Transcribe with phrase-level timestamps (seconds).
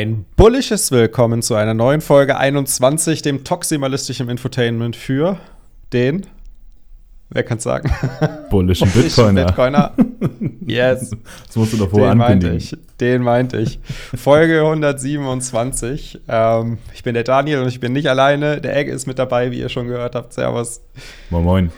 [0.00, 5.38] Ein bullisches Willkommen zu einer neuen Folge 21, dem toximalistischen Infotainment für
[5.92, 6.26] den,
[7.28, 7.92] wer kann es sagen?
[8.48, 9.44] Bullischen Bitcoiner.
[9.44, 9.92] Bitcoiner.
[10.66, 11.10] Yes.
[11.46, 12.74] Das musst du doch vorher Den meinte ich.
[12.98, 13.78] Den meinte ich.
[14.14, 16.20] Folge 127.
[16.28, 18.62] Ähm, ich bin der Daniel und ich bin nicht alleine.
[18.62, 20.32] Der Egg ist mit dabei, wie ihr schon gehört habt.
[20.32, 20.80] Servus.
[21.28, 21.72] Moin Moin.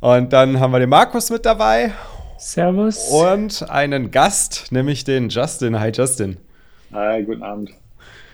[0.00, 1.92] Und dann haben wir den Markus mit dabei
[2.36, 3.10] Servus.
[3.10, 5.78] und einen Gast, nämlich den Justin.
[5.78, 6.36] Hi Justin.
[6.92, 7.70] Hi, guten Abend.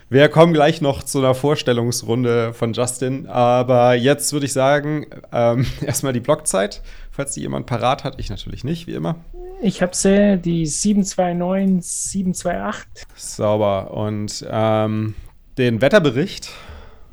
[0.08, 5.66] Wir kommen gleich noch zu einer Vorstellungsrunde von Justin, aber jetzt würde ich sagen, ähm,
[5.84, 8.18] erstmal die Blockzeit, falls die jemand parat hat.
[8.18, 9.16] Ich natürlich nicht, wie immer.
[9.60, 13.06] Ich habe sie, die 729, 728.
[13.14, 13.90] Sauber.
[13.90, 15.14] Und ähm,
[15.58, 16.50] den Wetterbericht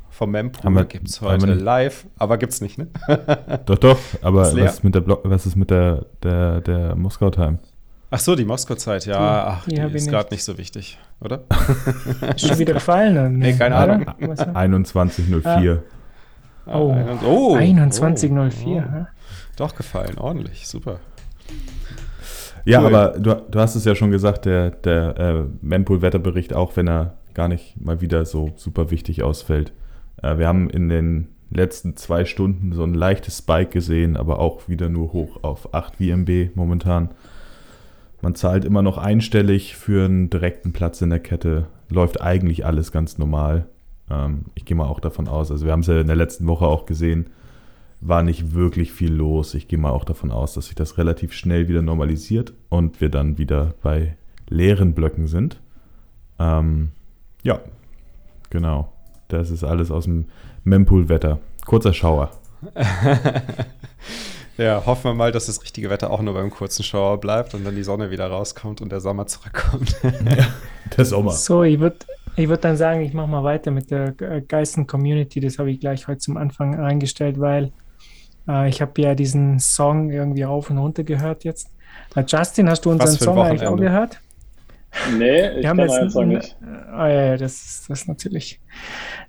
[0.09, 2.87] vom Mempool gibt es heute live, aber gibt's nicht, ne?
[3.65, 7.59] Doch, doch, aber was ist mit der Block, was ist mit der, der, der Moskau-Time?
[8.15, 9.13] Ach so, die Moskau-Zeit, ja.
[9.17, 11.41] Die- Ach, die die, ist gerade nicht so wichtig, oder?
[12.35, 13.13] Ist schon wieder gefallen?
[13.17, 13.29] oder?
[13.29, 13.75] Nee, keine?
[13.75, 14.05] Ahnung.
[14.19, 15.79] Was war- 21.04.
[16.67, 16.95] Oh.
[17.25, 18.85] oh 2104.
[18.87, 19.05] oh.
[19.57, 20.99] Doch gefallen, ordentlich, super.
[22.65, 22.85] Ja, Cool.
[22.95, 27.15] aber du, du hast es ja schon gesagt, der, der äh, Mempool-Wetterbericht, auch wenn er
[27.33, 29.73] gar nicht mal wieder so super wichtig ausfällt.
[30.21, 34.67] Äh, wir haben in den letzten zwei Stunden so ein leichtes Spike gesehen, aber auch
[34.69, 37.09] wieder nur hoch auf 8 VMB momentan.
[38.23, 41.67] Man zahlt immer noch einstellig für einen direkten Platz in der Kette.
[41.89, 43.65] Läuft eigentlich alles ganz normal.
[44.09, 46.47] Ähm, ich gehe mal auch davon aus, also wir haben es ja in der letzten
[46.47, 47.27] Woche auch gesehen,
[47.99, 49.53] war nicht wirklich viel los.
[49.55, 53.09] Ich gehe mal auch davon aus, dass sich das relativ schnell wieder normalisiert und wir
[53.09, 54.15] dann wieder bei
[54.47, 55.59] leeren Blöcken sind.
[56.39, 56.91] Ähm,
[57.43, 57.59] ja,
[58.49, 58.93] genau.
[59.27, 60.27] Das ist alles aus dem
[60.63, 61.39] Mempool-Wetter.
[61.65, 62.31] Kurzer Schauer.
[64.57, 67.63] Ja, hoffen wir mal, dass das richtige Wetter auch nur beim kurzen Schauer bleibt und
[67.65, 69.95] dann die Sonne wieder rauskommt und der Sommer zurückkommt.
[70.97, 71.31] Der Sommer.
[71.31, 71.97] So, ich würde
[72.35, 75.39] ich würd dann sagen, ich mache mal weiter mit der äh, Geisten-Community.
[75.39, 77.71] Das habe ich gleich heute zum Anfang eingestellt, weil
[78.47, 81.69] äh, ich habe ja diesen Song irgendwie rauf und runter gehört jetzt.
[82.15, 83.91] Äh, Justin, hast du unseren Song eigentlich auch Wochenende.
[83.91, 84.19] gehört?
[85.17, 86.57] Nee, ich Wir haben kann jetzt meinen Song nicht.
[86.91, 88.59] Ah, ja, ja, das ist, das ist natürlich,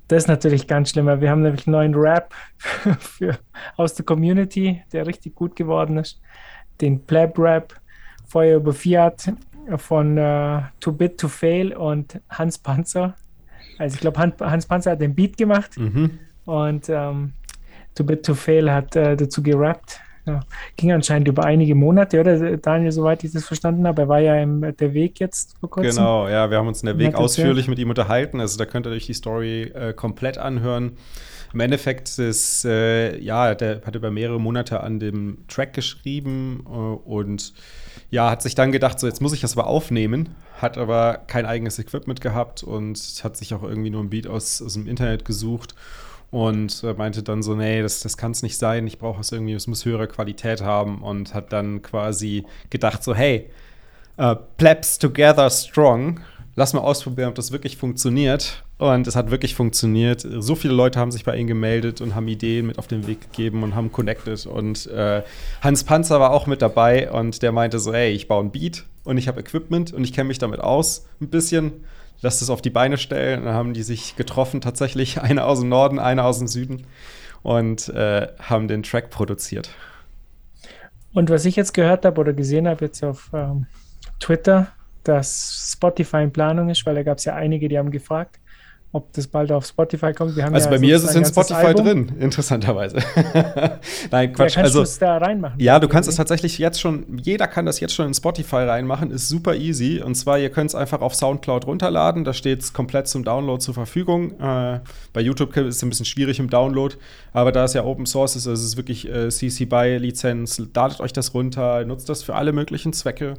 [0.08, 1.06] das ist natürlich ganz schlimm.
[1.06, 2.34] weil Wir haben nämlich einen neuen Rap
[2.98, 3.38] für,
[3.76, 6.20] aus der Community, der richtig gut geworden ist.
[6.80, 7.74] Den Pleb Rap,
[8.26, 9.32] Feuer über Fiat
[9.76, 13.14] von äh, Too Bit to Fail und Hans Panzer.
[13.78, 16.18] Also ich glaube, Hans, Hans Panzer hat den Beat gemacht mhm.
[16.44, 17.32] und ähm,
[17.94, 20.00] Too Bit to Fail hat äh, dazu gerappt.
[20.26, 20.40] Ja.
[20.76, 24.02] Ging anscheinend über einige Monate, oder Daniel, soweit ich das verstanden habe.
[24.02, 25.90] Er war ja im Der Weg jetzt vor kurzem.
[25.90, 28.40] Genau, ja, wir haben uns in der Weg ausführlich mit ihm unterhalten.
[28.40, 30.92] Also da könnt ihr euch die Story äh, komplett anhören.
[31.52, 36.70] Im Endeffekt ist, äh, ja, der hat über mehrere Monate an dem Track geschrieben äh,
[36.70, 37.52] und
[38.10, 41.46] ja, hat sich dann gedacht, so jetzt muss ich das aber aufnehmen, hat aber kein
[41.46, 45.24] eigenes Equipment gehabt und hat sich auch irgendwie nur ein Beat aus, aus dem Internet
[45.24, 45.74] gesucht
[46.34, 49.30] und äh, meinte dann so, nee, das, das kann es nicht sein, ich brauche es
[49.30, 53.48] irgendwie, es muss höhere Qualität haben und hat dann quasi gedacht so, hey,
[54.16, 56.18] äh, Plebs Together Strong.
[56.56, 58.64] Lass mal ausprobieren, ob das wirklich funktioniert.
[58.78, 60.26] Und es hat wirklich funktioniert.
[60.38, 63.20] So viele Leute haben sich bei ihm gemeldet und haben Ideen mit auf den Weg
[63.20, 64.44] gegeben und haben connected.
[64.46, 65.22] Und äh,
[65.62, 68.84] Hans Panzer war auch mit dabei und der meinte so: Hey, ich baue ein Beat
[69.04, 71.84] und ich habe Equipment und ich kenne mich damit aus ein bisschen.
[72.24, 73.40] Lass das auf die Beine stellen.
[73.40, 75.20] Und dann haben die sich getroffen, tatsächlich.
[75.22, 76.86] Eine aus dem Norden, eine aus dem Süden.
[77.42, 79.68] Und äh, haben den Track produziert.
[81.12, 83.66] Und was ich jetzt gehört habe oder gesehen habe jetzt auf ähm,
[84.18, 84.68] Twitter,
[85.04, 88.40] dass Spotify in Planung ist, weil da gab es ja einige, die haben gefragt,
[88.94, 90.36] ob das bald auf Spotify kommt.
[90.36, 91.84] Wir haben Also ja bei mir ist es in Spotify Album.
[91.84, 92.96] drin, interessanterweise.
[94.10, 94.36] Nein, Ja, Quatsch.
[94.54, 95.58] kannst also du es da reinmachen?
[95.60, 96.18] Ja, du kannst es Irgendwie?
[96.28, 100.00] tatsächlich jetzt schon, jeder kann das jetzt schon in Spotify reinmachen, ist super easy.
[100.00, 103.60] Und zwar, ihr könnt es einfach auf Soundcloud runterladen, da steht es komplett zum Download
[103.60, 104.38] zur Verfügung.
[104.40, 104.80] Äh,
[105.12, 106.94] bei YouTube ist es ein bisschen schwierig im Download,
[107.32, 110.62] aber da es ja Open Source ist, also es ist wirklich äh, CC BY Lizenz,
[110.74, 113.34] ladet euch das runter, nutzt das für alle möglichen Zwecke.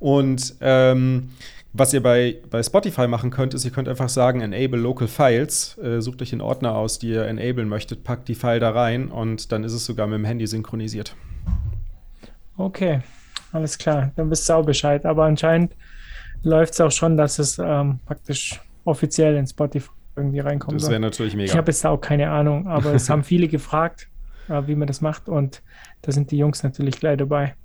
[0.00, 1.30] Und ähm,
[1.76, 5.76] was ihr bei, bei Spotify machen könnt, ist, ihr könnt einfach sagen, enable local files,
[5.78, 9.08] äh, sucht euch den Ordner aus, die ihr enablen möchtet, packt die File da rein
[9.08, 11.16] und dann ist es sogar mit dem Handy synchronisiert.
[12.56, 13.00] Okay,
[13.52, 15.04] alles klar, dann wisst ihr auch Bescheid.
[15.04, 15.74] Aber anscheinend
[16.44, 20.80] läuft es auch schon, dass es ähm, praktisch offiziell in Spotify irgendwie reinkommt.
[20.80, 21.54] Das wäre natürlich Ich mega.
[21.56, 24.08] habe jetzt da auch keine Ahnung, aber es haben viele gefragt,
[24.48, 25.60] äh, wie man das macht und
[26.02, 27.56] da sind die Jungs natürlich gleich dabei.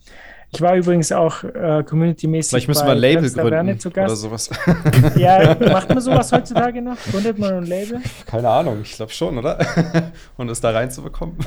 [0.52, 3.90] Ich war übrigens auch äh, community-mäßig Vielleicht müssen bei wir ein Label Taverne gründen zu
[3.90, 4.22] oder Gast.
[4.22, 4.50] sowas.
[5.16, 6.98] Ja, macht man sowas heutzutage noch?
[7.12, 8.02] Gründet man ein Label?
[8.26, 9.60] Keine Ahnung, ich glaube schon, oder?
[10.38, 11.38] Und es da reinzubekommen?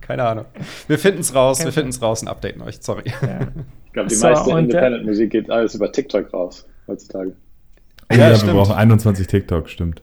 [0.00, 0.46] Keine Ahnung.
[0.88, 2.78] Wir finden es raus, wir finden es raus und updaten euch.
[2.80, 3.04] Sorry.
[3.20, 3.40] Ja.
[3.86, 7.36] Ich glaube, die So, meiste äh, Independent-Musik geht alles über TikTok raus heutzutage.
[8.10, 10.02] Ja, ja wir brauchen 21 TikTok, stimmt.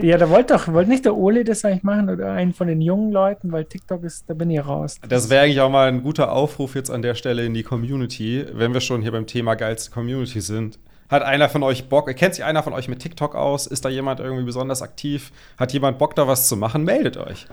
[0.00, 2.80] ja, da wollte doch, wollte nicht der Ole das eigentlich machen oder einen von den
[2.80, 4.96] jungen Leuten, weil TikTok ist, da bin ich raus.
[5.08, 8.44] Das wäre eigentlich auch mal ein guter Aufruf jetzt an der Stelle in die Community,
[8.52, 10.78] wenn wir schon hier beim Thema geilste Community sind.
[11.08, 12.14] Hat einer von euch Bock?
[12.14, 13.66] Kennt sich einer von euch mit TikTok aus?
[13.66, 15.32] Ist da jemand irgendwie besonders aktiv?
[15.56, 16.84] Hat jemand Bock, da was zu machen?
[16.84, 17.46] Meldet euch.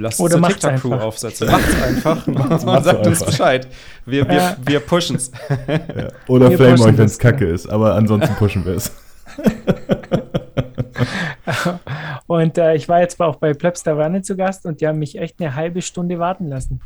[0.00, 1.48] Lasst uns eine TikTok-Crew aufsetzen.
[1.50, 3.66] Macht's einfach und sagt uns Bescheid.
[4.06, 4.56] Wir, wir, ja.
[4.64, 5.30] wir pushen's.
[5.48, 6.08] Ja.
[6.28, 8.92] Oder wir flamen euch, wenn es kacke ist, aber ansonsten pushen wir es.
[12.26, 15.18] und äh, ich war jetzt auch bei Plebs Taverne zu Gast und die haben mich
[15.18, 16.80] echt eine halbe Stunde warten lassen.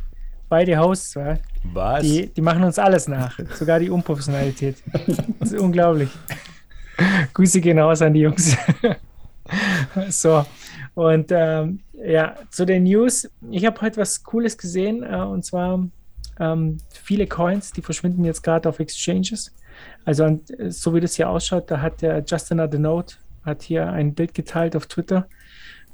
[0.49, 1.37] Beide Hosts, ja.
[1.63, 2.01] Was?
[2.01, 4.77] Die, die machen uns alles nach, sogar die Unprofessionalität.
[5.39, 6.09] Das ist unglaublich.
[7.33, 8.55] Grüße gehen raus an die Jungs.
[10.09, 10.45] so,
[10.95, 13.29] und ähm, ja, zu den News.
[13.49, 15.87] Ich habe heute was Cooles gesehen äh, und zwar
[16.39, 19.53] ähm, viele Coins, die verschwinden jetzt gerade auf Exchanges.
[20.05, 24.33] Also so wie das hier ausschaut, da hat der Justin Adenote hat hier ein Bild
[24.33, 25.27] geteilt auf Twitter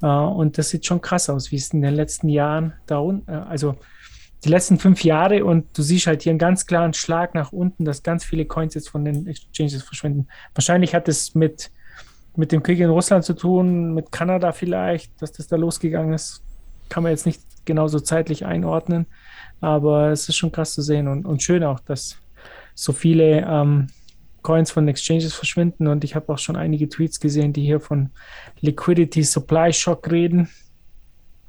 [0.02, 3.32] äh, und das sieht schon krass aus, wie es in den letzten Jahren da unten,
[3.32, 3.76] äh, also
[4.44, 7.84] die letzten fünf Jahre und du siehst halt hier einen ganz klaren Schlag nach unten,
[7.84, 10.28] dass ganz viele Coins jetzt von den Exchanges verschwinden.
[10.54, 11.72] Wahrscheinlich hat es mit
[12.40, 16.42] mit dem Krieg in Russland zu tun, mit Kanada vielleicht, dass das da losgegangen ist.
[16.88, 19.08] Kann man jetzt nicht genauso zeitlich einordnen,
[19.60, 22.18] aber es ist schon krass zu sehen und, und schön auch, dass
[22.74, 23.88] so viele ähm,
[24.42, 28.10] Coins von Exchanges verschwinden und ich habe auch schon einige Tweets gesehen, die hier von
[28.62, 30.48] Liquidity Supply Shock reden.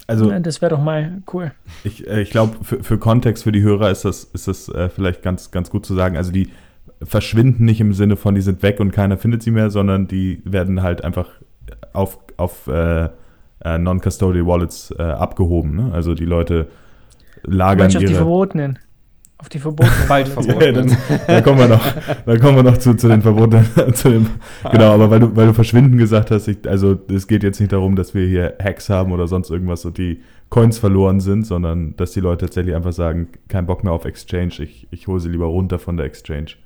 [0.09, 1.53] Also, das wäre doch mal cool.
[1.85, 4.89] Ich, äh, ich glaube, für, für Kontext für die Hörer ist das, ist das äh,
[4.89, 6.17] vielleicht ganz, ganz gut zu sagen.
[6.17, 6.51] Also die
[7.03, 10.43] verschwinden nicht im Sinne von, die sind weg und keiner findet sie mehr, sondern die
[10.45, 11.29] werden halt einfach
[11.93, 13.09] auf, auf äh,
[13.65, 15.77] äh, Non-Custodial Wallets äh, abgehoben.
[15.77, 15.91] Ne?
[15.93, 16.69] Also die Leute
[17.43, 17.99] lagern ihre...
[17.99, 18.79] auf die verbotenen.
[19.39, 19.99] Auf die verbotenen.
[20.09, 20.89] Bald verbotenen.
[20.91, 21.85] Ja, da kommen wir noch,
[22.27, 23.67] da kommen wir noch zu, zu den verbotenen.
[23.95, 24.27] zu dem,
[24.71, 27.73] genau, aber weil du, weil du verschwinden gesagt hast, ich, also es geht jetzt nicht
[27.73, 30.21] darum, dass wir hier Hacks haben oder sonst irgendwas und die
[30.51, 34.55] Coins verloren sind, sondern dass die Leute tatsächlich einfach sagen, kein Bock mehr auf Exchange,
[34.59, 36.57] ich, ich hole sie lieber runter von der Exchange.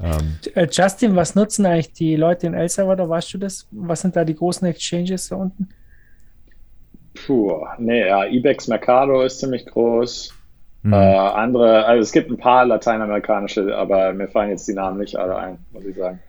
[0.00, 3.08] Ähm, äh, Justin, was nutzen eigentlich die Leute in El Salvador?
[3.08, 3.66] Weißt du das?
[3.70, 5.68] Was sind da die großen Exchanges da unten?
[7.26, 10.34] Puh, nee, ja, Ibex Mercado ist ziemlich groß.
[10.82, 10.92] Mhm.
[10.92, 15.16] Äh, andere, also es gibt ein paar lateinamerikanische, aber mir fallen jetzt die Namen nicht
[15.16, 16.20] alle ein, muss ich sagen.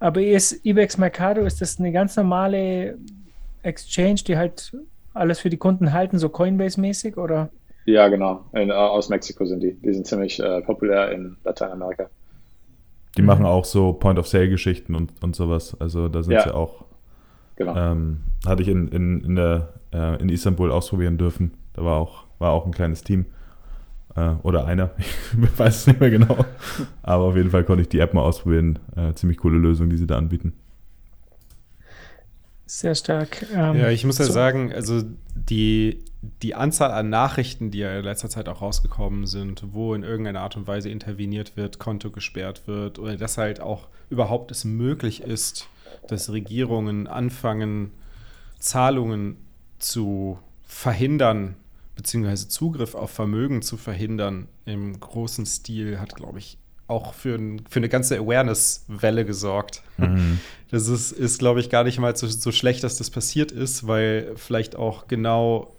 [0.00, 2.98] Aber ist Ibex Mercado, ist das eine ganz normale
[3.62, 4.76] Exchange, die halt
[5.14, 7.50] alles für die Kunden halten, so Coinbase-mäßig oder?
[7.84, 8.44] Ja, genau.
[8.52, 9.74] In, äh, aus Mexiko sind die.
[9.74, 12.08] Die sind ziemlich äh, populär in Lateinamerika.
[13.16, 13.26] Die mhm.
[13.26, 15.76] machen auch so Point-of-Sale-Geschichten und, und sowas.
[15.80, 16.42] Also da sind ja.
[16.42, 16.84] sie auch.
[17.56, 17.76] Genau.
[17.76, 21.52] Ähm, hatte ich in, in, in, der, äh, in Istanbul ausprobieren dürfen.
[21.74, 23.26] Da war auch, war auch ein kleines Team.
[24.16, 24.90] Äh, oder einer.
[25.42, 26.44] Ich weiß es nicht mehr genau.
[27.02, 28.78] Aber auf jeden Fall konnte ich die App mal ausprobieren.
[28.96, 30.54] Äh, ziemlich coole Lösung, die sie da anbieten.
[32.66, 33.44] Sehr stark.
[33.54, 34.32] Ähm, ja, ich muss ja so.
[34.32, 35.02] sagen, also
[35.34, 40.04] die, die Anzahl an Nachrichten, die ja in letzter Zeit auch rausgekommen sind, wo in
[40.04, 44.64] irgendeiner Art und Weise interveniert wird, Konto gesperrt wird oder dass halt auch überhaupt es
[44.64, 45.68] möglich ist,
[46.06, 47.90] dass Regierungen anfangen,
[48.60, 49.36] Zahlungen
[49.78, 51.56] zu verhindern,
[51.96, 56.56] beziehungsweise Zugriff auf Vermögen zu verhindern im großen Stil, hat, glaube ich,
[56.86, 59.82] auch für, ein, für eine ganze Awareness-Welle gesorgt.
[59.98, 60.38] Mhm.
[60.72, 63.86] Das ist, ist glaube ich, gar nicht mal so, so schlecht, dass das passiert ist,
[63.86, 65.70] weil vielleicht auch genau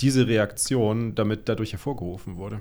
[0.00, 2.60] diese Reaktion damit dadurch hervorgerufen wurde.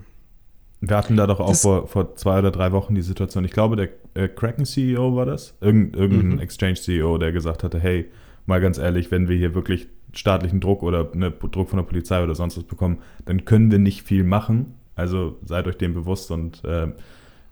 [0.82, 3.76] Wir hatten da doch auch vor, vor zwei oder drei Wochen die Situation, ich glaube,
[3.76, 6.40] der äh, Kraken-CEO war das, Irgend, irgendein mhm.
[6.40, 8.10] Exchange-CEO, der gesagt hatte, hey,
[8.46, 12.24] mal ganz ehrlich, wenn wir hier wirklich staatlichen Druck oder eine, Druck von der Polizei
[12.24, 14.76] oder sonst was bekommen, dann können wir nicht viel machen.
[14.96, 16.88] Also seid euch dem bewusst und äh,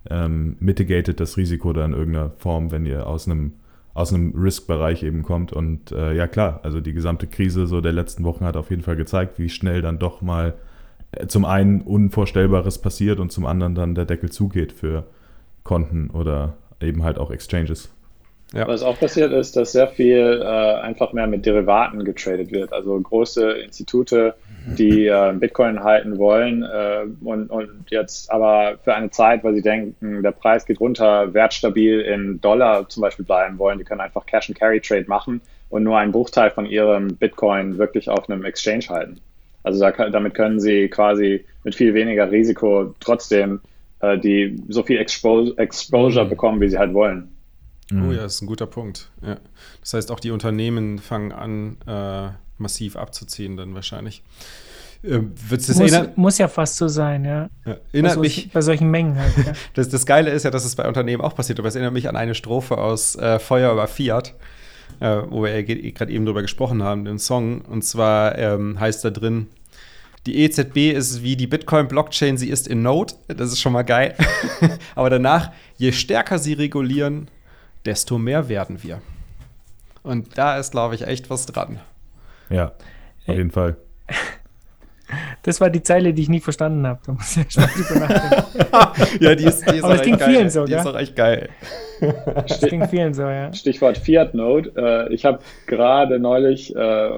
[0.10, 3.54] ähm, mitigated das Risiko da in irgendeiner Form, wenn ihr aus einem
[3.94, 5.54] aus einem Risk-Bereich eben kommt.
[5.54, 8.82] Und äh, ja klar, also die gesamte Krise so der letzten Wochen hat auf jeden
[8.82, 10.56] Fall gezeigt, wie schnell dann doch mal
[11.12, 15.06] äh, zum einen Unvorstellbares passiert und zum anderen dann der Deckel zugeht für
[15.64, 17.94] Konten oder eben halt auch Exchanges.
[18.54, 18.68] Ja.
[18.68, 22.72] Was auch passiert ist, dass sehr viel äh, einfach mehr mit Derivaten getradet wird.
[22.72, 29.10] Also große Institute die äh, Bitcoin halten wollen äh, und, und jetzt aber für eine
[29.10, 33.78] Zeit, weil sie denken, der Preis geht runter, wertstabil in Dollar zum Beispiel bleiben wollen,
[33.78, 37.78] die können einfach Cash and Carry Trade machen und nur einen Bruchteil von ihrem Bitcoin
[37.78, 39.20] wirklich auf einem Exchange halten.
[39.64, 43.62] Also da, damit können sie quasi mit viel weniger Risiko trotzdem
[44.04, 46.30] äh, die so viel Expo Exposure mhm.
[46.30, 47.30] bekommen, wie sie halt wollen.
[47.92, 49.12] Oh ja, das ist ein guter Punkt.
[49.22, 49.38] Ja.
[49.82, 54.24] Das heißt, auch die Unternehmen fangen an, äh, massiv abzuziehen dann wahrscheinlich.
[55.06, 57.50] Ähm, muss, muss ja fast so sein, ja.
[57.66, 59.34] ja erinnert bei, mich, bei solchen Mengen halt.
[59.38, 59.54] Ja.
[59.74, 62.08] das, das Geile ist ja, dass es bei Unternehmen auch passiert, aber es erinnert mich
[62.08, 64.34] an eine Strophe aus äh, Feuer über Fiat,
[65.02, 67.62] äh, wo wir gerade eben drüber gesprochen haben, den Song.
[67.62, 69.48] Und zwar ähm, heißt da drin,
[70.26, 73.16] die EZB ist wie die Bitcoin-Blockchain, sie ist in Node.
[73.28, 74.16] Das ist schon mal geil.
[74.96, 77.28] aber danach, je stärker sie regulieren,
[77.86, 79.02] desto mehr werden wir.
[80.04, 81.80] Und da ist, glaube ich, echt was dran.
[82.50, 82.74] Ja,
[83.28, 83.78] auf jeden Fall.
[85.44, 87.00] Das war die Zeile, die ich nie verstanden habe.
[87.06, 89.24] Da muss ich mal drüber nachdenken.
[89.24, 90.30] ja, die ist, die ist Aber es ging geil.
[90.30, 91.50] vielen so, Die ist auch echt geil.
[92.48, 93.54] Das ging vielen so, ja.
[93.54, 94.72] Stichwort Fiat Node.
[94.76, 97.10] Äh, ich habe gerade neulich, äh,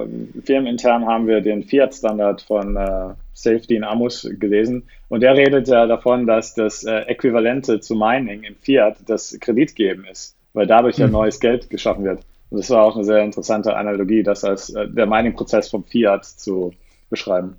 [0.44, 4.82] firmenintern haben wir den Fiat-Standard von äh, Safety in Amos gelesen.
[5.08, 10.35] Und der redet ja davon, dass das Äquivalente zu Mining im Fiat das Kreditgeben ist,
[10.56, 11.12] weil dadurch ja mhm.
[11.12, 12.24] neues Geld geschaffen wird.
[12.48, 16.72] Und das war auch eine sehr interessante Analogie, das als der Mining-Prozess vom Fiat zu
[17.10, 17.56] beschreiben.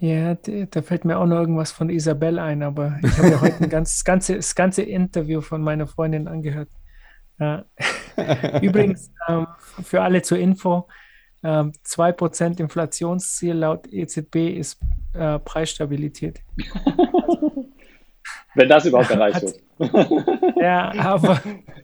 [0.00, 3.62] Ja, da fällt mir auch noch irgendwas von Isabel ein, aber ich habe ja heute
[3.62, 6.70] ein ganz, das, ganze, das ganze Interview von meiner Freundin angehört.
[7.38, 7.64] Ja.
[8.60, 9.46] Übrigens, ähm,
[9.84, 10.88] für alle zur Info,
[11.44, 14.80] ähm, 2% Inflationsziel laut EZB ist
[15.14, 16.40] äh, Preisstabilität.
[18.54, 19.60] Wenn das überhaupt erreicht wird.
[20.56, 21.82] ja, aber äh,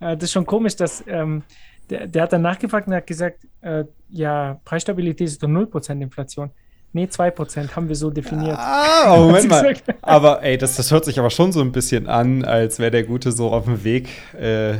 [0.00, 1.42] das ist schon komisch, dass ähm,
[1.90, 6.50] der, der, hat dann nachgefragt und hat gesagt, äh, ja, Preisstabilität ist doch 0% Inflation.
[6.92, 8.56] Nee, 2% haben wir so definiert.
[8.56, 9.74] Ah, Moment mal.
[10.00, 13.02] Aber ey, das, das hört sich aber schon so ein bisschen an, als wäre der
[13.02, 14.08] Gute so auf dem Weg,
[14.38, 14.74] äh,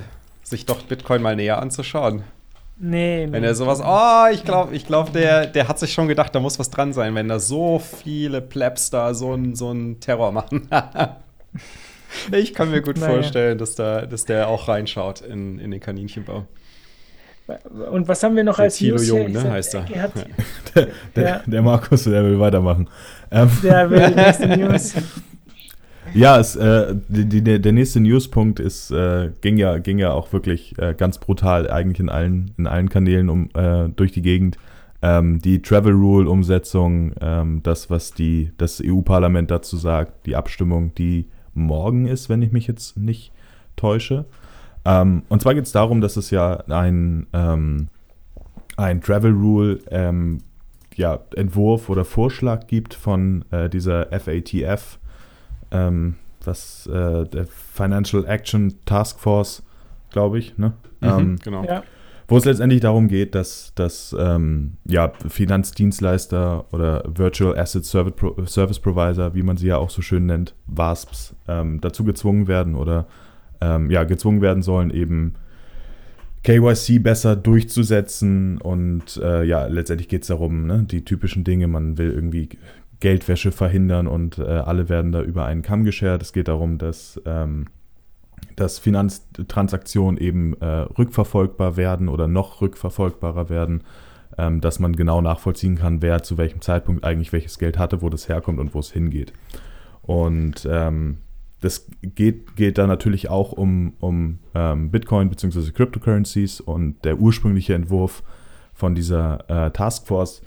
[0.45, 2.23] sich doch Bitcoin mal näher anzuschauen.
[2.76, 3.49] Nee, Wenn nee.
[3.49, 6.59] er sowas, oh, ich glaube, ich glaub, der, der hat sich schon gedacht, da muss
[6.59, 10.69] was dran sein, wenn da so viele Plebs da so einen so Terror machen.
[12.33, 13.12] ich kann mir gut naja.
[13.12, 16.47] vorstellen, dass, da, dass der auch reinschaut in, in den Kaninchenbau.
[17.90, 19.87] Und was haben wir noch der als Thilo Jung, ne, heißt er.
[19.92, 20.09] er
[20.75, 22.88] der, der, der, Markus, der will weitermachen.
[23.30, 23.50] Ähm.
[23.62, 24.94] Der will nächste News.
[26.14, 30.33] Ja, es, äh, die, die, der nächste Newspunkt ist, äh, ging, ja, ging ja auch
[30.33, 34.56] wirklich äh, ganz brutal eigentlich in allen, in allen Kanälen um, äh, durch die Gegend.
[35.02, 40.94] Ähm, die Travel Rule Umsetzung, ähm, das, was die, das EU-Parlament dazu sagt, die Abstimmung,
[40.94, 43.32] die morgen ist, wenn ich mich jetzt nicht
[43.76, 44.25] täusche.
[44.84, 47.88] Ähm, und zwar geht es darum, dass es ja ein, ähm,
[48.76, 50.42] ein Travel Rule ähm,
[50.94, 54.99] ja, Entwurf oder Vorschlag gibt von äh, dieser FATF,
[55.70, 59.62] ähm, was äh, der Financial Action Task Force,
[60.11, 60.75] glaube ich, ne?
[61.00, 61.64] Mhm, ähm, genau.
[61.64, 61.82] Ja.
[62.26, 68.45] Wo es letztendlich darum geht, dass, dass ähm, ja, Finanzdienstleister oder Virtual Asset Service, Pro
[68.47, 73.07] Service Provider, wie man sie ja auch so schön nennt, WASPs, dazu gezwungen werden oder
[73.61, 75.35] ähm, ja, gezwungen werden sollen, eben
[76.45, 78.59] KYC besser durchzusetzen.
[78.59, 82.50] Und äh, ja, letztendlich geht es darum, ne, die typischen Dinge, man will irgendwie
[83.00, 86.23] Geldwäsche verhindern und äh, alle werden da über einen Kamm geschert.
[86.23, 87.66] Es geht darum, dass, ähm,
[88.56, 93.84] dass Finanztransaktionen eben äh, rückverfolgbar werden oder noch rückverfolgbarer werden,
[94.38, 98.08] ähm, dass man genau nachvollziehen kann, wer zu welchem Zeitpunkt eigentlich welches Geld hatte, wo
[98.08, 99.32] das herkommt und wo es hingeht.
[100.02, 101.18] Und ähm,
[101.60, 105.70] das geht, geht da natürlich auch um, um ähm, Bitcoin bzw.
[105.70, 108.22] Cryptocurrencies und der ursprüngliche Entwurf
[108.74, 110.42] von dieser äh, Taskforce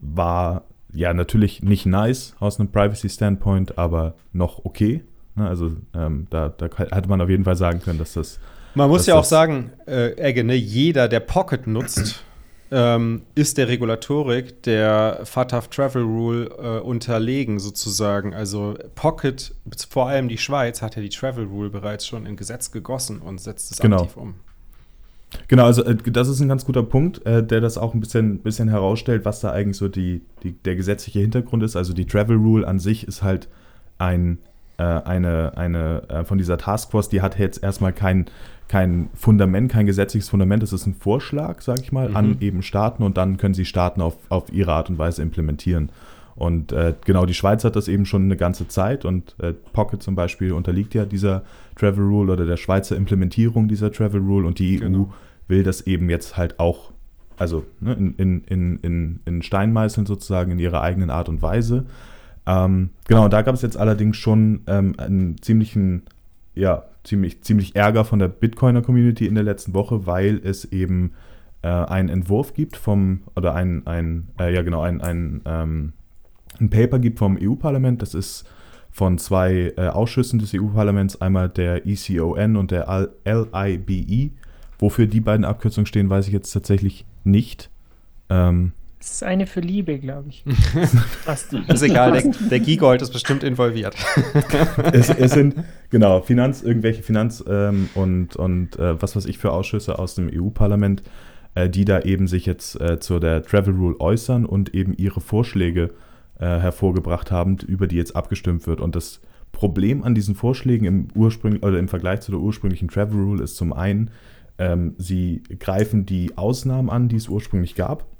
[0.00, 5.02] war ja natürlich nicht nice aus einem Privacy-Standpoint, aber noch okay.
[5.34, 5.48] Ne?
[5.48, 8.38] Also ähm, da, da hätte man auf jeden Fall sagen können, dass das.
[8.74, 12.24] Man muss ja auch sagen, äh, Egge, ne, jeder, der Pocket nutzt,
[12.70, 18.34] ähm, ist der Regulatorik der FATF Travel Rule äh, unterlegen sozusagen.
[18.34, 19.54] Also Pocket,
[19.90, 23.40] vor allem die Schweiz, hat ja die Travel Rule bereits schon in Gesetz gegossen und
[23.40, 23.98] setzt es genau.
[23.98, 24.34] aktiv um.
[25.48, 28.38] Genau, also äh, das ist ein ganz guter Punkt, äh, der das auch ein bisschen,
[28.38, 31.76] bisschen herausstellt, was da eigentlich so die, die, der gesetzliche Hintergrund ist.
[31.76, 33.48] Also die Travel Rule an sich ist halt
[33.98, 34.38] ein,
[34.82, 38.26] eine, eine äh, von dieser Taskforce, die hat jetzt erstmal kein
[38.68, 42.16] kein Fundament, kein gesetzliches Fundament, es ist ein Vorschlag, sage ich mal, mhm.
[42.16, 45.90] an eben Staaten und dann können sie Staaten auf, auf ihre Art und Weise implementieren.
[46.34, 50.02] Und äh, genau, die Schweiz hat das eben schon eine ganze Zeit und äh, Pocket
[50.02, 51.42] zum Beispiel unterliegt ja dieser
[51.76, 55.00] Travel Rule oder der Schweizer Implementierung dieser Travel Rule und die genau.
[55.00, 55.04] EU
[55.48, 56.92] will das eben jetzt halt auch,
[57.36, 61.84] also ne, in, in, in, in Stein meißeln sozusagen in ihrer eigenen Art und Weise.
[62.46, 66.02] Ähm, genau, da gab es jetzt allerdings schon ähm, einen ziemlichen
[66.54, 71.12] ja, ziemlich, ziemlich Ärger von der Bitcoiner-Community in der letzten Woche, weil es eben
[71.62, 75.92] äh, einen Entwurf gibt vom, oder ein, ein äh, ja genau, ein, ein, ähm,
[76.60, 78.44] ein Paper gibt vom EU-Parlament, das ist
[78.90, 84.32] von zwei äh, Ausschüssen des EU-Parlaments, einmal der ECON und der LIBE.
[84.78, 87.70] Wofür die beiden Abkürzungen stehen, weiß ich jetzt tatsächlich nicht.
[88.28, 90.44] Ähm, Das ist eine für Liebe, glaube ich.
[91.24, 91.52] Fast.
[91.52, 93.96] ist egal, der, der Gigold ist bestimmt involviert.
[94.92, 95.56] es, es, sind,
[95.90, 100.30] genau, Finanz, irgendwelche Finanz- ähm, und, und äh, was weiß ich für Ausschüsse aus dem
[100.32, 101.02] EU-Parlament,
[101.56, 105.20] äh, die da eben sich jetzt äh, zu der Travel Rule äußern und eben ihre
[105.20, 105.90] Vorschläge
[106.38, 108.80] äh, hervorgebracht haben, über die jetzt abgestimmt wird.
[108.80, 113.20] Und das Problem an diesen Vorschlägen im, Ursprung, oder im Vergleich zu der ursprünglichen Travel
[113.20, 114.10] Rule ist zum einen,
[114.58, 118.11] ähm, sie greifen die Ausnahmen an, die es ursprünglich gab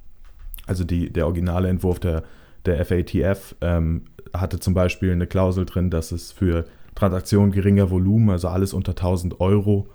[0.65, 2.23] also die, der originale Entwurf der,
[2.65, 4.03] der FATF ähm,
[4.33, 6.65] hatte zum Beispiel eine Klausel drin, dass es für
[6.95, 9.87] Transaktionen geringer Volumen, also alles unter 1000 Euro,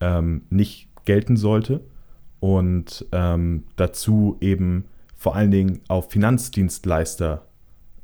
[0.00, 1.80] ähm, nicht gelten sollte.
[2.40, 7.46] Und ähm, dazu eben vor allen Dingen auf Finanzdienstleister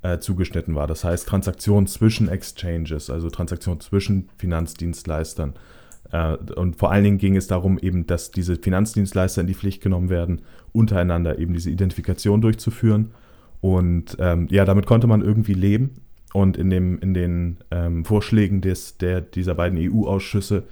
[0.02, 0.86] äh, zugeschnitten war.
[0.86, 5.54] Das heißt Transaktionen zwischen Exchanges, also Transaktionen zwischen Finanzdienstleistern.
[6.12, 9.82] Äh, und vor allen Dingen ging es darum, eben, dass diese Finanzdienstleister in die Pflicht
[9.82, 13.10] genommen werden, untereinander eben diese Identifikation durchzuführen.
[13.60, 16.00] Und ähm, ja, damit konnte man irgendwie leben.
[16.32, 20.64] Und in, dem, in den ähm, Vorschlägen des, der, dieser beiden EU-Ausschüsse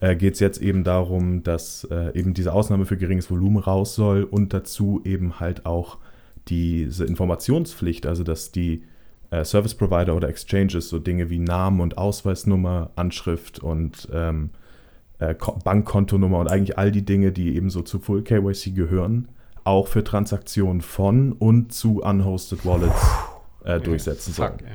[0.00, 3.94] äh, geht es jetzt eben darum, dass äh, eben diese Ausnahme für geringes Volumen raus
[3.94, 5.98] soll und dazu eben halt auch
[6.48, 8.84] diese Informationspflicht, also dass die
[9.30, 14.50] äh, Service Provider oder Exchanges so Dinge wie Namen und Ausweisnummer, Anschrift und ähm,
[15.18, 15.34] äh,
[15.64, 19.28] Bankkontonummer und eigentlich all die Dinge, die eben so zu Full KYC gehören,
[19.64, 23.06] auch für Transaktionen von und zu unhosted Wallets
[23.64, 24.58] äh, durchsetzen sollen.
[24.58, 24.68] Fuck,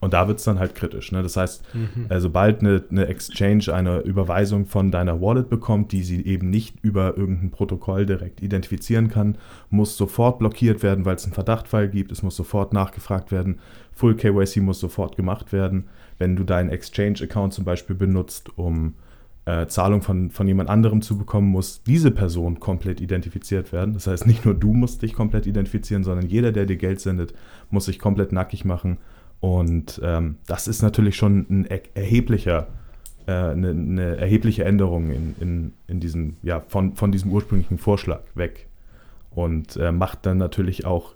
[0.00, 1.10] und da wird es dann halt kritisch.
[1.12, 1.22] Ne?
[1.22, 2.06] Das heißt, mhm.
[2.08, 6.76] äh, sobald eine, eine, Exchange eine Überweisung von deiner Wallet bekommt, die sie eben nicht
[6.82, 9.36] über irgendein Protokoll direkt identifizieren kann,
[9.70, 12.12] muss sofort blockiert werden, weil es einen Verdachtfall gibt.
[12.12, 13.58] Es muss sofort nachgefragt werden.
[13.92, 15.88] Full KYC muss sofort gemacht werden.
[16.18, 18.94] Wenn du deinen Exchange-Account zum Beispiel benutzt, um
[19.48, 23.94] äh, Zahlung von, von jemand anderem zu bekommen, muss diese Person komplett identifiziert werden.
[23.94, 27.32] Das heißt, nicht nur du musst dich komplett identifizieren, sondern jeder, der dir Geld sendet,
[27.70, 28.98] muss sich komplett nackig machen.
[29.40, 32.66] Und ähm, das ist natürlich schon ein erheblicher,
[33.26, 38.24] äh, eine, eine, erhebliche Änderung in, in, in diesem, ja, von, von diesem ursprünglichen Vorschlag
[38.34, 38.68] weg.
[39.30, 41.14] Und äh, macht dann natürlich auch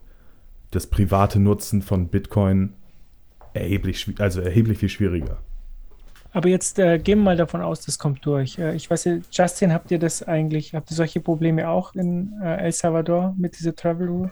[0.71, 2.73] das private Nutzen von Bitcoin
[3.53, 5.39] erheblich, also erheblich viel schwieriger.
[6.33, 8.59] Aber jetzt äh, gehen wir mal davon aus, das kommt durch.
[8.59, 12.33] Äh, ich weiß nicht, Justin, habt ihr das eigentlich, habt ihr solche Probleme auch in
[12.43, 14.31] äh, El Salvador mit dieser Travel Rule?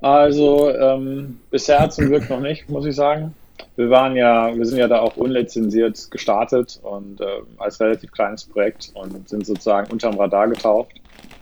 [0.00, 3.34] Also ähm, bisher zum Glück noch nicht, muss ich sagen.
[3.74, 7.24] Wir waren ja, wir sind ja da auch unlizenziert gestartet und äh,
[7.58, 10.94] als relativ kleines Projekt und sind sozusagen unterm Radar getaucht.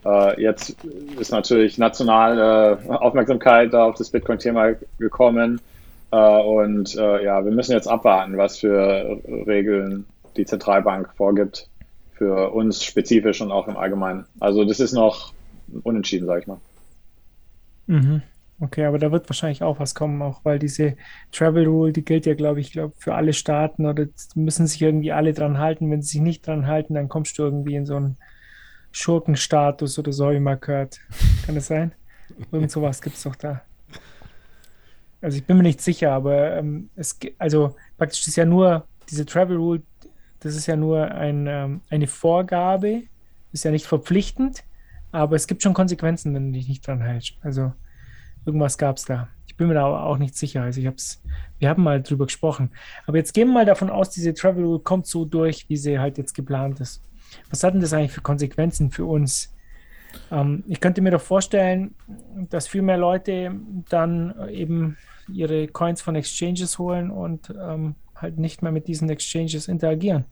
[0.05, 0.77] Äh, jetzt
[1.19, 5.61] ist natürlich national äh, Aufmerksamkeit auf das Bitcoin-Thema gekommen.
[6.15, 11.69] Äh, und äh, ja, wir müssen jetzt abwarten, was für Regeln die Zentralbank vorgibt
[12.13, 14.25] für uns spezifisch und auch im Allgemeinen.
[14.39, 15.33] Also das ist noch
[15.83, 16.61] unentschieden, sage ich mal.
[17.87, 18.23] Mhm.
[18.61, 20.97] Okay, aber da wird wahrscheinlich auch was kommen, auch weil diese
[21.33, 25.11] Travel Rule, die gilt ja, glaube ich, glaub, für alle Staaten oder müssen sich irgendwie
[25.11, 25.91] alle dran halten.
[25.91, 28.17] Wenn sie sich nicht dran halten, dann kommst du irgendwie in so einen
[28.93, 31.01] Schurkenstatus oder so, wie man gehört.
[31.45, 31.93] Kann das sein?
[32.53, 33.63] Irgend sowas gibt es doch da.
[35.25, 39.25] Also ich bin mir nicht sicher, aber ähm, es also praktisch ist ja nur diese
[39.25, 39.83] Travel Rule,
[40.41, 43.05] das ist ja nur ein, ähm, eine Vorgabe,
[43.51, 44.65] ist ja nicht verpflichtend,
[45.13, 47.37] aber es gibt schon Konsequenzen, wenn du dich nicht dran hältst.
[47.41, 47.73] Also
[48.45, 49.29] irgendwas gab es da.
[49.47, 50.63] Ich bin mir da auch nicht sicher.
[50.63, 51.23] Also ich hab's,
[51.59, 52.71] wir haben mal drüber gesprochen.
[53.07, 55.99] Aber jetzt gehen wir mal davon aus, diese Travel Rule kommt so durch, wie sie
[55.99, 57.03] halt jetzt geplant ist.
[57.49, 59.55] Was hat denn das eigentlich für Konsequenzen für uns?
[60.31, 61.95] Ähm, ich könnte mir doch vorstellen,
[62.51, 63.55] dass viel mehr Leute
[63.89, 69.69] dann eben ihre Coins von Exchanges holen und ähm, halt nicht mehr mit diesen Exchanges
[69.69, 70.25] interagieren.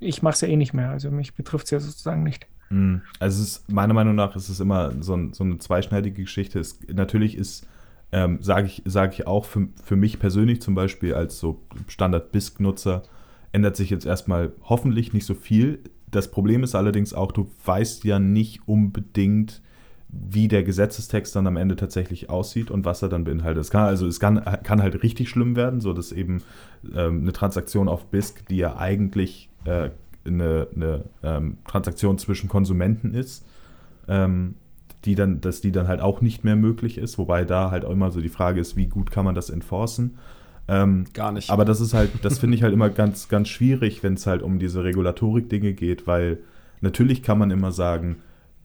[0.00, 2.46] Ich mache es ja eh nicht mehr, also mich betrifft es ja sozusagen nicht.
[2.68, 3.02] Hm.
[3.18, 6.58] Also ist, meiner Meinung nach ist es immer so, ein, so eine zweischneidige Geschichte.
[6.58, 7.66] Es, natürlich ist,
[8.12, 13.02] ähm, sage ich, sag ich auch für, für mich persönlich zum Beispiel als so Standard-BISC-Nutzer,
[13.52, 15.80] ändert sich jetzt erstmal hoffentlich nicht so viel.
[16.10, 19.62] Das Problem ist allerdings auch, du weißt ja nicht unbedingt,
[20.08, 23.60] wie der Gesetzestext dann am Ende tatsächlich aussieht und was er dann beinhaltet.
[23.60, 26.42] Es kann also es kann, kann halt richtig schlimm werden, so dass eben
[26.94, 29.90] ähm, eine Transaktion auf BISC, die ja eigentlich äh,
[30.24, 33.44] eine, eine ähm, Transaktion zwischen Konsumenten ist,
[34.08, 34.54] ähm,
[35.04, 37.90] die dann, dass die dann halt auch nicht mehr möglich ist, wobei da halt auch
[37.90, 40.18] immer so die Frage ist, wie gut kann man das enforcen.
[40.68, 41.50] Ähm, Gar nicht.
[41.50, 44.42] Aber das ist halt, das finde ich halt immer ganz, ganz schwierig, wenn es halt
[44.42, 46.38] um diese Regulatorik-Dinge geht, weil
[46.80, 48.16] natürlich kann man immer sagen,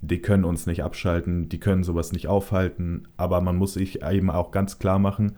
[0.02, 4.30] die können uns nicht abschalten, die können sowas nicht aufhalten, aber man muss sich eben
[4.30, 5.38] auch ganz klar machen,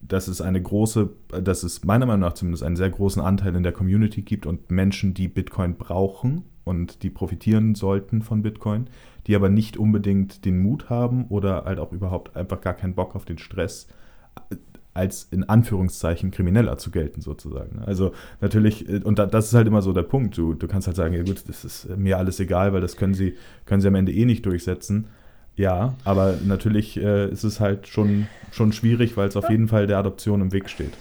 [0.00, 1.10] dass es eine große,
[1.42, 4.70] dass es meiner Meinung nach zumindest einen sehr großen Anteil in der Community gibt und
[4.70, 8.88] Menschen, die Bitcoin brauchen und die profitieren sollten von Bitcoin,
[9.26, 13.14] die aber nicht unbedingt den Mut haben oder halt auch überhaupt einfach gar keinen Bock
[13.14, 13.86] auf den Stress
[14.94, 17.80] als in Anführungszeichen Krimineller zu gelten, sozusagen.
[17.84, 20.36] Also natürlich, äh, und das ist halt immer so der Punkt.
[20.36, 23.14] Du, du kannst halt sagen, ja gut, das ist mir alles egal, weil das können
[23.14, 25.06] sie, können sie am Ende eh nicht durchsetzen.
[25.54, 29.86] Ja, aber natürlich äh, ist es halt schon, schon schwierig, weil es auf jeden Fall
[29.86, 30.92] der Adoption im Weg steht.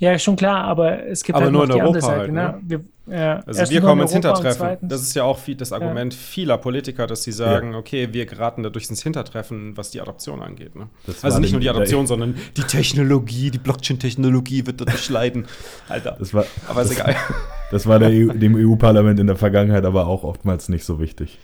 [0.00, 2.20] Ja, schon klar, aber es gibt aber halt nur noch in die Europa andere Seite.
[2.20, 2.42] halt, ne?
[2.42, 2.84] ne?
[3.06, 4.88] Wir, ja, Also wir kommen ins Hintertreffen.
[4.88, 8.62] Das ist ja auch viel das Argument vieler Politiker, dass sie sagen, okay, wir geraten
[8.62, 10.74] dadurch ins Hintertreffen, was die Adoption angeht.
[10.74, 10.88] Ne?
[11.20, 15.46] Also nicht nur die Adoption, sondern die Technologie, die Blockchain-Technologie wird dadurch leiden.
[15.88, 16.16] Alter.
[16.18, 17.16] Das war, Aber ist das, egal.
[17.70, 21.38] das war der EU, dem EU-Parlament in der Vergangenheit aber auch oftmals nicht so wichtig.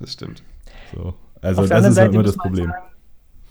[0.00, 0.42] Das stimmt.
[0.92, 1.14] So.
[1.42, 2.70] Also das ist halt immer das Problem.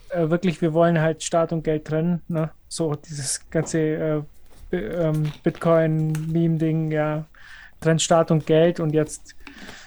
[0.10, 2.22] Sagen, äh, wirklich, wir wollen halt Staat und Geld trennen.
[2.28, 2.52] Ne?
[2.68, 4.22] So dieses ganze äh,
[4.72, 7.26] ähm, Bitcoin-Meme-Ding, ja,
[7.80, 9.36] trennt Staat und Geld und jetzt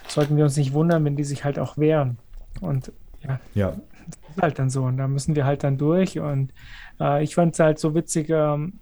[0.07, 2.17] sollten wir uns nicht wundern, wenn die sich halt auch wehren.
[2.61, 2.91] Und
[3.21, 3.69] ja, Ja,
[4.05, 4.83] das ist halt dann so.
[4.83, 6.19] Und da müssen wir halt dann durch.
[6.19, 6.53] Und
[6.99, 8.79] äh, ich fand es halt so witzig ähm,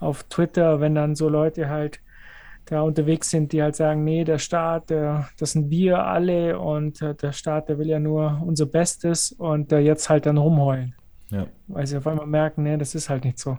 [0.00, 2.00] auf Twitter, wenn dann so Leute halt
[2.66, 7.00] da unterwegs sind, die halt sagen, nee, der Staat, der, das sind wir alle und
[7.00, 10.94] äh, der Staat, der will ja nur unser Bestes und äh, jetzt halt dann rumheulen,
[11.30, 11.46] ja.
[11.68, 13.56] weil sie auf einmal merken, nee, das ist halt nicht so.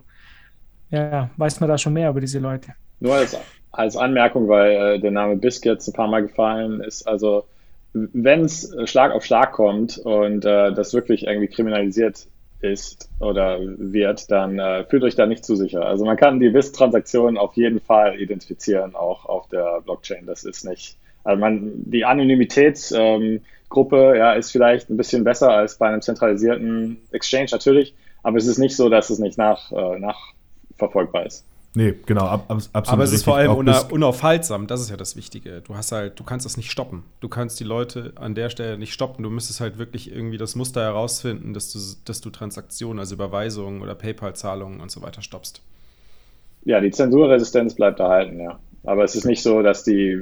[0.90, 2.74] Ja, weiß man da schon mehr über diese Leute.
[3.00, 3.36] Nur als,
[3.72, 7.44] als Anmerkung, weil äh, der Name BISC jetzt ein paar Mal gefallen ist, also
[7.92, 12.26] wenn es Schlag auf Schlag kommt und äh, das wirklich irgendwie kriminalisiert
[12.60, 15.86] ist oder wird, dann äh, fühlt euch da nicht zu sicher.
[15.86, 20.26] Also man kann die BISC-Transaktionen auf jeden Fall identifizieren, auch auf der Blockchain.
[20.26, 23.40] Das ist nicht, also man, die Anonymitätsgruppe
[23.96, 28.46] ähm, ja, ist vielleicht ein bisschen besser als bei einem zentralisierten Exchange natürlich, aber es
[28.46, 29.98] ist nicht so, dass es nicht nach, äh,
[30.78, 31.44] nachverfolgbar ist.
[31.74, 32.88] Nee, genau, ab, ab, absolut.
[32.88, 33.24] Aber es ist richtig.
[33.24, 35.60] vor allem Auch una unaufhaltsam, das ist ja das Wichtige.
[35.60, 37.04] Du hast halt, du kannst das nicht stoppen.
[37.20, 39.22] Du kannst die Leute an der Stelle nicht stoppen.
[39.22, 43.82] Du müsstest halt wirklich irgendwie das Muster herausfinden, dass du, dass du Transaktionen, also Überweisungen
[43.82, 45.62] oder PayPal-Zahlungen und so weiter stoppst.
[46.64, 48.58] Ja, die Zensurresistenz bleibt erhalten, ja.
[48.84, 50.18] Aber es ist nicht so, dass die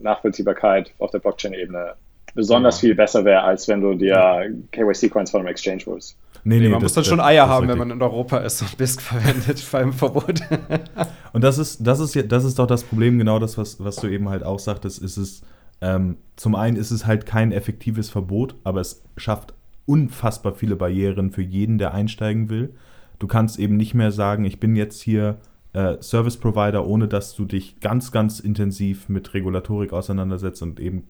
[0.00, 1.94] Nachvollziehbarkeit auf der Blockchain-Ebene
[2.34, 2.88] besonders Ja.
[2.88, 6.16] viel besser wäre, als wenn du dir KYC-Coins von einem Exchange holst.
[6.42, 8.62] Nee, Nee, nee, man das- muss dann schon Eier haben, wenn man in Europa ist
[8.62, 10.40] und BISC verwendet beim Verbot.
[11.32, 13.96] Und das ist, das ist ja, das ist doch das Problem, genau das, was, was
[13.96, 15.42] du eben halt auch sagtest, ist es,
[15.80, 19.54] ähm, zum einen ist es halt kein effektives Verbot, aber es schafft
[19.86, 22.74] unfassbar viele Barrieren für jeden, der einsteigen will.
[23.18, 25.36] Du kannst eben nicht mehr sagen, ich bin jetzt hier
[25.72, 31.04] äh, Service Provider, ohne dass du dich ganz, ganz intensiv mit Regulatorik auseinandersetzt und eben,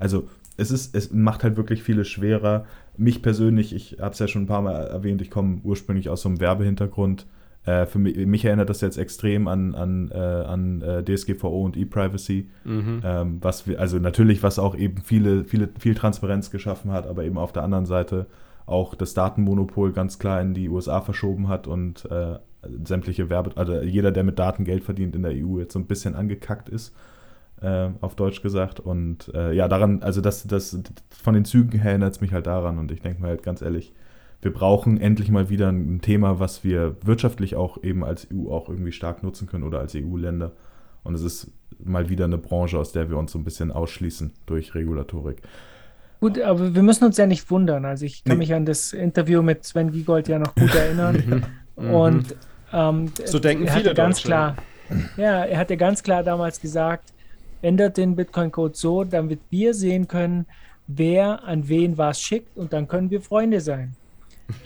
[0.00, 0.24] also
[0.56, 2.64] es ist, es macht halt wirklich vieles schwerer.
[2.96, 6.22] Mich persönlich, ich habe es ja schon ein paar Mal erwähnt, ich komme ursprünglich aus
[6.22, 7.26] so einem Werbehintergrund.
[7.64, 11.76] Äh, für mich, mich erinnert das jetzt extrem an, an, äh, an äh, DSGVO und
[11.76, 12.48] E-Privacy.
[13.04, 17.24] Ähm, was wir, also natürlich, was auch eben viele, viele, viel Transparenz geschaffen hat, aber
[17.24, 18.26] eben auf der anderen Seite
[18.66, 22.38] auch das Datenmonopol ganz klar in die USA verschoben hat und äh,
[22.84, 25.86] sämtliche Werbe, also jeder, der mit Daten Geld verdient in der EU, jetzt so ein
[25.86, 26.94] bisschen angekackt ist,
[27.64, 28.78] äh, auf Deutsch gesagt.
[28.80, 30.78] Und äh, ja, daran, also das, das
[31.10, 33.62] von den Zügen her erinnert es mich halt daran und ich denke mir halt ganz
[33.62, 33.92] ehrlich,
[34.42, 38.68] wir brauchen endlich mal wieder ein Thema, was wir wirtschaftlich auch eben als EU auch
[38.68, 40.52] irgendwie stark nutzen können oder als EU-Länder.
[41.02, 41.50] Und es ist
[41.82, 45.38] mal wieder eine Branche, aus der wir uns so ein bisschen ausschließen durch Regulatorik.
[46.20, 47.86] Gut, aber wir müssen uns ja nicht wundern.
[47.86, 48.40] Also ich kann Nee.
[48.40, 51.46] mich an das Interview mit Sven Giegold ja noch gut erinnern.
[51.76, 52.36] Und
[52.72, 54.56] ähm, So denken er viele hatte ganz klar,
[55.16, 57.13] ja, er hatte ganz klar damals gesagt,
[57.64, 60.46] ändert den Bitcoin-Code so, damit wir sehen können,
[60.86, 63.96] wer an wen was schickt und dann können wir Freunde sein.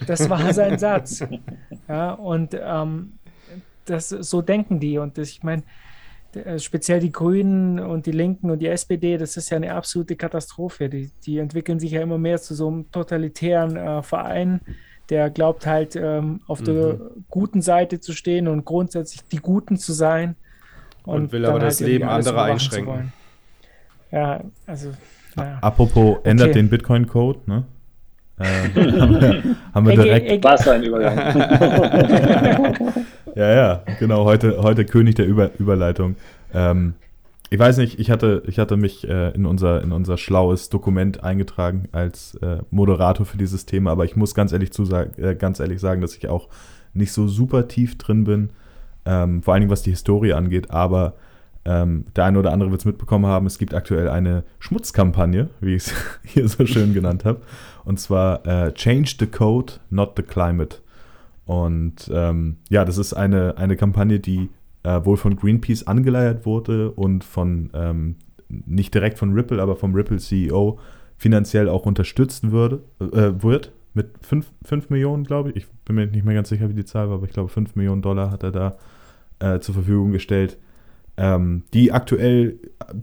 [0.06, 1.24] Das war sein Satz.
[1.88, 3.14] Ja, und ähm,
[3.84, 4.98] das, so denken die.
[4.98, 5.62] Und das, ich meine,
[6.34, 10.16] äh, speziell die Grünen und die Linken und die SPD, das ist ja eine absolute
[10.16, 10.88] Katastrophe.
[10.88, 14.60] Die, die entwickeln sich ja immer mehr zu so einem totalitären äh, Verein,
[15.08, 19.94] der glaubt halt ähm, auf der guten Seite zu stehen und grundsätzlich die Guten zu
[19.94, 20.36] sein.
[21.08, 23.12] Und will dann aber das irgendwie Leben anderer einschränken.
[24.10, 24.90] Ja, also,
[25.36, 25.58] naja.
[25.60, 26.58] Apropos, ändert Okay.
[26.58, 27.64] den Bitcoin-Code, ne?
[28.40, 28.44] Äh,
[29.00, 29.42] haben wir,
[29.74, 30.44] haben wir direkt.
[30.44, 31.18] Was ein Übergang.
[33.34, 36.16] Ja, ja, genau, heute, heute König der Über Überleitung.
[36.52, 36.94] Ähm,
[37.50, 41.22] ich weiß nicht, ich hatte, ich hatte mich äh, in, unser, in unser schlaues Dokument
[41.22, 45.60] eingetragen als äh, Moderator für dieses Thema, aber ich muss ganz ehrlich, zusag, äh, ganz
[45.60, 46.48] ehrlich sagen, dass ich auch
[46.94, 48.50] nicht so super tief drin bin,
[49.08, 51.14] ähm, vor allen Dingen was die Historie angeht, aber
[51.64, 55.74] ähm, der eine oder andere wird es mitbekommen haben, es gibt aktuell eine Schmutzkampagne, wie
[55.74, 55.94] ich es
[56.24, 57.40] hier so schön genannt habe,
[57.84, 60.78] und zwar äh, Change the Code, not the Climate.
[61.46, 64.50] Und ähm, ja, das ist eine, eine Kampagne, die
[64.82, 68.16] äh, wohl von Greenpeace angeleiert wurde und von ähm,
[68.48, 70.78] nicht direkt von Ripple, aber vom Ripple CEO
[71.16, 73.72] finanziell auch unterstützt würde, äh, wird.
[73.94, 75.56] Mit 5, 5 Millionen, glaube ich.
[75.56, 77.74] Ich bin mir nicht mehr ganz sicher, wie die Zahl war, aber ich glaube, 5
[77.74, 78.76] Millionen Dollar hat er da
[79.40, 80.58] äh, zur Verfügung gestellt.
[81.16, 82.60] Ähm, die aktuell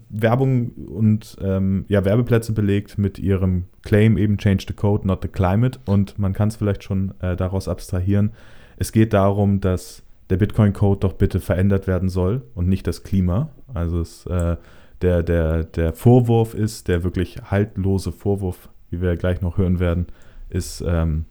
[0.09, 5.27] Werbung und ähm, ja, Werbeplätze belegt mit ihrem Claim eben Change the Code, not the
[5.27, 5.79] climate.
[5.85, 8.31] Und man kann es vielleicht schon äh, daraus abstrahieren.
[8.77, 13.49] Es geht darum, dass der Bitcoin-Code doch bitte verändert werden soll und nicht das Klima.
[13.73, 14.55] Also es, äh,
[15.01, 20.07] der, der, der Vorwurf ist, der wirklich haltlose Vorwurf, wie wir gleich noch hören werden,
[20.49, 21.25] ist, ähm,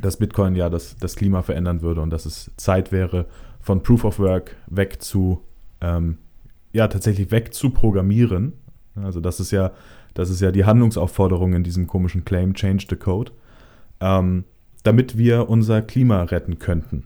[0.00, 3.26] dass Bitcoin ja das, das Klima verändern würde und dass es Zeit wäre,
[3.62, 5.40] von Proof of Work weg zu,
[5.80, 6.18] ähm,
[6.72, 8.52] ja, tatsächlich weg zu programmieren.
[8.94, 9.72] Also das ist ja,
[10.14, 13.32] das ist ja die Handlungsaufforderung in diesem komischen Claim, Change the Code,
[14.00, 14.44] ähm,
[14.82, 17.04] damit wir unser Klima retten könnten.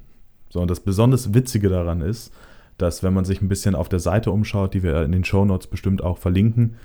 [0.49, 2.33] So, und das besonders Witzige daran ist,
[2.79, 5.45] dass wenn man sich ein bisschen auf der Seite umschaut, die wir in den Show
[5.45, 6.77] Notes bestimmt auch verlinken,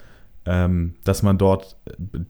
[0.46, 1.78] ähm, dass man dort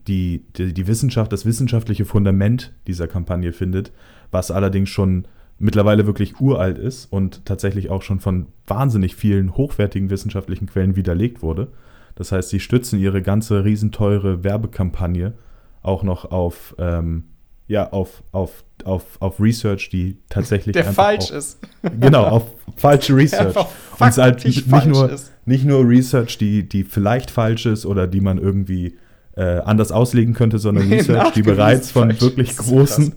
[0.06, 3.92] die, die, die, Wissenschaft, das wissenschaftliche Fundament dieser Kampagne findet,
[4.30, 5.26] was allerdings schon
[5.58, 11.42] mittlerweile wirklich uralt ist und tatsächlich auch schon von wahnsinnig vielen hochwertigen wissenschaftlichen Quellen widerlegt
[11.42, 11.68] wurde.
[12.14, 15.34] Das heißt, sie stützen ihre ganze riesenteure Werbekampagne
[15.82, 17.24] auch noch auf ähm,
[17.72, 20.74] ja, auf, auf, auf, auf Research, die tatsächlich.
[20.74, 21.58] Der falsch auch, ist.
[22.00, 22.44] Genau, auf
[22.76, 23.56] falsche Research.
[23.56, 25.32] Und es halt nicht nur, ist.
[25.46, 28.98] nicht nur Research, die, die vielleicht falsch ist oder die man irgendwie
[29.36, 33.14] äh, anders auslegen könnte, sondern Research, die bereits von wirklich großen,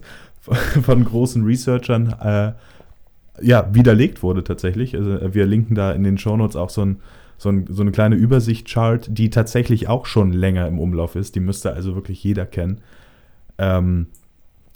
[0.82, 2.52] von großen Researchern äh,
[3.40, 4.94] ja, widerlegt wurde tatsächlich.
[4.94, 7.00] Also wir linken da in den Shownotes auch so, ein,
[7.36, 11.34] so, ein, so eine kleine Übersicht-Chart, die tatsächlich auch schon länger im Umlauf ist.
[11.34, 12.80] Die müsste also wirklich jeder kennen.
[13.58, 14.06] Ähm,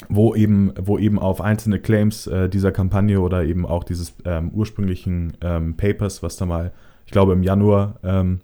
[0.09, 4.50] wo eben, wo eben auf einzelne Claims äh, dieser Kampagne oder eben auch dieses ähm,
[4.50, 6.72] ursprünglichen ähm, Papers, was da mal,
[7.04, 8.40] ich glaube im Januar ähm,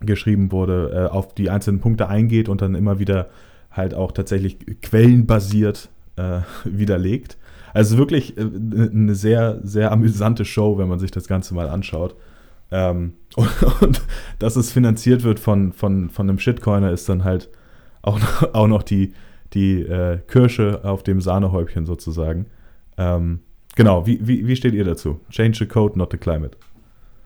[0.00, 3.28] geschrieben wurde, äh, auf die einzelnen Punkte eingeht und dann immer wieder
[3.70, 7.36] halt auch tatsächlich quellenbasiert äh, widerlegt.
[7.72, 12.16] Also wirklich äh, eine sehr, sehr amüsante Show, wenn man sich das Ganze mal anschaut.
[12.70, 14.02] Ähm, und, und,
[14.38, 17.50] dass es finanziert wird von, von, von einem Shitcoiner ist dann halt
[18.02, 19.14] auch noch, auch noch die,
[19.52, 22.46] die äh, Kirsche auf dem Sahnehäubchen sozusagen.
[22.98, 23.40] Ähm,
[23.74, 25.20] genau, wie, wie, wie steht ihr dazu?
[25.30, 26.56] Change the code, not the climate.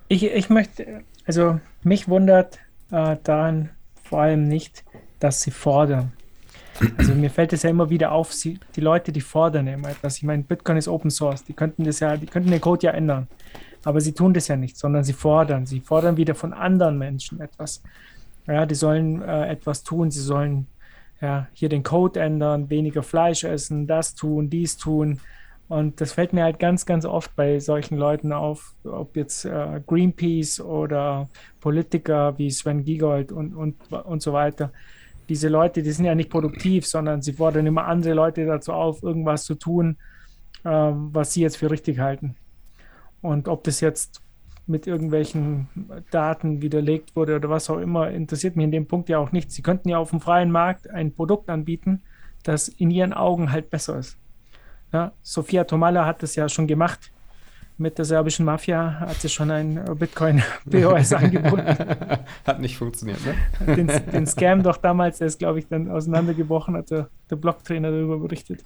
[0.09, 2.59] Ich, ich möchte, also mich wundert
[2.91, 3.71] äh, daran
[4.03, 4.85] vor allem nicht,
[5.21, 6.13] dass sie fordern.
[6.97, 10.17] Also mir fällt es ja immer wieder auf, sie, die Leute, die fordern immer etwas.
[10.17, 12.93] Ich meine, Bitcoin ist Open Source, die könnten das ja, die könnten den Code ja
[12.93, 13.29] ändern.
[13.85, 15.67] Aber sie tun das ja nicht, sondern sie fordern.
[15.67, 17.83] Sie fordern wieder von anderen Menschen etwas.
[18.47, 20.67] Ja, die sollen äh, etwas tun, sie sollen
[21.21, 25.21] ja, hier den Code ändern, weniger Fleisch essen, das tun, dies tun.
[25.69, 29.81] Und das fällt mir halt ganz, ganz oft bei solchen Leuten auf, ob jetzt äh,
[29.87, 31.29] Greenpeace oder
[31.61, 34.73] Politiker wie Sven Giegold und, und, und so weiter.
[35.31, 39.03] Diese Leute, die sind ja nicht produktiv, sondern sie fordern immer andere Leute dazu auf,
[39.03, 39.97] irgendwas zu tun,
[40.65, 42.35] äh, was sie jetzt für richtig halten.
[43.23, 44.23] Und ob das jetzt
[44.67, 45.69] mit irgendwelchen
[46.11, 49.53] Daten widerlegt wurde oder was auch immer, interessiert mich in dem Punkt ja auch nicht.
[49.53, 52.03] Sie könnten ja auf dem freien Markt ein Produkt anbieten,
[52.43, 54.17] das in ihren Augen halt besser ist.
[54.93, 57.13] Ja, Sofia Tomala hat das ja schon gemacht.
[57.81, 61.65] Mit der serbischen Mafia hat sie schon ein Bitcoin-POS angeboten.
[62.47, 63.75] Hat nicht funktioniert, ne?
[63.75, 67.91] Den, den Scam doch damals, der ist, glaube ich, dann auseinandergebrochen, hat der, der Blogtrainer
[67.91, 68.61] darüber berichtet.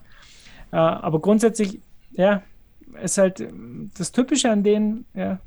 [0.73, 2.43] Äh, aber grundsätzlich, ja,
[3.01, 3.47] ist halt
[3.97, 5.39] das Typische an denen, ja,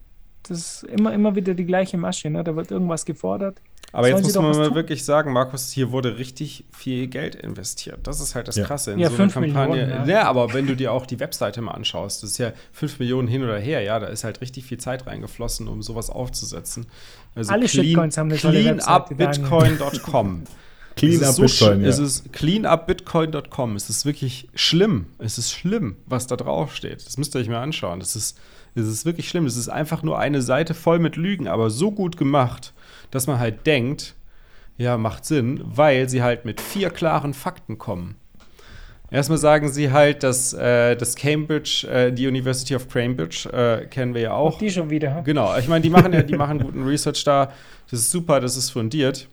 [0.50, 2.44] das ist immer, immer wieder die gleiche Masche, ne?
[2.44, 3.62] Da wird irgendwas gefordert.
[3.94, 8.00] Aber jetzt muss man mal wirklich sagen, Markus, hier wurde richtig viel Geld investiert.
[8.04, 8.66] Das ist halt das ja.
[8.66, 9.86] Krasse in ja, so einer Kampagne.
[9.86, 10.22] Millionen, ja.
[10.22, 10.24] ja.
[10.24, 13.44] aber wenn du dir auch die Webseite mal anschaust, das ist ja 5 Millionen hin
[13.44, 16.88] oder her, ja, da ist halt richtig viel Zeit reingeflossen, um sowas aufzusetzen.
[17.34, 20.44] Also Alle clean, Shitcoins haben eine cleanupbitcoin.com.
[20.98, 21.88] Clean up Bitcoin, ja.
[21.88, 23.76] Es ist cleanupbitcoin.com.
[23.76, 25.06] Es ist wirklich schlimm.
[25.20, 27.06] Es ist schlimm, was da drauf steht.
[27.06, 28.00] Das müsst ihr euch mal anschauen.
[28.00, 28.38] Das ist
[28.78, 29.46] es ist wirklich schlimm.
[29.46, 32.74] Es ist einfach nur eine Seite voll mit Lügen, aber so gut gemacht,
[33.12, 34.16] dass man halt denkt,
[34.78, 38.16] ja, macht Sinn, weil sie halt mit vier klaren Fakten kommen.
[39.10, 44.14] Erstmal sagen sie halt, dass äh, das Cambridge, äh, die University of Cambridge, äh, kennen
[44.14, 44.54] wir ja auch.
[44.54, 45.22] Und die schon wieder.
[45.24, 47.52] Genau, ich meine, die machen ja, die machen guten Research da.
[47.90, 49.30] Das ist super, das ist fundiert.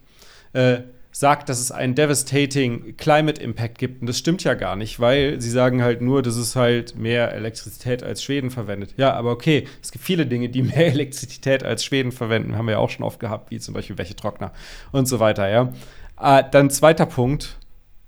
[1.16, 4.00] Sagt, dass es einen devastating Climate Impact gibt.
[4.00, 7.33] Und das stimmt ja gar nicht, weil sie sagen halt nur, dass es halt mehr
[7.33, 8.94] Elektrizität als Schweden verwendet.
[8.96, 12.57] Ja, aber okay, es gibt viele Dinge, die mehr Elektrizität als Schweden verwenden.
[12.57, 14.53] Haben wir ja auch schon oft gehabt, wie zum Beispiel welche Trockner
[14.90, 15.72] und so weiter, ja.
[16.20, 17.59] Äh, dann zweiter Punkt.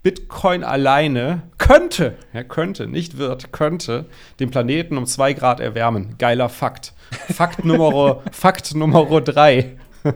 [0.02, 4.06] Bitcoin alleine könnte, ja, könnte, nicht wird, könnte
[4.38, 6.14] den Planeten um zwei Grad erwärmen.
[6.18, 6.92] Geiler Fakt.
[7.34, 9.76] Fakt Nummer, Fakt Nummer drei.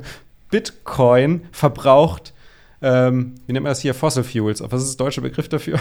[0.50, 2.34] Bitcoin verbraucht,
[2.82, 4.62] ähm, wie nennt man das hier, Fossil Fuels.
[4.66, 5.78] Was ist der deutsche Begriff dafür?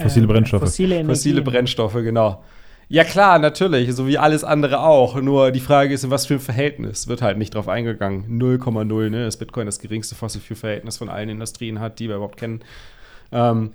[0.00, 0.62] fossile Brennstoffe.
[0.62, 1.08] Fossile, Energie.
[1.08, 2.42] Fossile Brennstoffe, genau.
[2.90, 5.20] Ja klar, natürlich, so wie alles andere auch.
[5.20, 8.40] Nur die Frage ist, in was für ein Verhältnis wird halt nicht drauf eingegangen.
[8.40, 9.24] 0,0, ne?
[9.24, 12.62] Das Bitcoin das geringste Fossil Fuel Verhältnis von allen Industrien hat, die wir überhaupt kennen.
[13.30, 13.72] Ähm,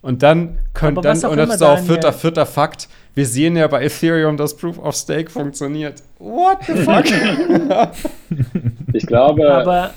[0.00, 3.82] und dann können dann, und das ist auch vierter, vierter Fakt, wir sehen ja bei
[3.82, 6.02] Ethereum, dass Proof of Stake funktioniert.
[6.20, 7.04] What the fuck?
[8.92, 9.94] ich glaube, Aber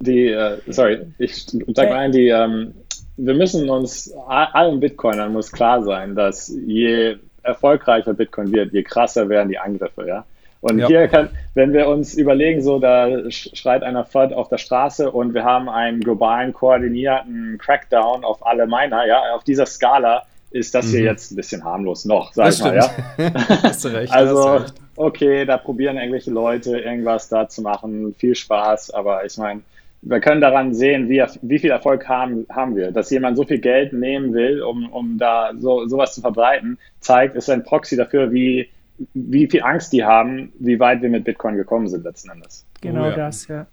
[0.00, 2.74] die, uh, sorry, ich sag mal ein, die, um,
[3.16, 9.28] wir müssen uns, allen Bitcoinern muss klar sein, dass je erfolgreicher Bitcoin wird, je krasser
[9.28, 10.24] werden die Angriffe, ja.
[10.60, 10.88] Und ja.
[10.88, 15.32] hier kann, wenn wir uns überlegen, so da schreit einer FUD auf der Straße und
[15.32, 20.86] wir haben einen globalen koordinierten Crackdown auf alle Miner, ja, auf dieser Skala ist das
[20.86, 20.90] mhm.
[20.90, 22.90] hier jetzt ein bisschen harmlos noch, sag ich mal, ja.
[23.62, 24.74] hast du recht, also, recht.
[24.96, 29.60] okay, da probieren irgendwelche Leute irgendwas da zu machen, viel Spaß, aber ich meine,
[30.02, 32.92] wir können daran sehen, wie, wie viel Erfolg haben, haben wir.
[32.92, 37.36] Dass jemand so viel Geld nehmen will, um, um da so, sowas zu verbreiten, zeigt,
[37.36, 38.68] ist ein Proxy dafür, wie,
[39.14, 42.64] wie viel Angst die haben, wie weit wir mit Bitcoin gekommen sind letzten Endes.
[42.80, 43.16] Genau oh, ja.
[43.16, 43.66] das, ja.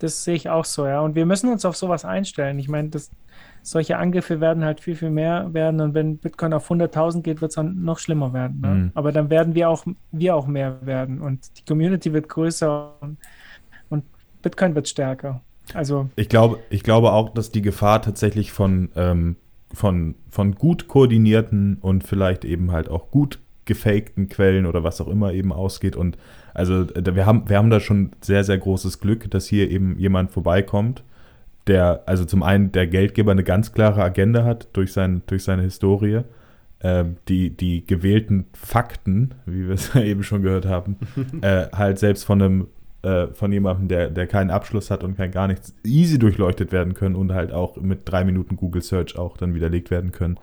[0.00, 1.00] Das sehe ich auch so, ja.
[1.00, 2.58] Und wir müssen uns auf sowas einstellen.
[2.58, 3.10] Ich meine, das,
[3.62, 5.80] solche Angriffe werden halt viel, viel mehr werden.
[5.80, 8.60] Und wenn Bitcoin auf 100.000 geht, wird es dann noch schlimmer werden.
[8.60, 8.68] Ne?
[8.68, 8.90] Mhm.
[8.94, 11.20] Aber dann werden wir auch, wir auch mehr werden.
[11.20, 12.94] Und die Community wird größer.
[13.00, 13.18] Und
[14.48, 15.42] Bitcoin wird stärker.
[15.74, 19.36] Also ich glaube, ich glaube auch, dass die Gefahr tatsächlich von, ähm,
[19.74, 25.08] von, von gut koordinierten und vielleicht eben halt auch gut gefakten Quellen oder was auch
[25.08, 25.94] immer eben ausgeht.
[25.94, 26.16] Und
[26.54, 30.30] also wir haben, wir haben da schon sehr, sehr großes Glück, dass hier eben jemand
[30.30, 31.04] vorbeikommt,
[31.66, 35.62] der, also zum einen der Geldgeber eine ganz klare Agenda hat durch, sein, durch seine
[35.62, 36.22] Historie.
[36.80, 40.96] Ähm, die, die gewählten Fakten, wie wir es eben schon gehört haben,
[41.42, 42.68] äh, halt selbst von einem
[43.02, 46.94] äh, von jemandem, der, der keinen Abschluss hat und kein gar nichts, easy durchleuchtet werden
[46.94, 50.38] können und halt auch mit drei Minuten Google Search auch dann widerlegt werden können.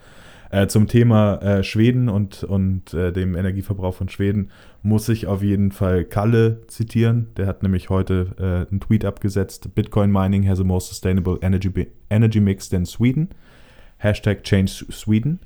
[0.52, 4.52] Äh, zum Thema äh, Schweden und, und äh, dem Energieverbrauch von Schweden
[4.84, 7.28] muss ich auf jeden Fall Kalle zitieren.
[7.36, 9.74] Der hat nämlich heute äh, einen Tweet abgesetzt.
[9.76, 13.30] Bitcoin mining has a more sustainable energy, energy mix than Sweden.
[13.98, 15.40] Hashtag change Sweden.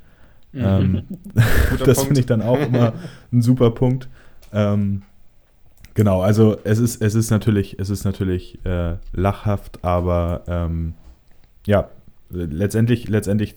[0.51, 0.61] Mhm.
[0.63, 1.03] Ähm,
[1.85, 2.93] das finde ich dann auch immer
[3.31, 4.09] ein super Punkt.
[4.51, 5.03] Ähm,
[5.99, 10.93] Genau, also es ist, es ist natürlich, es ist natürlich äh, lachhaft, aber ähm,
[11.65, 11.89] ja,
[12.29, 13.55] letztendlich, letztendlich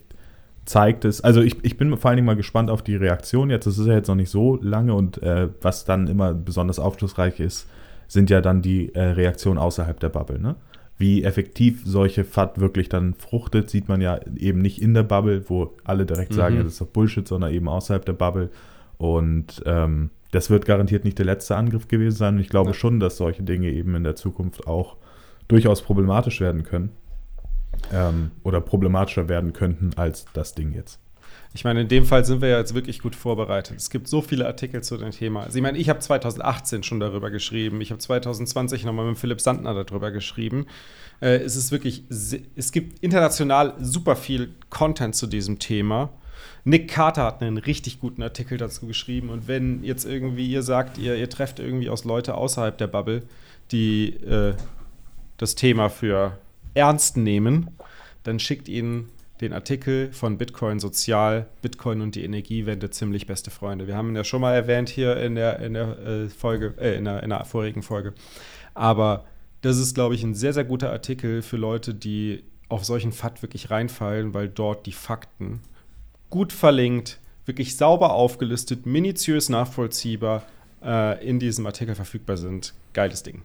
[0.65, 3.65] zeigt es, also ich, ich bin vor allen Dingen mal gespannt auf die Reaktion jetzt.
[3.65, 7.39] Es ist ja jetzt noch nicht so lange und äh, was dann immer besonders aufschlussreich
[7.39, 7.65] ist,
[8.09, 10.37] sind ja dann die äh, Reaktionen außerhalb der Bubble.
[10.37, 10.57] Ne?
[10.97, 15.49] Wie effektiv solche FAT wirklich dann fruchtet, sieht man ja eben nicht in der Bubble,
[15.49, 16.63] wo alle direkt sagen, mhm.
[16.65, 18.49] das ist doch Bullshit, sondern eben außerhalb der Bubble.
[18.97, 22.35] Und ähm, das wird garantiert nicht der letzte Angriff gewesen sein.
[22.35, 22.73] Und ich glaube ja.
[22.73, 24.97] schon, dass solche Dinge eben in der Zukunft auch
[25.47, 26.89] durchaus problematisch werden können.
[27.91, 30.99] Ähm, oder problematischer werden könnten als das Ding jetzt.
[31.53, 33.77] Ich meine, in dem Fall sind wir ja jetzt wirklich gut vorbereitet.
[33.77, 35.43] Es gibt so viele Artikel zu dem Thema.
[35.43, 37.79] Also ich meine, ich habe 2018 schon darüber geschrieben.
[37.81, 40.65] Ich habe 2020 nochmal mit Philipp Sandner darüber geschrieben.
[41.21, 46.09] Äh, es ist wirklich, es gibt international super viel Content zu diesem Thema.
[46.65, 49.29] Nick Carter hat einen richtig guten Artikel dazu geschrieben.
[49.29, 53.23] Und wenn jetzt irgendwie ihr sagt, ihr, ihr trefft irgendwie aus Leute außerhalb der Bubble,
[53.71, 54.53] die äh,
[55.37, 56.37] das Thema für
[56.73, 57.69] ernst nehmen,
[58.23, 59.09] dann schickt ihnen
[59.41, 63.87] den Artikel von Bitcoin Sozial, Bitcoin und die Energiewende ziemlich beste Freunde.
[63.87, 66.95] Wir haben ihn ja schon mal erwähnt hier in der, in der äh, Folge, äh,
[66.95, 68.13] in, der, in der vorigen Folge.
[68.73, 69.25] Aber
[69.61, 73.41] das ist, glaube ich, ein sehr, sehr guter Artikel für Leute, die auf solchen FAT
[73.41, 75.61] wirklich reinfallen, weil dort die Fakten
[76.33, 80.41] gut verlinkt, wirklich sauber aufgelistet, minutiös nachvollziehbar
[80.83, 82.73] äh, in diesem Artikel verfügbar sind.
[82.93, 83.43] Geiles Ding.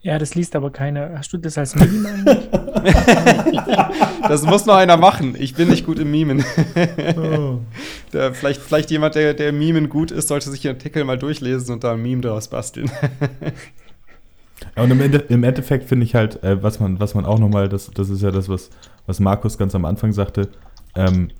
[0.00, 1.18] Ja, das liest aber keiner.
[1.18, 2.48] Hast du das als Meme eigentlich?
[4.26, 5.36] das muss noch einer machen.
[5.38, 6.42] Ich bin nicht gut im Mimen.
[7.18, 7.58] oh.
[8.14, 11.74] der, vielleicht, vielleicht jemand, der, der Mimen gut ist, sollte sich den Artikel mal durchlesen
[11.74, 12.90] und da ein Meme daraus basteln.
[14.76, 17.38] Ja, und im, Ende, im Endeffekt finde ich halt, äh, was, man, was man auch
[17.38, 18.70] nochmal, das, das ist ja das, was,
[19.06, 20.48] was Markus ganz am Anfang sagte,
[20.94, 21.30] ähm,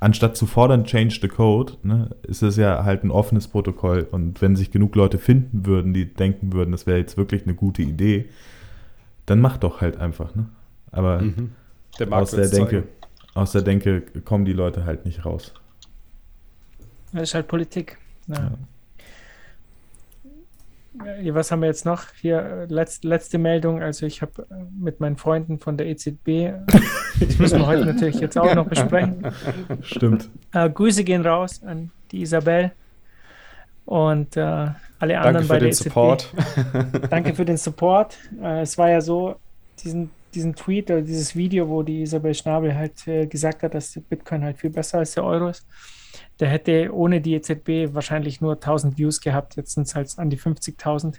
[0.00, 4.08] anstatt zu fordern, change the code, ne, ist es ja halt ein offenes Protokoll.
[4.10, 7.54] Und wenn sich genug Leute finden würden, die denken würden, das wäre jetzt wirklich eine
[7.54, 8.28] gute Idee,
[9.26, 10.34] dann mach doch halt einfach.
[10.34, 10.46] Ne?
[10.90, 11.52] Aber mhm.
[11.98, 12.84] der aus, der Denke,
[13.34, 15.52] aus der Denke kommen die Leute halt nicht raus.
[17.12, 17.98] Das ist halt Politik.
[18.26, 18.36] Ja.
[18.36, 18.52] Ja.
[20.92, 22.04] Was haben wir jetzt noch?
[22.20, 23.80] Hier, letzt, letzte Meldung.
[23.80, 26.54] Also, ich habe äh, mit meinen Freunden von der EZB,
[27.20, 29.24] das müssen wir heute natürlich jetzt auch noch besprechen.
[29.82, 30.28] Stimmt.
[30.52, 32.72] Äh, Grüße gehen raus an die Isabel.
[33.84, 36.34] Und äh, alle anderen Danke für bei der den Support.
[36.34, 37.06] EZB.
[37.10, 38.18] Danke für den Support.
[38.42, 39.36] Äh, es war ja so,
[39.82, 43.98] diesen, diesen Tweet oder dieses Video, wo die Isabel Schnabel halt äh, gesagt hat, dass
[44.08, 45.64] Bitcoin halt viel besser als der Euro ist.
[46.40, 49.56] Der hätte ohne die EZB wahrscheinlich nur 1000 Views gehabt.
[49.56, 51.16] Jetzt sind es halt an die 50.000.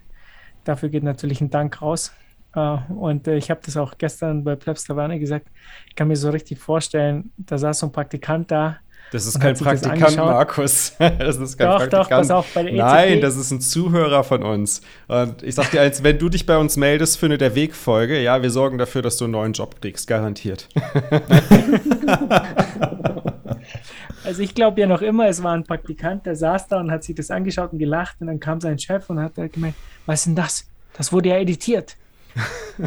[0.64, 2.12] Dafür geht natürlich ein Dank raus.
[2.54, 5.48] Uh, und uh, ich habe das auch gestern bei Plebs Taverne gesagt.
[5.88, 8.78] Ich kann mir so richtig vorstellen, da saß so ein Praktikant da.
[9.14, 10.94] Das ist kein Praktikant, das Markus.
[11.00, 12.04] Das ist kein doch, Praktikant.
[12.04, 12.82] Doch, pass auf, bei der EZB.
[12.82, 14.82] Nein, das ist ein Zuhörer von uns.
[15.08, 18.22] Und ich sag dir, als wenn du dich bei uns meldest für eine der Wegfolge,
[18.22, 20.68] ja, wir sorgen dafür, dass du einen neuen Job kriegst, garantiert.
[24.24, 27.04] also ich glaube ja noch immer, es war ein Praktikant, der saß da und hat
[27.04, 30.26] sich das angeschaut und gelacht und dann kam sein Chef und hat gemeint, was ist
[30.28, 30.68] denn das?
[30.98, 31.96] Das wurde ja editiert.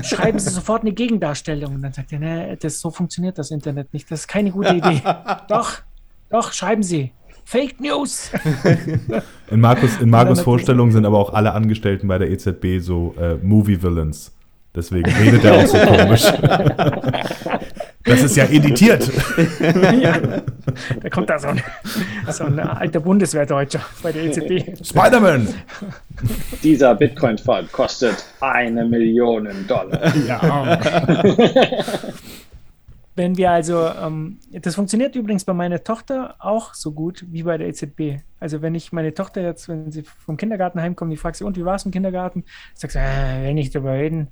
[0.03, 1.75] Schreiben Sie sofort eine Gegendarstellung.
[1.75, 4.11] Und dann sagt er, nee, das, so funktioniert das Internet nicht.
[4.11, 5.03] Das ist keine gute Idee.
[5.49, 5.81] doch,
[6.31, 7.13] doch, schreiben Sie.
[7.45, 8.31] Fake News.
[9.51, 13.35] In Markus, in Markus Vorstellung sind aber auch alle Angestellten bei der EZB so äh,
[13.35, 14.33] Movie-Villains.
[14.75, 16.25] Deswegen redet er auch so komisch.
[18.05, 19.11] Das ist ja editiert.
[20.01, 20.19] ja,
[21.01, 21.63] da kommt da so ein,
[22.31, 24.85] so ein alter Bundeswehrdeutscher bei der EZB.
[24.85, 25.49] Spider-Man!
[26.63, 30.15] Dieser Bitcoin-Fall kostet eine Million Dollar.
[30.27, 30.79] Ja.
[33.17, 37.57] Wenn wir also, ähm, das funktioniert übrigens bei meiner Tochter auch so gut wie bei
[37.57, 38.21] der EZB.
[38.41, 41.57] Also wenn ich meine Tochter jetzt, wenn sie vom Kindergarten heimkommt, die fragt sie, und
[41.57, 42.45] wie war es im Kindergarten?
[42.75, 44.29] Sagt sie, äh, will nicht darüber reden.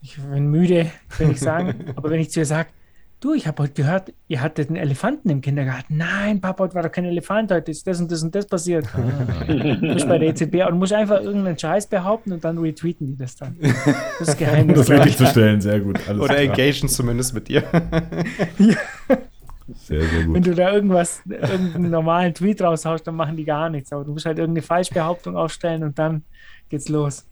[0.00, 1.92] Ich bin müde, will ich sagen.
[1.96, 2.70] Aber wenn ich zu ihr sage,
[3.20, 5.96] Du, ich habe heute gehört, ihr hattet einen Elefanten im Kindergarten.
[5.96, 8.86] Nein, Papa, heute war doch kein Elefant, heute ist das und das und das passiert.
[8.94, 9.44] Ah.
[9.44, 13.16] Du bist bei der EZB und musst einfach irgendeinen Scheiß behaupten und dann retweeten die
[13.16, 13.56] das dann.
[14.20, 14.76] Das ist Geheimnis.
[14.76, 15.98] Um das wirklich zu stellen, sehr gut.
[16.08, 16.58] Alles Oder klar.
[16.58, 17.64] engagen zumindest mit dir.
[18.58, 18.76] ja.
[19.74, 20.34] Sehr, sehr gut.
[20.36, 23.92] Wenn du da irgendwas, irgendeinen normalen Tweet raushaust, dann machen die gar nichts.
[23.92, 26.22] Aber du musst halt irgendeine Falschbehauptung aufstellen und dann
[26.68, 27.26] geht's los.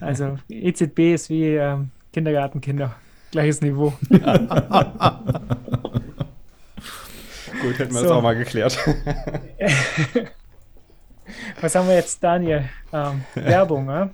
[0.00, 2.96] Also EZB ist wie ähm, Kindergartenkinder.
[3.34, 3.92] Gleiches Niveau.
[4.08, 4.18] Gut,
[7.80, 8.02] hätten wir so.
[8.02, 8.78] das auch mal geklärt.
[11.60, 12.68] Was haben wir jetzt, Daniel?
[12.92, 14.06] Ähm, Werbung, äh?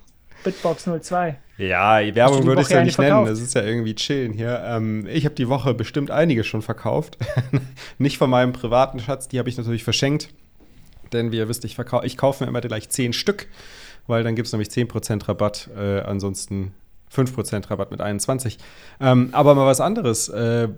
[0.42, 1.36] Bitbox 02.
[1.58, 3.26] Ja, Werbung würde ich es ja nicht nennen.
[3.26, 4.62] Das ist ja irgendwie chillen hier.
[4.64, 7.18] Ähm, ich habe die Woche bestimmt einige schon verkauft.
[7.98, 10.30] nicht von meinem privaten Schatz, die habe ich natürlich verschenkt.
[11.12, 13.48] Denn wie ihr wisst, ich, ich kaufe mir immer gleich 10 Stück,
[14.06, 15.68] weil dann gibt es nämlich 10% Rabatt.
[15.76, 16.72] Äh, ansonsten
[17.14, 18.58] 5% Rabatt mit 21.
[19.00, 20.28] Ähm, aber mal was anderes.
[20.28, 20.68] Äh,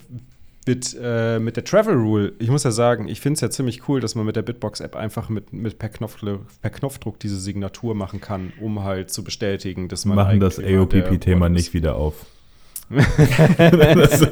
[0.66, 3.88] mit, äh, mit der Travel Rule, ich muss ja sagen, ich finde es ja ziemlich
[3.88, 7.94] cool, dass man mit der Bitbox-App einfach mit, mit per, Knopf, per Knopfdruck diese Signatur
[7.94, 10.16] machen kann, um halt zu bestätigen, dass man.
[10.16, 12.26] Machen das AOPP-Thema nicht wieder auf.
[13.58, 14.24] das,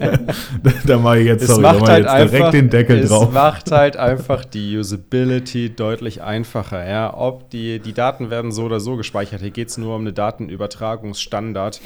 [0.84, 3.28] da mache ich jetzt, sorry, macht halt jetzt direkt einfach, den Deckel drauf.
[3.28, 6.86] Es macht halt einfach die Usability deutlich einfacher.
[6.86, 7.16] Ja?
[7.16, 9.40] Ob die, die Daten werden so oder so gespeichert.
[9.40, 11.80] Hier geht es nur um eine Datenübertragungsstandard.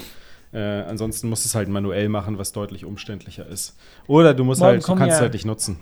[0.51, 3.77] Äh, ansonsten musst du es halt manuell machen, was deutlich umständlicher ist.
[4.07, 5.79] Oder du musst halt, du kannst ja, halt nicht nutzen.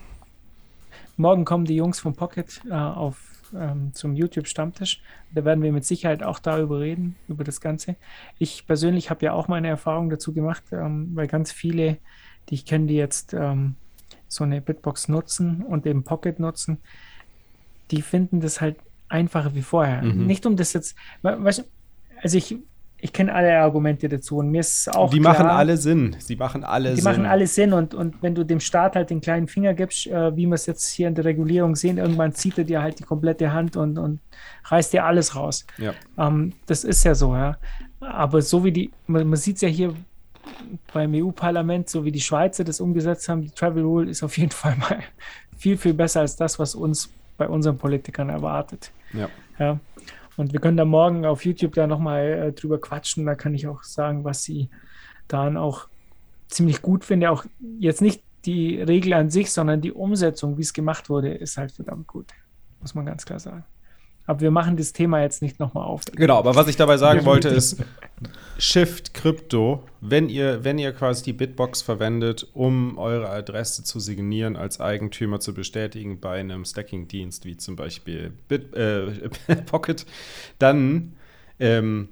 [1.17, 3.17] Morgen kommen die Jungs von Pocket äh, auf
[3.57, 5.01] ähm, zum YouTube-Stammtisch.
[5.33, 7.95] Da werden wir mit Sicherheit auch darüber reden, über das Ganze.
[8.39, 11.97] Ich persönlich habe ja auch meine Erfahrung dazu gemacht, ähm, weil ganz viele,
[12.49, 13.75] die ich kenne, die jetzt ähm,
[14.27, 16.79] so eine Bitbox nutzen und eben Pocket nutzen,
[17.91, 18.77] die finden das halt
[19.09, 20.01] einfacher wie vorher.
[20.01, 20.25] Mhm.
[20.25, 21.63] Nicht um das jetzt, weißt,
[22.21, 22.57] also ich
[23.03, 26.15] ich kenne alle Argumente dazu und mir ist auch Die klar, machen alle Sinn.
[26.19, 27.03] Sie machen alle die Sinn.
[27.03, 30.07] Die machen alle Sinn und, und wenn du dem Staat halt den kleinen Finger gibst,
[30.07, 32.99] äh, wie wir es jetzt hier in der Regulierung sehen, irgendwann zieht er dir halt
[32.99, 34.21] die komplette Hand und, und
[34.63, 35.65] reißt dir alles raus.
[35.77, 35.93] Ja.
[36.17, 37.57] Ähm, das ist ja so, ja.
[37.99, 39.93] Aber so wie die, man, man sieht es ja hier
[40.93, 44.51] beim EU-Parlament, so wie die Schweizer das umgesetzt haben, die Travel Rule ist auf jeden
[44.61, 44.99] Fall mal
[45.57, 48.91] viel, viel besser als das, was uns bei unseren Politikern erwartet.
[49.11, 49.27] Ja.
[49.59, 49.77] ja.
[50.37, 53.25] Und wir können da morgen auf YouTube da nochmal äh, drüber quatschen.
[53.25, 54.69] Da kann ich auch sagen, was sie
[55.27, 55.87] dann auch
[56.47, 57.31] ziemlich gut finde.
[57.31, 57.45] Auch
[57.79, 61.71] jetzt nicht die Regel an sich, sondern die Umsetzung, wie es gemacht wurde, ist halt
[61.71, 62.27] verdammt gut.
[62.81, 63.63] Muss man ganz klar sagen.
[64.25, 66.03] Aber wir machen das Thema jetzt nicht nochmal auf.
[66.13, 67.83] Genau, aber was ich dabei sagen wollte ist,
[68.57, 74.55] Shift Crypto, wenn ihr, wenn ihr quasi die Bitbox verwendet, um eure Adresse zu signieren,
[74.55, 79.29] als Eigentümer zu bestätigen bei einem Stacking-Dienst, wie zum Beispiel Bit, äh,
[79.65, 80.05] Pocket,
[80.57, 81.13] dann
[81.59, 82.07] ähm,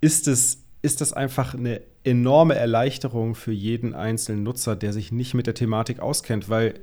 [0.00, 5.34] ist, es, ist das einfach eine enorme Erleichterung für jeden einzelnen Nutzer, der sich nicht
[5.34, 6.74] mit der Thematik auskennt, weil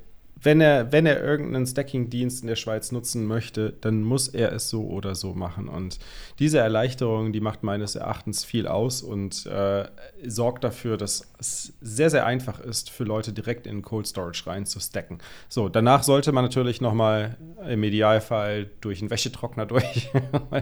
[0.43, 4.69] wenn er, wenn er irgendeinen Stacking-Dienst in der Schweiz nutzen möchte, dann muss er es
[4.69, 5.69] so oder so machen.
[5.69, 5.99] Und
[6.37, 9.85] diese Erleichterung, die macht meines Erachtens viel aus und äh,
[10.25, 14.65] sorgt dafür, dass es sehr, sehr einfach ist, für Leute direkt in Cold Storage rein
[14.65, 15.19] zu stacken.
[15.47, 17.37] So, danach sollte man natürlich noch mal
[17.67, 20.09] im Idealfall durch einen Wäschetrockner durch.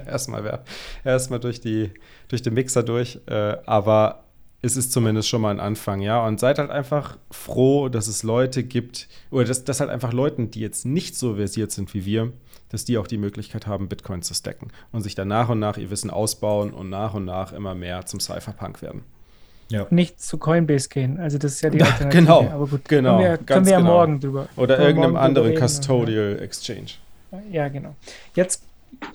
[0.06, 0.64] erstmal,
[1.04, 3.20] erstmal durch, durch den Mixer durch.
[3.26, 4.26] Äh, aber
[4.62, 6.26] es ist zumindest schon mal ein Anfang, ja.
[6.26, 10.52] Und seid halt einfach froh, dass es Leute gibt, oder dass, dass halt einfach Leuten,
[10.52, 12.32] die jetzt nicht so versiert sind wie wir,
[12.70, 15.78] dass die auch die Möglichkeit haben, Bitcoin zu stacken und sich dann nach und nach
[15.78, 19.04] ihr Wissen ausbauen und nach und nach immer mehr zum Cypherpunk werden.
[19.70, 19.88] Ja.
[19.90, 21.20] Nicht zu Coinbase gehen.
[21.20, 22.10] Also das ist ja die Alternative.
[22.10, 23.92] genau, aber gut, genau, können wir, können wir ja genau.
[23.92, 24.48] morgen drüber.
[24.58, 26.42] Oder irgendeinem anderen Custodial oder?
[26.42, 26.92] Exchange.
[27.52, 27.96] Ja, genau.
[28.36, 28.64] Jetzt,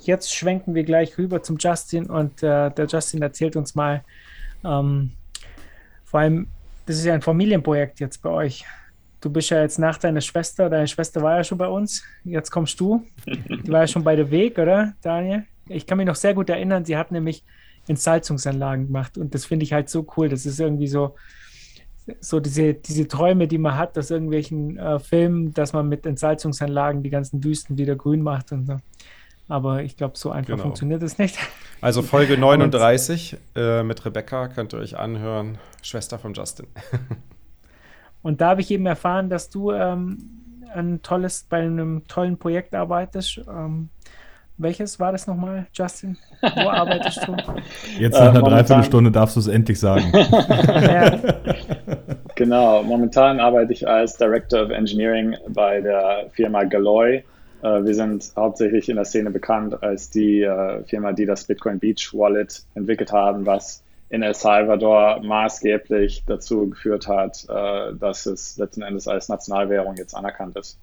[0.00, 4.02] jetzt schwenken wir gleich rüber zum Justin und äh, der Justin erzählt uns mal,
[4.64, 5.12] ähm,
[6.16, 6.46] vor allem,
[6.86, 8.64] das ist ja ein Familienprojekt jetzt bei euch.
[9.20, 12.50] Du bist ja jetzt nach deiner Schwester, deine Schwester war ja schon bei uns, jetzt
[12.50, 13.04] kommst du.
[13.26, 15.44] Die war ja schon bei der Weg, oder, Daniel?
[15.68, 17.44] Ich kann mich noch sehr gut erinnern, sie hat nämlich
[17.86, 20.30] Entsalzungsanlagen gemacht und das finde ich halt so cool.
[20.30, 21.16] Das ist irgendwie so,
[22.20, 27.02] so diese, diese Träume, die man hat aus irgendwelchen äh, Filmen, dass man mit Entsalzungsanlagen
[27.02, 28.76] die ganzen Wüsten wieder grün macht und so.
[29.48, 30.62] Aber ich glaube, so einfach genau.
[30.62, 31.38] funktioniert es nicht.
[31.82, 36.66] Also Folge 39 äh, mit Rebecca könnt ihr euch anhören, Schwester von Justin.
[38.22, 42.74] Und da habe ich eben erfahren, dass du ähm, ein tolles, bei einem tollen Projekt
[42.74, 43.42] arbeitest.
[43.46, 43.90] Ähm,
[44.56, 46.16] welches war das nochmal, Justin?
[46.40, 47.36] Wo arbeitest du?
[47.98, 50.10] Jetzt nach einer äh, Dreiviertelstunde darfst du es endlich sagen.
[50.14, 51.18] ja.
[52.36, 57.22] Genau, momentan arbeite ich als Director of Engineering bei der Firma Galoy.
[57.62, 61.78] Äh, wir sind hauptsächlich in der Szene bekannt als die äh, Firma, die das Bitcoin
[61.78, 68.56] Beach Wallet entwickelt haben, was in El Salvador maßgeblich dazu geführt hat, äh, dass es
[68.56, 70.78] letzten Endes als Nationalwährung jetzt anerkannt ist.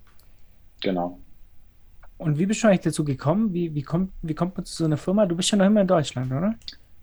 [0.82, 1.19] Genau.
[2.17, 3.53] Und wie bist du eigentlich dazu gekommen?
[3.53, 5.26] Wie, wie, kommt, wie kommt man zu so einer Firma?
[5.26, 6.55] Du bist ja noch immer in Deutschland, oder?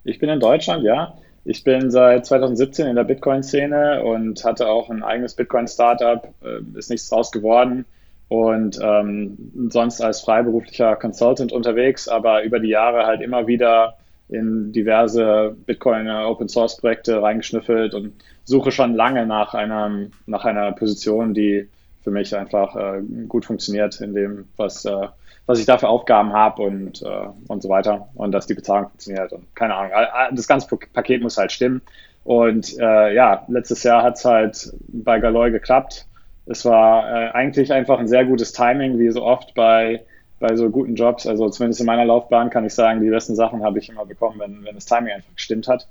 [0.05, 1.15] Ich bin in Deutschland, ja.
[1.45, 6.29] Ich bin seit 2017 in der Bitcoin-Szene und hatte auch ein eigenes Bitcoin-Startup.
[6.75, 7.87] Ist nichts draus geworden
[8.31, 9.37] und ähm,
[9.71, 13.97] sonst als freiberuflicher Consultant unterwegs, aber über die Jahre halt immer wieder
[14.29, 18.13] in diverse Bitcoin Open Source Projekte reingeschnüffelt und
[18.45, 19.91] suche schon lange nach einer,
[20.27, 21.69] nach einer Position, die
[22.03, 25.09] für mich einfach äh, gut funktioniert in dem, was, äh,
[25.47, 28.91] was ich da für Aufgaben habe und, äh, und so weiter und dass die Bezahlung
[28.91, 29.91] funktioniert und keine Ahnung.
[30.37, 31.83] Das ganze Paket muss halt stimmen.
[32.23, 36.07] Und äh, ja, letztes Jahr hat es halt bei Galoy geklappt
[36.51, 40.03] es war äh, eigentlich einfach ein sehr gutes Timing, wie so oft bei,
[40.41, 41.25] bei so guten Jobs.
[41.27, 44.41] Also zumindest in meiner Laufbahn kann ich sagen, die besten Sachen habe ich immer bekommen,
[44.41, 45.87] wenn, wenn das Timing einfach gestimmt hat.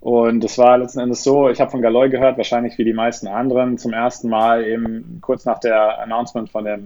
[0.00, 3.28] Und es war letzten Endes so, ich habe von Galoy gehört, wahrscheinlich wie die meisten
[3.28, 6.78] anderen, zum ersten Mal eben kurz nach der Announcement von der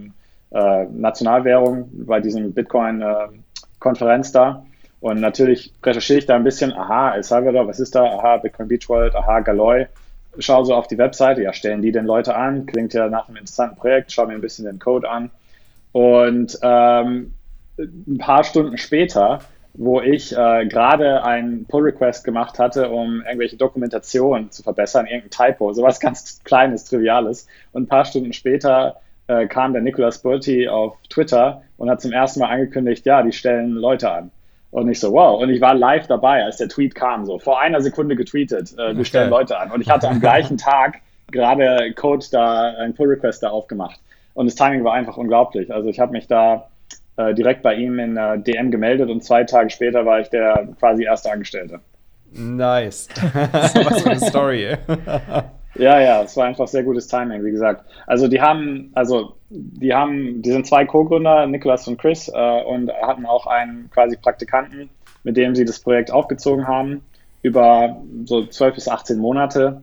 [0.51, 4.67] äh, Nationalwährung bei diesem Bitcoin-Konferenz äh, da.
[5.01, 8.05] Und natürlich recherchiere ich da ein bisschen, aha, El Salvador, was ist da?
[8.05, 9.87] Aha, Bitcoin Beach World, aha, Galoy
[10.39, 12.67] schaue so auf die Webseite, ja, stellen die denn Leute an?
[12.67, 15.31] Klingt ja nach einem interessanten Projekt, schaue mir ein bisschen den Code an.
[15.93, 17.35] Und ähm,
[17.79, 19.41] ein paar Stunden später,
[19.75, 25.73] wo ich äh, gerade einen Pull-Request gemacht hatte, um irgendwelche Dokumentationen zu verbessern, irgendein Typo,
[25.73, 27.47] sowas ganz Kleines, Triviales.
[27.73, 32.13] Und ein paar Stunden später äh, kam der Nicolas Burti auf Twitter und hat zum
[32.13, 34.31] ersten Mal angekündigt, ja, die stellen Leute an.
[34.75, 35.41] Und ich so, wow.
[35.41, 38.97] Und ich war live dabei, als der Tweet kam, so vor einer Sekunde getweetet, äh,
[38.97, 39.71] wir stellen Leute an.
[39.71, 41.01] Und ich hatte am gleichen Tag
[41.31, 44.01] gerade Code da, ein Pull Request da aufgemacht.
[44.33, 45.73] Und das Timing war einfach unglaublich.
[45.73, 46.71] Also ich habe mich da
[47.17, 50.67] äh, direkt bei ihm in äh, DM gemeldet und zwei Tage später war ich der
[50.81, 51.79] quasi erste Angestellte.
[52.33, 53.07] Nice.
[53.33, 54.77] Was für eine Story.
[55.75, 57.85] Ja, ja, es war einfach sehr gutes Timing, wie gesagt.
[58.07, 62.93] Also die haben, also die haben, die sind zwei Co-Gründer, Nicholas und Chris, äh, und
[62.93, 64.91] hatten auch einen quasi Praktikanten,
[65.25, 67.03] mit dem sie das Projekt aufgezogen haben
[67.43, 69.83] über so 12 bis 18 Monate.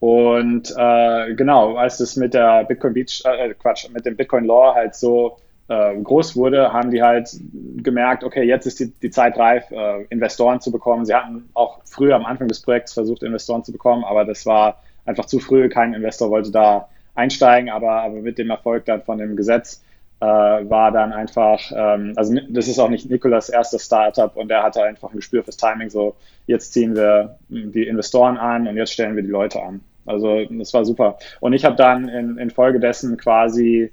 [0.00, 4.74] Und äh, genau, als das mit der Bitcoin Beach, äh, Quatsch, mit dem Bitcoin Law
[4.74, 7.28] halt so äh, groß wurde, haben die halt
[7.76, 11.04] gemerkt, okay, jetzt ist die, die Zeit reif, äh, Investoren zu bekommen.
[11.04, 14.82] Sie hatten auch früher am Anfang des Projekts versucht, Investoren zu bekommen, aber das war
[15.08, 15.68] einfach zu früh.
[15.68, 19.82] Kein Investor wollte da einsteigen, aber, aber mit dem Erfolg dann von dem Gesetz
[20.20, 24.62] äh, war dann einfach, ähm, also das ist auch nicht Nikolas erstes Startup und er
[24.62, 28.92] hatte einfach ein Gespür fürs Timing, so jetzt ziehen wir die Investoren an und jetzt
[28.92, 29.80] stellen wir die Leute an.
[30.06, 31.18] Also das war super.
[31.40, 33.92] Und ich habe dann in, in Folge dessen quasi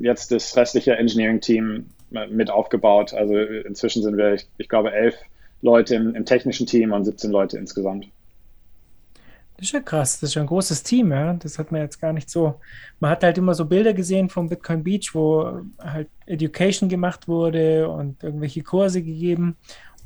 [0.00, 1.86] jetzt das restliche Engineering-Team
[2.30, 3.12] mit aufgebaut.
[3.12, 5.16] Also inzwischen sind wir, ich, ich glaube, elf
[5.62, 8.06] Leute im, im technischen Team und 17 Leute insgesamt.
[9.56, 11.32] Das ist ja krass, das ist ja ein großes Team, ja.
[11.32, 12.60] Das hat man jetzt gar nicht so.
[13.00, 17.88] Man hat halt immer so Bilder gesehen vom Bitcoin Beach, wo halt Education gemacht wurde
[17.88, 19.56] und irgendwelche Kurse gegeben.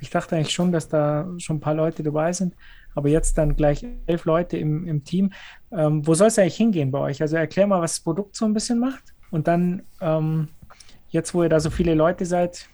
[0.01, 2.55] Ich dachte eigentlich schon, dass da schon ein paar Leute dabei sind,
[2.95, 5.33] aber jetzt dann gleich elf Leute im, im Team.
[5.73, 7.21] Ähm, wo soll es eigentlich hingehen bei euch?
[7.21, 10.49] Also erklär mal, was das Produkt so ein bisschen macht und dann ähm,
[11.11, 12.69] jetzt, wo ihr da so viele Leute seid,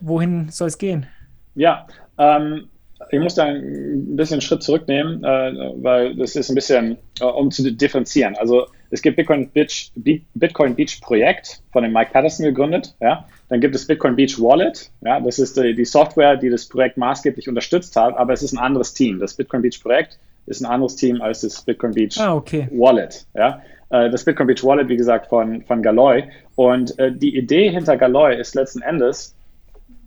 [0.00, 1.06] wohin soll es gehen?
[1.54, 1.86] Ja,
[2.18, 2.68] ähm,
[3.10, 7.24] ich muss da ein bisschen einen Schritt zurücknehmen, äh, weil das ist ein bisschen, äh,
[7.24, 8.36] um zu differenzieren.
[8.36, 9.90] Also es gibt Bitcoin Beach,
[10.34, 12.94] Bitcoin Beach Projekt von dem Mike Patterson gegründet.
[13.00, 13.26] Ja?
[13.48, 14.90] Dann gibt es Bitcoin Beach Wallet.
[15.04, 15.20] Ja?
[15.20, 18.58] Das ist die, die Software, die das Projekt maßgeblich unterstützt hat, aber es ist ein
[18.58, 19.18] anderes Team.
[19.18, 22.68] Das Bitcoin Beach Projekt ist ein anderes Team als das Bitcoin Beach ah, okay.
[22.72, 23.26] Wallet.
[23.34, 23.62] Ja?
[23.90, 26.24] Äh, das Bitcoin Beach Wallet, wie gesagt, von, von Galoy.
[26.56, 29.34] Und die Idee hinter Galoy ist letzten Endes,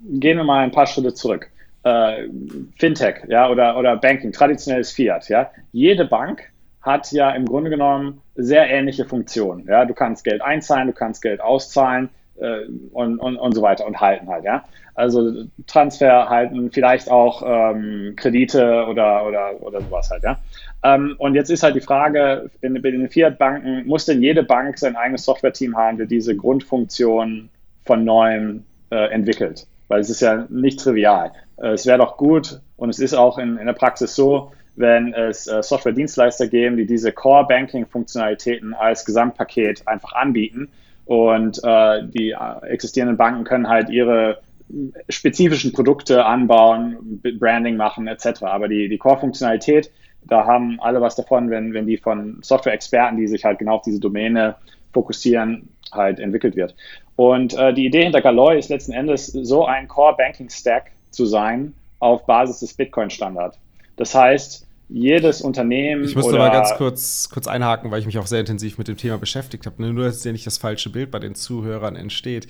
[0.10, 1.50] gehen wir mal ein paar Schritte zurück
[1.88, 2.30] äh,
[2.78, 5.50] Fintech, ja, oder, oder Banking, traditionelles Fiat, ja.
[5.72, 6.44] Jede Bank
[6.82, 9.66] hat ja im Grunde genommen sehr ähnliche Funktionen.
[9.68, 12.62] Ja, du kannst Geld einzahlen, du kannst Geld auszahlen äh,
[12.92, 14.64] und, und, und so weiter und halten halt, ja.
[14.96, 20.40] Also Transfer halten, vielleicht auch ähm, Kredite oder, oder, oder sowas halt, ja.
[20.84, 24.78] Ähm, und jetzt ist halt die Frage, in, in den Fiat-Banken, muss denn jede Bank
[24.78, 27.50] sein eigenes Software-Team haben, der diese Grundfunktion
[27.86, 29.68] von neuem äh, entwickelt?
[29.88, 31.32] Weil es ist ja nicht trivial.
[31.58, 35.14] Äh, es wäre doch gut und es ist auch in, in der Praxis so, wenn
[35.14, 40.70] es äh, Software-Dienstleister geben, die diese Core-Banking-Funktionalitäten als Gesamtpaket einfach anbieten
[41.06, 44.40] und äh, die äh, existierenden Banken können halt ihre
[45.10, 48.44] spezifischen Produkte anbauen, Branding machen etc.
[48.44, 49.92] Aber die, die Core-Funktionalität,
[50.24, 53.84] da haben alle was davon, wenn, wenn die von Software-Experten, die sich halt genau auf
[53.84, 54.56] diese Domäne
[54.92, 56.76] fokussieren, halt entwickelt wird.
[57.18, 62.26] Und äh, die Idee hinter Galoy ist letzten Endes so ein Core-Banking-Stack zu sein auf
[62.28, 63.58] Basis des Bitcoin-Standard.
[63.96, 66.06] Das heißt, jedes Unternehmen.
[66.06, 68.98] Ich musste mal ganz kurz, kurz einhaken, weil ich mich auch sehr intensiv mit dem
[68.98, 69.84] Thema beschäftigt habe.
[69.92, 72.48] Nur, dass ja nicht das falsche Bild bei den Zuhörern entsteht.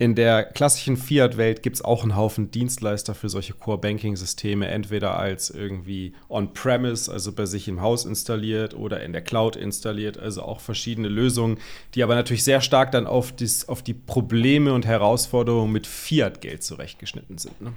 [0.00, 5.50] In der klassischen Fiat-Welt gibt es auch einen Haufen Dienstleister für solche Core-Banking-Systeme, entweder als
[5.50, 10.60] irgendwie on-premise, also bei sich im Haus installiert oder in der Cloud installiert, also auch
[10.60, 11.58] verschiedene Lösungen,
[11.94, 16.62] die aber natürlich sehr stark dann auf, dies, auf die Probleme und Herausforderungen mit Fiat-Geld
[16.62, 17.60] zurechtgeschnitten sind.
[17.60, 17.74] Ne?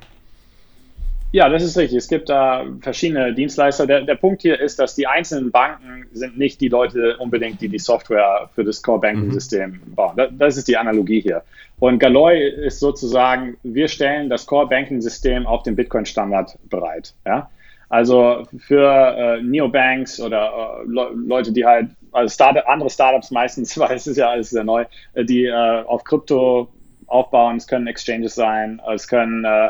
[1.33, 1.97] Ja, das ist richtig.
[1.97, 3.87] Es gibt da verschiedene Dienstleister.
[3.87, 7.69] Der, der Punkt hier ist, dass die einzelnen Banken sind nicht die Leute unbedingt, die
[7.69, 9.95] die Software für das Core Banking System mhm.
[9.95, 10.13] bauen.
[10.15, 11.41] Das, das, ist die Analogie hier.
[11.79, 17.15] Und Galoy ist sozusagen, wir stellen das Core Banking System auf den Bitcoin Standard bereit.
[17.25, 17.49] Ja?
[17.89, 23.75] Also für äh, Neobanks oder äh, Le Leute, die halt, also Start andere Startups meistens,
[23.79, 26.69] weil es ist ja alles sehr neu, äh, die äh, auf Krypto
[27.07, 27.57] aufbauen.
[27.57, 29.69] Es können Exchanges sein, es können äh,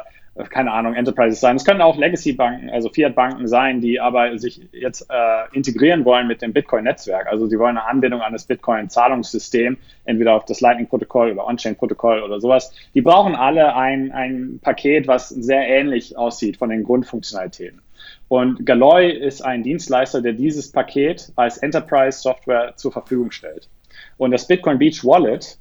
[0.49, 1.55] keine Ahnung, Enterprises sein.
[1.55, 6.41] Es können auch Legacy-Banken, also Fiat-Banken sein, die aber sich jetzt äh, integrieren wollen mit
[6.41, 7.27] dem Bitcoin-Netzwerk.
[7.27, 12.41] Also sie wollen eine Anbindung an das Bitcoin-Zahlungssystem, entweder auf das Lightning-Protokoll oder On-Chain-Protokoll oder
[12.41, 12.73] sowas.
[12.95, 17.81] Die brauchen alle ein, ein Paket, was sehr ähnlich aussieht von den Grundfunktionalitäten.
[18.27, 23.69] Und Galoy ist ein Dienstleister, der dieses Paket als Enterprise-Software zur Verfügung stellt.
[24.17, 25.59] Und das Bitcoin Beach Wallet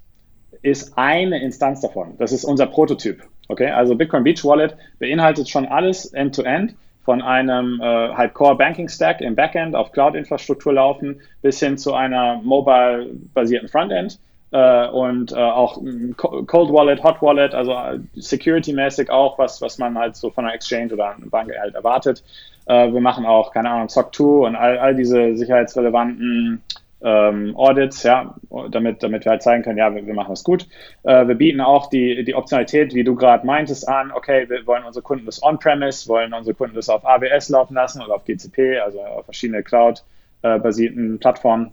[0.63, 2.15] ist eine Instanz davon.
[2.19, 3.23] Das ist unser Prototyp.
[3.49, 6.75] Okay, also Bitcoin Beach Wallet beinhaltet schon alles end-to-end
[7.05, 11.95] von einem äh, halt Core Banking Stack im Backend auf Cloud-Infrastruktur laufen bis hin zu
[11.95, 14.19] einer mobile-basierten Frontend
[14.53, 15.79] äh, und äh, auch
[16.17, 20.55] Cold Wallet, Hot Wallet, also äh, security-mäßig auch was, was man halt so von einer
[20.55, 22.23] Exchange oder einer Bank halt erwartet.
[22.67, 26.63] Äh, wir machen auch, keine Ahnung, SOC 2 und all, all diese sicherheitsrelevanten
[27.05, 28.35] ähm, Audits, ja,
[28.71, 30.67] damit, damit wir halt zeigen können, ja, wir, wir machen das gut.
[31.03, 34.85] Äh, wir bieten auch die, die Optionalität, wie du gerade meintest, an, okay, wir wollen
[34.85, 38.79] unsere Kunden das On-Premise, wollen unsere Kunden das auf AWS laufen lassen oder auf GCP,
[38.79, 41.73] also auf verschiedene Cloud-basierten Plattformen.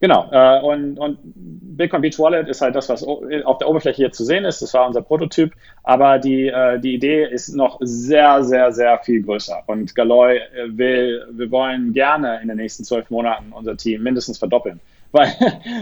[0.00, 4.12] Genau, äh, und, und Bitcoin Beach Wallet ist halt das, was auf der Oberfläche hier
[4.12, 4.60] zu sehen ist.
[4.60, 9.22] Das war unser Prototyp, aber die, äh, die Idee ist noch sehr, sehr, sehr viel
[9.22, 9.62] größer.
[9.66, 10.42] Und Galoy äh,
[10.76, 14.80] will, wir wollen gerne in den nächsten zwölf Monaten unser Team mindestens verdoppeln,
[15.12, 15.32] weil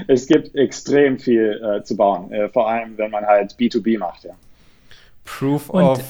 [0.08, 4.24] es gibt extrem viel äh, zu bauen, äh, vor allem wenn man halt B2B macht.
[4.24, 4.34] Ja.
[5.24, 6.00] Proof und of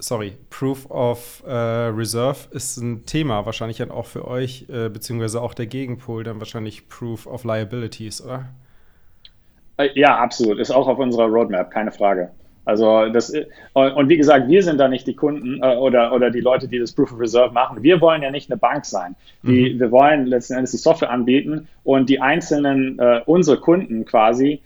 [0.00, 5.40] sorry, Proof of äh, Reserve ist ein Thema wahrscheinlich dann auch für euch, äh, beziehungsweise
[5.40, 8.46] auch der Gegenpol dann wahrscheinlich Proof of Liabilities, oder?
[9.76, 10.58] Äh, ja, absolut.
[10.58, 12.30] Ist auch auf unserer Roadmap, keine Frage.
[12.64, 16.30] Also das äh, und wie gesagt, wir sind da nicht die Kunden äh, oder, oder
[16.30, 17.82] die Leute, die das Proof of Reserve machen.
[17.82, 19.16] Wir wollen ja nicht eine Bank sein.
[19.42, 19.80] Die, mhm.
[19.80, 24.60] Wir wollen letzten Endes die Software anbieten und die einzelnen, äh, unsere Kunden quasi,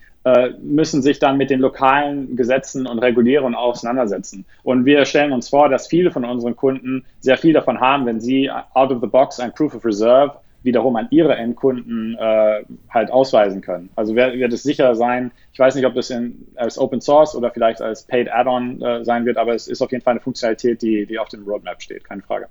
[0.61, 4.45] müssen sich dann mit den lokalen Gesetzen und Regulierungen auseinandersetzen.
[4.63, 8.19] Und wir stellen uns vor, dass viele von unseren Kunden sehr viel davon haben, wenn
[8.19, 13.11] sie out of the box ein Proof of Reserve wiederum an ihre Endkunden äh, halt
[13.11, 13.89] ausweisen können.
[13.95, 17.35] Also wird, wird es sicher sein, ich weiß nicht, ob das in, als Open Source
[17.35, 20.21] oder vielleicht als Paid Add-on äh, sein wird, aber es ist auf jeden Fall eine
[20.21, 22.47] Funktionalität, die, die auf dem Roadmap steht, keine Frage.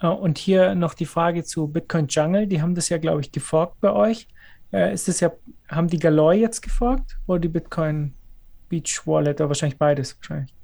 [0.00, 2.46] Äh, und hier noch die Frage zu Bitcoin Jungle.
[2.46, 4.28] Die haben das ja, glaube ich, geforkt bei euch.
[4.72, 5.32] Äh, ist das ja,
[5.68, 8.14] haben die Galoy jetzt geforkt oder die Bitcoin
[8.68, 10.54] Beach Wallet oder wahrscheinlich beides wahrscheinlich?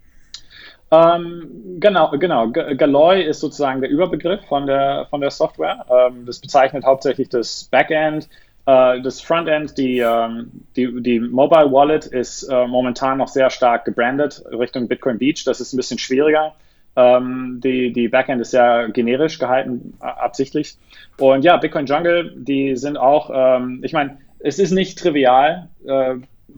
[0.90, 2.50] Ähm, genau, genau.
[2.50, 5.84] Galoy ist sozusagen der Überbegriff von der, von der Software.
[5.90, 8.28] Ähm, das bezeichnet hauptsächlich das Backend.
[8.66, 13.84] Äh, das Frontend, die, ähm, die, die Mobile Wallet ist äh, momentan noch sehr stark
[13.84, 15.44] gebrandet Richtung Bitcoin Beach.
[15.44, 16.54] Das ist ein bisschen schwieriger.
[16.96, 20.76] Ähm, die, die Backend ist sehr generisch gehalten, absichtlich.
[21.18, 26.14] Und ja, Bitcoin Jungle, die sind auch, ähm, ich meine, es ist nicht trivial, äh,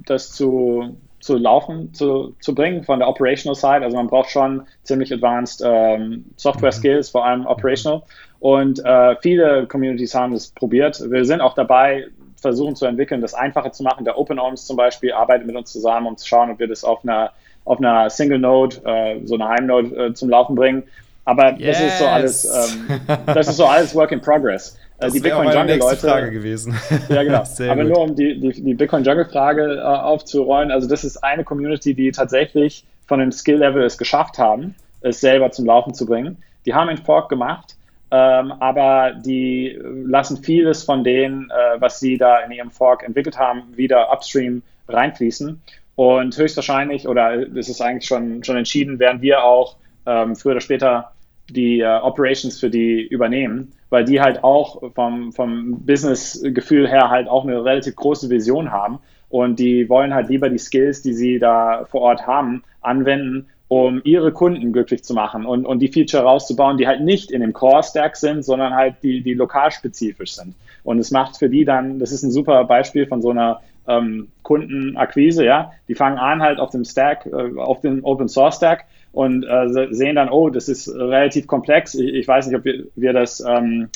[0.07, 3.82] das zu, zu laufen zu, zu bringen von der Operational Side.
[3.82, 6.76] Also man braucht schon ziemlich advanced ähm, Software mhm.
[6.76, 8.03] Skills, vor allem Operational.
[8.41, 11.01] Und äh, viele Communities haben das probiert.
[11.11, 12.07] Wir sind auch dabei,
[12.41, 14.05] versuchen zu entwickeln, das einfacher zu machen.
[14.05, 17.03] Der OpenOMS zum Beispiel arbeitet mit uns zusammen, um zu schauen, ob wir das auf
[17.03, 17.32] einer,
[17.68, 20.84] auf einer Single Node, äh, so einer Heimnode äh, zum Laufen bringen.
[21.24, 21.78] Aber yes.
[21.78, 24.78] das ist so alles, ähm, das ist so alles Work in Progress.
[24.98, 25.96] Äh, das die Bitcoin Jungle Leute.
[25.96, 26.74] Frage gewesen.
[27.10, 27.44] Ja, genau.
[27.70, 27.92] Aber gut.
[27.92, 30.70] nur um die, die, die Bitcoin Jungle Frage äh, aufzurollen.
[30.70, 35.20] Also, das ist eine Community, die tatsächlich von dem Skill Level es geschafft haben, es
[35.20, 36.38] selber zum Laufen zu bringen.
[36.64, 37.76] Die haben einen Fork gemacht,
[38.10, 43.38] ähm, aber die lassen vieles von dem, äh, was sie da in ihrem Fork entwickelt
[43.38, 45.60] haben, wieder upstream reinfließen.
[45.99, 50.61] Und höchstwahrscheinlich, oder es ist eigentlich schon, schon entschieden, werden wir auch ähm, früher oder
[50.61, 51.11] später
[51.51, 57.26] die äh, Operations für die übernehmen, weil die halt auch vom, vom Business-Gefühl her halt
[57.26, 61.40] auch eine relativ große Vision haben und die wollen halt lieber die Skills, die sie
[61.40, 66.22] da vor Ort haben, anwenden, um ihre Kunden glücklich zu machen und, und die Feature
[66.22, 70.55] rauszubauen, die halt nicht in dem Core-Stack sind, sondern halt die, die lokalspezifisch sind.
[70.84, 74.28] Und es macht für die dann, das ist ein super Beispiel von so einer ähm,
[74.43, 78.84] Kundenakquise, ja, die fangen an halt auf dem Stack, äh, auf dem Open Source Stack
[79.12, 81.95] und äh, sehen dann, oh, das ist relativ komplex.
[81.95, 83.89] Ich, ich weiß nicht, ob wir, wir das ähm,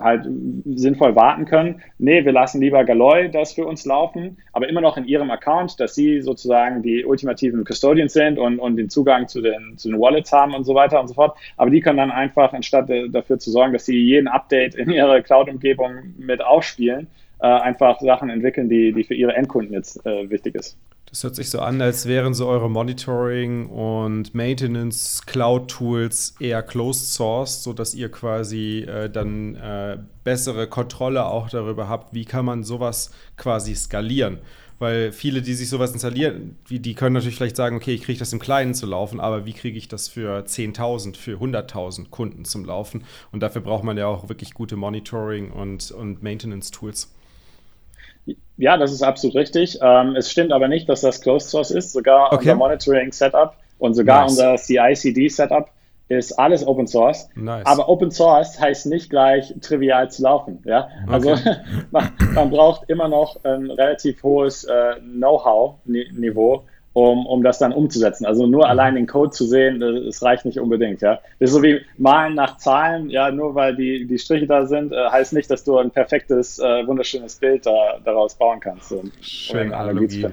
[0.00, 0.26] halt
[0.74, 1.80] sinnvoll warten können.
[1.98, 5.78] Nee, wir lassen lieber Galoy das für uns laufen, aber immer noch in ihrem Account,
[5.78, 10.00] dass sie sozusagen die ultimativen Custodians sind und, und den Zugang zu den, zu den
[10.00, 11.36] Wallets haben und so weiter und so fort.
[11.56, 14.90] Aber die können dann einfach, anstatt äh, dafür zu sorgen, dass sie jeden Update in
[14.90, 17.06] ihre Cloud-Umgebung mit aufspielen,
[17.40, 20.78] äh, einfach Sachen entwickeln, die, die für ihre Endkunden jetzt äh, wichtig ist.
[21.08, 27.62] Das hört sich so an, als wären so eure Monitoring- und Maintenance-Cloud-Tools eher closed sourced,
[27.62, 33.12] sodass ihr quasi äh, dann äh, bessere Kontrolle auch darüber habt, wie kann man sowas
[33.36, 34.38] quasi skalieren.
[34.78, 38.34] Weil viele, die sich sowas installieren, die, können natürlich vielleicht sagen, okay, ich kriege das
[38.34, 42.66] im Kleinen zu laufen, aber wie kriege ich das für 10.000, für 100.000 Kunden zum
[42.66, 43.04] Laufen?
[43.32, 47.10] Und dafür braucht man ja auch wirklich gute Monitoring- und, und Maintenance-Tools.
[48.56, 49.78] Ja, das ist absolut richtig.
[49.82, 51.92] Ähm, es stimmt aber nicht, dass das Closed Source ist.
[51.92, 52.36] Sogar okay.
[52.38, 54.30] unser Monitoring Setup und sogar nice.
[54.32, 55.68] unser CI/CD Setup
[56.08, 57.28] ist alles Open Source.
[57.34, 57.66] Nice.
[57.66, 60.62] Aber Open Source heißt nicht gleich trivial zu laufen.
[60.64, 61.56] Ja, also okay.
[61.90, 66.64] man, man, braucht immer noch ein relativ hohes äh, Know-how-Niveau
[66.96, 68.24] um, um das dann umzusetzen.
[68.24, 68.70] Also nur mhm.
[68.70, 71.02] allein den Code zu sehen, das, reicht nicht unbedingt.
[71.02, 73.10] Ja, das ist so wie Malen nach Zahlen.
[73.10, 76.58] Ja, nur weil die, die Striche da sind, äh, heißt nicht, dass du ein perfektes,
[76.58, 78.92] äh, wunderschönes Bild da, daraus bauen kannst.
[78.92, 80.28] Um, Schön Analogie.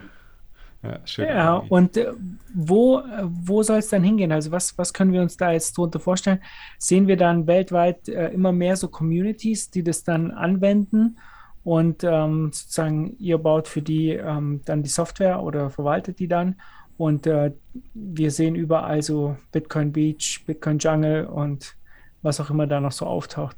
[0.84, 2.11] Ja, schön ja und äh,
[2.53, 4.32] wo, wo soll es dann hingehen?
[4.32, 6.39] Also was, was können wir uns da jetzt drunter vorstellen?
[6.78, 11.18] Sehen wir dann weltweit äh, immer mehr so Communities, die das dann anwenden?
[11.64, 16.55] Und ähm, sozusagen ihr baut für die ähm, dann die Software oder verwaltet die dann.
[16.97, 17.51] Und äh,
[17.93, 21.76] wir sehen überall so Bitcoin Beach, Bitcoin Jungle und
[22.22, 23.57] was auch immer da noch so auftaucht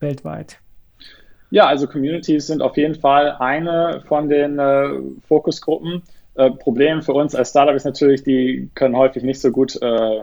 [0.00, 0.60] weltweit.
[1.50, 4.88] Ja, also Communities sind auf jeden Fall eine von den äh,
[5.26, 6.02] Fokusgruppen.
[6.34, 10.20] Äh, Problem für uns als Startup ist natürlich, die können häufig nicht so gut äh,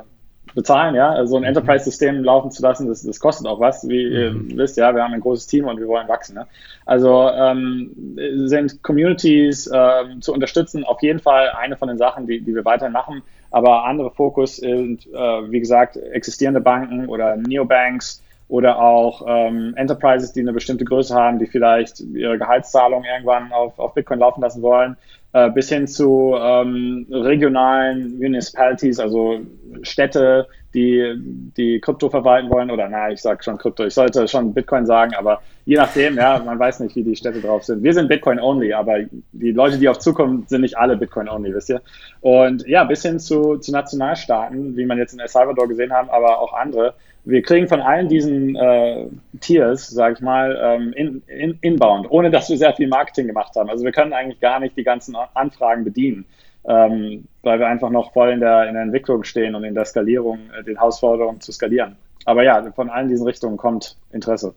[0.54, 1.12] bezahlen, ja.
[1.12, 1.48] Also ein mhm.
[1.50, 4.50] Enterprise-System laufen zu lassen, das, das kostet auch was, wie mhm.
[4.50, 6.36] ihr wisst, ja, wir haben ein großes Team und wir wollen wachsen.
[6.36, 6.48] Ne?
[6.86, 12.42] Also ähm, sind Communities äh, zu unterstützen auf jeden Fall eine von den Sachen, die,
[12.42, 13.22] die wir weiterhin machen.
[13.52, 20.34] Aber andere Fokus sind, äh, wie gesagt, existierende Banken oder Neobanks oder auch ähm, Enterprises,
[20.34, 24.62] die eine bestimmte Größe haben, die vielleicht ihre Gehaltszahlung irgendwann auf, auf Bitcoin laufen lassen
[24.62, 24.98] wollen
[25.34, 29.42] äh, bis hin zu ähm, regionalen Municipalities, also
[29.82, 31.14] Städte, die,
[31.58, 35.14] die Krypto verwalten wollen, oder na, ich sage schon Krypto, ich sollte schon Bitcoin sagen,
[35.16, 37.84] aber je nachdem, ja, man weiß nicht, wie die Städte drauf sind.
[37.84, 39.00] Wir sind Bitcoin-only, aber
[39.32, 41.82] die Leute, die auf zukommen, sind nicht alle Bitcoin-only, wisst ihr?
[42.22, 46.10] Und ja, bis hin zu, zu Nationalstaaten, wie man jetzt in El Salvador gesehen haben,
[46.10, 46.96] aber auch andere.
[47.26, 49.08] Wir kriegen von allen diesen äh,
[49.40, 53.56] Tiers, sage ich mal, ähm, in, in, inbound, ohne dass wir sehr viel Marketing gemacht
[53.56, 53.70] haben.
[53.70, 56.26] Also wir können eigentlich gar nicht die ganzen Anfragen bedienen
[56.66, 59.86] ähm, weil wir einfach noch voll in der, in der Entwicklung stehen und in der
[59.86, 61.98] Skalierung, äh, den Herausforderungen zu skalieren.
[62.26, 64.56] Aber ja, von allen diesen Richtungen kommt Interesse.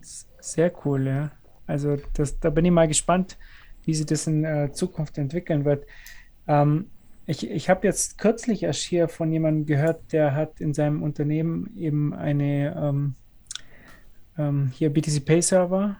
[0.00, 1.30] Sehr cool, ja.
[1.66, 3.36] Also das, da bin ich mal gespannt,
[3.84, 5.84] wie sich das in äh, Zukunft entwickeln wird.
[6.48, 6.90] Ähm,
[7.26, 11.76] ich ich habe jetzt kürzlich erst hier von jemandem gehört, der hat in seinem Unternehmen
[11.76, 13.14] eben eine ähm,
[14.38, 15.96] ähm, hier BTC Pay Server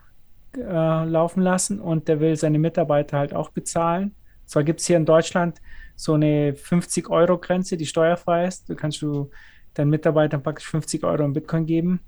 [0.56, 4.14] äh, laufen lassen und der will seine Mitarbeiter halt auch bezahlen.
[4.46, 5.60] Zwar gibt es hier in Deutschland
[5.96, 8.68] so eine 50-Euro-Grenze, die steuerfrei ist.
[8.68, 9.30] Du kannst du
[9.74, 12.00] deinen Mitarbeitern praktisch 50 Euro in Bitcoin geben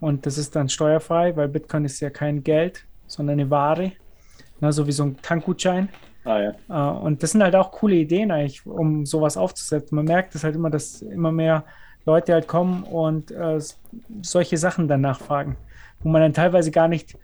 [0.00, 3.92] und das ist dann steuerfrei, weil Bitcoin ist ja kein Geld, sondern eine Ware,
[4.60, 5.88] ne, so wie so ein Tankgutschein.
[6.24, 6.54] Ah, ja.
[6.68, 9.96] Äh, und das sind halt auch coole Ideen eigentlich, um sowas aufzusetzen.
[9.96, 11.64] Man merkt es halt immer, dass immer mehr
[12.04, 13.58] Leute halt kommen und äh,
[14.22, 15.56] solche Sachen dann nachfragen,
[16.00, 17.16] wo man dann teilweise gar nicht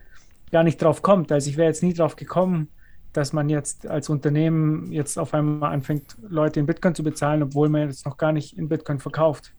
[0.50, 1.30] gar nicht drauf kommt.
[1.32, 2.68] Also ich wäre jetzt nie drauf gekommen,
[3.12, 7.68] dass man jetzt als Unternehmen jetzt auf einmal anfängt, Leute in Bitcoin zu bezahlen, obwohl
[7.68, 9.52] man jetzt noch gar nicht in Bitcoin verkauft.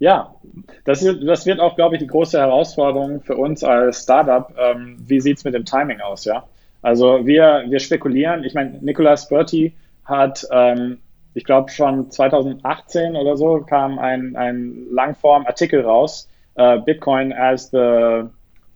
[0.00, 0.36] Ja,
[0.84, 4.52] das, das wird auch, glaube ich, die große Herausforderung für uns als Startup.
[4.56, 6.44] Ähm, wie sieht es mit dem Timing aus, ja?
[6.82, 9.74] Also wir, wir spekulieren, ich meine, Nicolas Berti
[10.04, 10.98] hat, ähm,
[11.34, 18.24] ich glaube schon 2018 oder so, kam ein, ein Langform-Artikel raus, äh, Bitcoin as the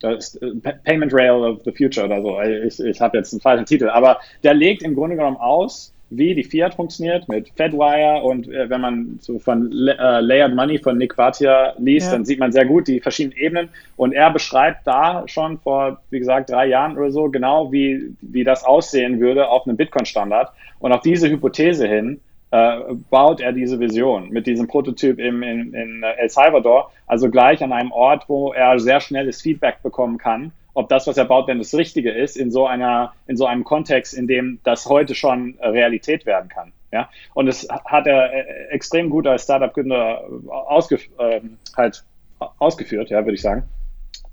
[0.03, 0.51] das äh,
[0.83, 2.41] Payment Rail of the Future oder so.
[2.41, 6.35] Ich, ich habe jetzt einen falschen Titel, aber der legt im Grunde genommen aus, wie
[6.35, 10.97] die Fiat funktioniert mit Fedwire und äh, wenn man so von äh, Layered Money von
[10.97, 12.13] Nick Vatia liest, ja.
[12.13, 13.69] dann sieht man sehr gut die verschiedenen Ebenen.
[13.95, 18.43] Und er beschreibt da schon vor, wie gesagt, drei Jahren oder so genau, wie, wie
[18.43, 20.51] das aussehen würde auf einem Bitcoin-Standard.
[20.79, 22.19] Und auf diese Hypothese hin
[22.51, 27.63] äh, baut er diese Vision mit diesem Prototyp im, in, in El Salvador, also gleich
[27.63, 31.47] an einem Ort, wo er sehr schnelles Feedback bekommen kann, ob das, was er baut,
[31.47, 35.15] denn das Richtige ist, in so einer, in so einem Kontext, in dem das heute
[35.15, 36.73] schon Realität werden kann.
[36.91, 41.41] Ja, und das hat er äh, extrem gut als Startup-Gründer ausge, äh,
[41.75, 42.03] halt
[42.59, 43.63] ausgeführt, ja, würde ich sagen.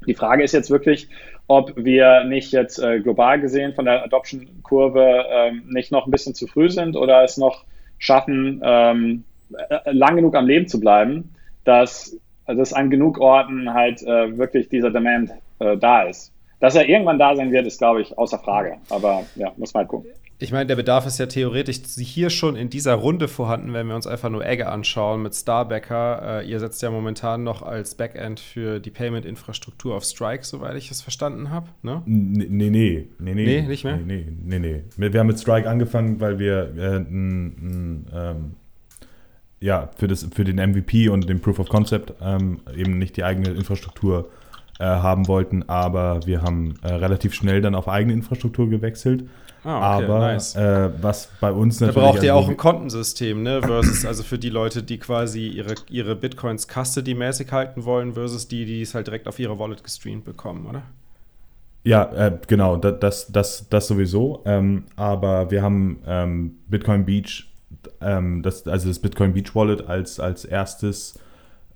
[0.06, 1.08] Die Frage ist jetzt wirklich,
[1.46, 6.34] ob wir nicht jetzt äh, global gesehen von der Adoption-Kurve äh, nicht noch ein bisschen
[6.34, 7.64] zu früh sind oder es noch
[7.98, 9.24] schaffen, ähm,
[9.56, 11.34] äh, lang genug am Leben zu bleiben,
[11.64, 12.16] dass,
[12.46, 16.29] dass an genug Orten halt äh, wirklich dieser Demand äh, da ist.
[16.60, 18.76] Dass er irgendwann da sein wird, ist, glaube ich, außer Frage.
[18.90, 20.10] Aber ja, muss man halt gucken.
[20.42, 23.94] Ich meine, der Bedarf ist ja theoretisch hier schon in dieser Runde vorhanden, wenn wir
[23.94, 26.40] uns einfach nur Egge anschauen mit Starbacker.
[26.40, 30.90] Äh, ihr setzt ja momentan noch als Backend für die Payment-Infrastruktur auf Strike, soweit ich
[30.90, 31.68] es verstanden habe.
[31.82, 32.02] Ne?
[32.06, 33.34] Nee, nee, nee, nee.
[33.34, 33.98] Nee, nicht mehr?
[33.98, 34.82] Nee, nee, nee.
[34.96, 35.12] nee.
[35.12, 38.54] Wir haben mit Strike angefangen, weil wir äh, n, ähm,
[39.60, 43.24] ja, für, das, für den MVP und den Proof of Concept ähm, eben nicht die
[43.24, 44.30] eigene Infrastruktur
[44.80, 49.24] äh, haben wollten, aber wir haben äh, relativ schnell dann auf eigene Infrastruktur gewechselt
[49.62, 50.56] Ah, okay, Aber nice.
[50.56, 51.94] äh, was bei uns natürlich.
[51.94, 53.60] Da braucht ihr also auch ein Kontensystem, ne?
[53.60, 58.64] Versus, also für die Leute, die quasi ihre, ihre Bitcoins Custody-mäßig halten wollen, versus die,
[58.64, 60.82] die es halt direkt auf ihre Wallet gestreamt bekommen, oder?
[61.84, 64.42] Ja, äh, genau, das, das, das sowieso.
[64.46, 67.46] Ähm, aber wir haben ähm, Bitcoin Beach,
[68.00, 71.18] ähm, das, also das Bitcoin Beach Wallet als, als erstes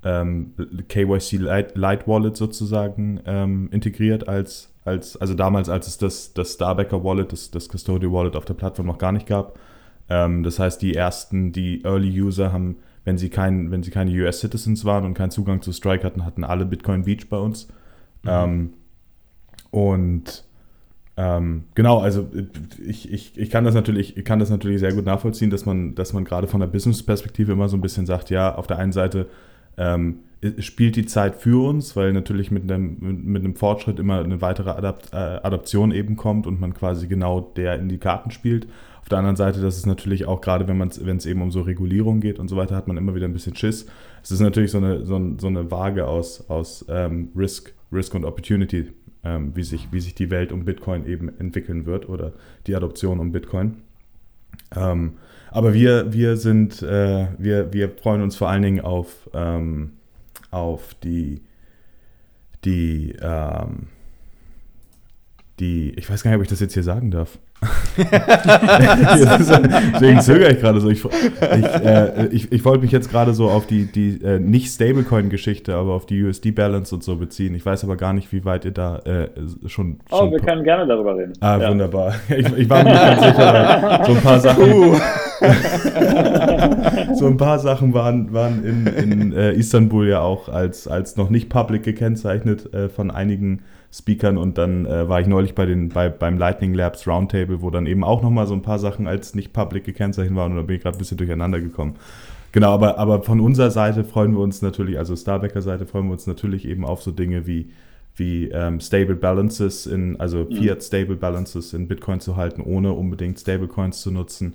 [0.04, 0.54] ähm,
[0.88, 6.54] KYC Light, Light Wallet sozusagen ähm, integriert als als, also damals, als es das, das
[6.54, 9.58] Starbacker Wallet, das, das Custodial Wallet auf der Plattform noch gar nicht gab.
[10.08, 14.10] Ähm, das heißt, die ersten, die Early User haben, wenn sie, kein, wenn sie keine
[14.10, 17.68] US Citizens waren und keinen Zugang zu Strike hatten, hatten alle Bitcoin Beach bei uns.
[18.22, 18.30] Mhm.
[18.30, 18.72] Ähm,
[19.70, 20.44] und
[21.16, 22.28] ähm, genau, also
[22.84, 25.94] ich, ich, ich kann das natürlich, ich kann das natürlich sehr gut nachvollziehen, dass man,
[25.94, 28.92] dass man gerade von der Business-Perspektive immer so ein bisschen sagt, ja, auf der einen
[28.92, 29.28] Seite
[29.76, 30.20] ähm,
[30.58, 34.70] spielt die Zeit für uns, weil natürlich mit einem, mit einem Fortschritt immer eine weitere
[34.70, 38.66] Adapt, äh, Adaption eben kommt und man quasi genau der in die Karten spielt.
[39.00, 42.20] Auf der anderen Seite, das ist natürlich auch gerade, wenn es eben um so Regulierung
[42.20, 43.86] geht und so weiter, hat man immer wieder ein bisschen Schiss.
[44.22, 48.24] Es ist natürlich so eine, so, so eine Waage aus, aus ähm, Risk, Risk und
[48.24, 52.32] Opportunity, ähm, wie, sich, wie sich die Welt um Bitcoin eben entwickeln wird oder
[52.66, 53.76] die Adoption um Bitcoin.
[54.74, 55.14] Ähm,
[55.54, 59.92] aber wir, wir sind, äh, wir, wir freuen uns vor allen Dingen auf, ähm,
[60.50, 61.42] auf die,
[62.64, 63.86] die, ähm,
[65.60, 67.38] die, ich weiß gar nicht, ob ich das jetzt hier sagen darf.
[69.94, 70.88] Deswegen zögere ich gerade so.
[70.90, 71.10] Ich, ich,
[71.42, 75.92] äh, ich, ich wollte mich jetzt gerade so auf die, die äh, nicht Stablecoin-Geschichte, aber
[75.94, 77.54] auf die USD-Balance und so beziehen.
[77.54, 79.28] Ich weiß aber gar nicht, wie weit ihr da äh,
[79.66, 81.32] schon, Oh, schon wir können gerne darüber reden.
[81.40, 81.70] Ah, Ja.
[81.70, 82.14] wunderbar.
[82.36, 84.02] Ich, ich war mir nicht ganz sicher.
[84.06, 84.96] So ein paar Sachen, Uh.
[87.14, 91.30] so ein paar Sachen waren, waren in, in äh, Istanbul ja auch als, als noch
[91.30, 93.62] nicht public gekennzeichnet äh, von einigen
[93.94, 97.70] Speakern und dann äh, war ich neulich bei den, bei, beim Lightning Labs Roundtable, wo
[97.70, 100.62] dann eben auch nochmal so ein paar Sachen als nicht public gekennzeichnet waren und da
[100.64, 101.94] bin ich gerade ein bisschen durcheinander gekommen.
[102.50, 106.12] Genau, aber, aber von unserer Seite freuen wir uns natürlich, also Starbacker Seite freuen wir
[106.12, 107.70] uns natürlich eben auf so Dinge wie,
[108.16, 113.38] wie ähm, Stable Balances in, also Fiat Stable Balances in Bitcoin zu halten, ohne unbedingt
[113.38, 114.54] Stablecoins zu nutzen,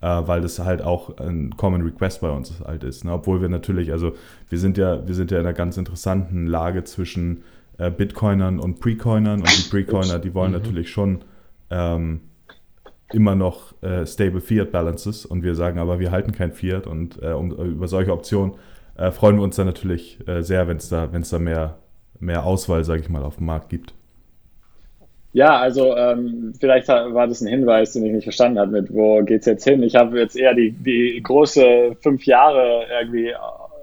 [0.00, 3.04] äh, weil das halt auch ein Common Request bei uns halt ist.
[3.04, 3.12] Ne?
[3.12, 4.14] Obwohl wir natürlich, also
[4.48, 7.42] wir sind ja, wir sind ja in einer ganz interessanten Lage zwischen
[7.80, 11.22] äh, Bitcoinern und Precoinern und die Precoiner, die wollen natürlich schon
[11.70, 12.20] ähm,
[13.12, 17.22] immer noch äh, stable Fiat Balances und wir sagen aber, wir halten kein Fiat und
[17.22, 18.54] äh, um, über solche Optionen
[18.96, 21.78] äh, freuen wir uns dann natürlich äh, sehr, wenn es da, wenn's da mehr,
[22.18, 23.94] mehr Auswahl, sage ich mal, auf dem Markt gibt.
[25.32, 29.22] Ja, also ähm, vielleicht war das ein Hinweis, den ich nicht verstanden habe, mit wo
[29.22, 29.82] geht's jetzt hin?
[29.84, 33.32] Ich habe jetzt eher die, die große fünf Jahre irgendwie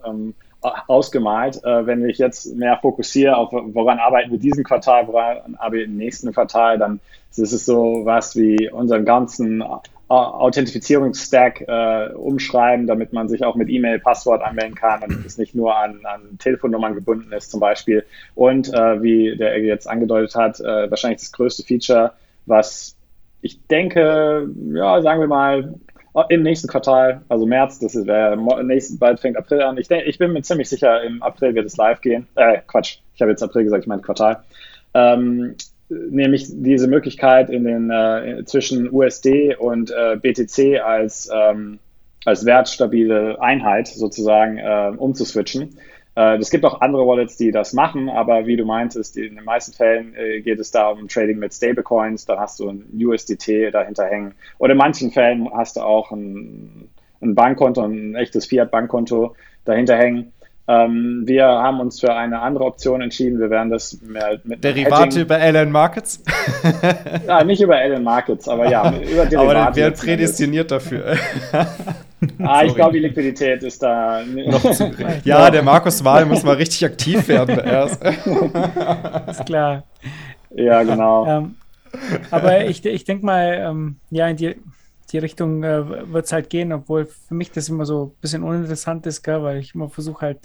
[0.05, 1.63] ähm, ausgemalt.
[1.63, 5.85] Äh, wenn ich jetzt mehr fokussiere auf woran arbeiten wir diesen Quartal, woran arbeiten wir
[5.85, 6.99] im nächsten Quartal, dann
[7.35, 13.55] ist es so was wie unseren ganzen Au- Authentifizierungsstack äh, umschreiben, damit man sich auch
[13.55, 17.59] mit E-Mail, Passwort anmelden kann, damit es nicht nur an, an Telefonnummern gebunden ist zum
[17.59, 18.05] Beispiel.
[18.33, 22.13] Und äh, wie der jetzt angedeutet hat, äh, wahrscheinlich das größte Feature,
[22.45, 22.95] was
[23.41, 25.75] ich denke, ja, sagen wir mal,
[26.29, 29.77] im nächsten Quartal, also März, das ist äh, nächsten, bald fängt April an.
[29.77, 32.27] Ich, denke, ich bin mir ziemlich sicher, im April wird es live gehen.
[32.35, 34.43] Äh, Quatsch, ich habe jetzt April gesagt, ich meine Quartal.
[34.93, 35.55] Ähm,
[35.89, 41.79] nämlich diese Möglichkeit in den äh, zwischen USD und äh, BTC als ähm,
[42.25, 45.77] als wertstabile Einheit sozusagen äh, umzuswitchen.
[46.17, 49.45] Äh, es gibt auch andere Wallets, die das machen, aber wie du meintest, in den
[49.45, 53.69] meisten Fällen äh, geht es da um Trading mit Stablecoins, dann hast du ein USDT
[53.71, 54.33] dahinter hängen.
[54.57, 56.89] Oder in manchen Fällen hast du auch ein,
[57.21, 60.33] ein Bankkonto, ein echtes Fiat-Bankkonto dahinter hängen.
[60.69, 63.39] Ähm, wir haben uns für eine andere Option entschieden.
[63.39, 66.21] Wir werden das mehr mit Derivate Hedging- über Allen Markets.
[67.25, 69.39] ja, nicht über Allen Markets, aber ja, über Derivate.
[69.39, 71.15] Aber dann wäre prädestiniert dafür.
[72.39, 74.91] Ah, ich glaube, die Liquidität ist da Noch zu
[75.23, 78.03] ja, der Markus Wahl muss mal richtig aktiv werden erst.
[78.03, 79.83] Ist klar.
[80.49, 81.27] Ja, genau.
[81.27, 81.55] Ähm,
[82.31, 84.55] aber ich, ich denke mal, ähm, ja, in die,
[85.11, 88.41] die Richtung äh, wird es halt gehen, obwohl für mich das immer so ein bisschen
[88.41, 90.39] uninteressant ist, gell, weil ich immer versuche halt,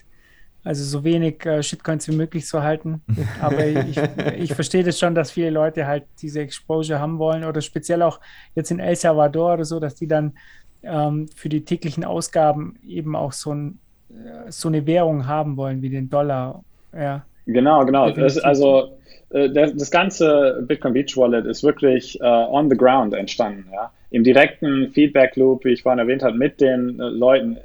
[0.65, 3.03] also so wenig äh, Shitcoins wie möglich zu halten.
[3.41, 4.01] Aber ich,
[4.39, 8.21] ich verstehe das schon, dass viele Leute halt diese Exposure haben wollen oder speziell auch
[8.55, 10.35] jetzt in El Salvador oder so, dass die dann
[10.83, 13.79] ähm, für die täglichen Ausgaben eben auch so, ein,
[14.11, 16.65] äh, so eine Währung haben wollen wie den Dollar.
[16.95, 17.25] Ja.
[17.47, 18.11] Genau, genau.
[18.11, 18.99] Das, also
[19.31, 23.91] äh, das, das ganze Bitcoin Beach Wallet ist wirklich äh, on the ground entstanden, ja.
[24.11, 27.57] Im direkten Feedback Loop, wie ich vorhin erwähnt habe, mit den äh, Leuten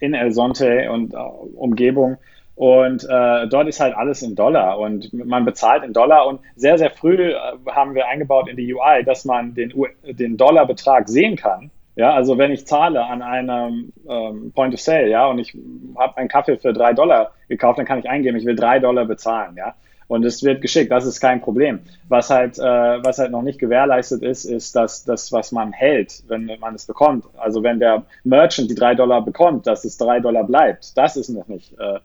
[0.00, 2.18] in El Sonte und äh, Umgebung.
[2.62, 6.28] Und äh, dort ist halt alles in Dollar und man bezahlt in Dollar.
[6.28, 7.34] Und sehr, sehr früh äh,
[7.68, 11.72] haben wir eingebaut in die UI, dass man den, den Dollarbetrag sehen kann.
[11.96, 15.58] Ja, also wenn ich zahle an einem ähm, Point of Sale, ja, und ich
[15.96, 19.06] habe einen Kaffee für drei Dollar gekauft, dann kann ich eingeben, ich will drei Dollar
[19.06, 19.74] bezahlen, ja.
[20.06, 21.80] Und es wird geschickt, das ist kein Problem.
[22.08, 26.22] Was halt, äh, was halt noch nicht gewährleistet ist, ist, dass das, was man hält,
[26.28, 27.24] wenn man es bekommt.
[27.38, 31.30] Also wenn der Merchant die drei Dollar bekommt, dass es drei Dollar bleibt, das ist
[31.30, 31.98] noch nicht äh,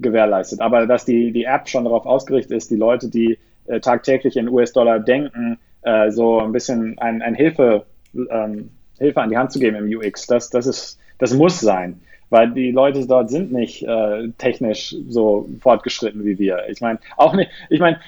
[0.00, 0.60] gewährleistet.
[0.60, 4.48] Aber dass die, die App schon darauf ausgerichtet ist, die Leute, die äh, tagtäglich in
[4.48, 7.84] US-Dollar denken, äh, so ein bisschen ein, ein Hilfe,
[8.14, 12.00] ähm, Hilfe an die Hand zu geben im UX, das, das, ist, das muss sein.
[12.30, 16.68] Weil die Leute dort sind nicht äh, technisch so fortgeschritten wie wir.
[16.68, 17.98] Ich meine, auch nicht, ich meine,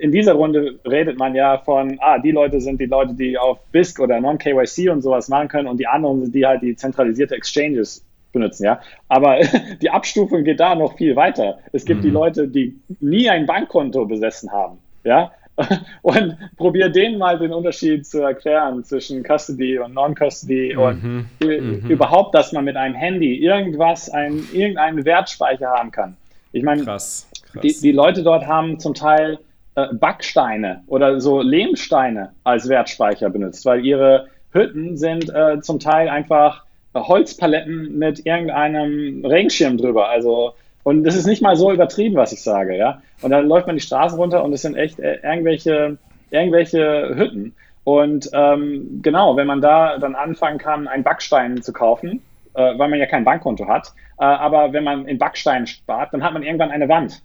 [0.00, 3.60] in dieser Runde redet man ja von, ah, die Leute sind die Leute, die auf
[3.70, 7.36] BISC oder Non-KYC und sowas machen können und die anderen sind die halt die zentralisierte
[7.36, 8.04] Exchanges
[8.38, 8.80] benutzen, ja.
[9.08, 9.38] Aber
[9.82, 11.58] die Abstufung geht da noch viel weiter.
[11.72, 15.32] Es gibt die Leute, die nie ein Bankkonto besessen haben, ja.
[16.02, 22.32] Und probier denen mal den Unterschied zu erklären zwischen Custody und Non-Custody und ü- überhaupt,
[22.36, 26.16] dass man mit einem Handy irgendwas, ein, irgendeinen Wertspeicher haben kann.
[26.52, 27.28] Ich meine, Krass.
[27.50, 27.62] krass.
[27.62, 29.40] die, die Leute dort haben zum Teil
[29.74, 36.08] äh, Backsteine oder so Lehmsteine als Wertspeicher benutzt, weil ihre Hütten sind äh, zum Teil
[36.08, 36.64] einfach
[37.06, 40.08] Holzpaletten mit irgendeinem Regenschirm drüber.
[40.08, 43.02] Also und das ist nicht mal so übertrieben, was ich sage, ja.
[43.20, 45.98] Und dann läuft man die Straße runter und es sind echt äh, irgendwelche
[46.30, 47.54] irgendwelche Hütten.
[47.84, 52.22] Und ähm, genau, wenn man da dann anfangen kann, einen Backstein zu kaufen,
[52.54, 56.22] äh, weil man ja kein Bankkonto hat, äh, aber wenn man in Backstein spart, dann
[56.22, 57.22] hat man irgendwann eine Wand.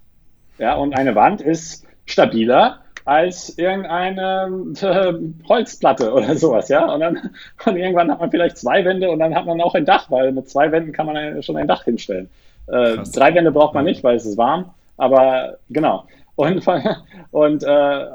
[0.58, 5.14] Ja, und eine Wand ist stabiler als irgendeine äh,
[5.48, 6.92] Holzplatte oder sowas, ja.
[6.94, 7.30] Und dann
[7.66, 10.32] und irgendwann hat man vielleicht zwei Wände und dann hat man auch ein Dach, weil
[10.32, 12.30] mit zwei Wänden kann man schon ein Dach hinstellen.
[12.68, 16.06] Äh, drei Wände braucht man nicht, weil es ist warm, aber genau.
[16.36, 16.66] Und,
[17.32, 18.06] und äh,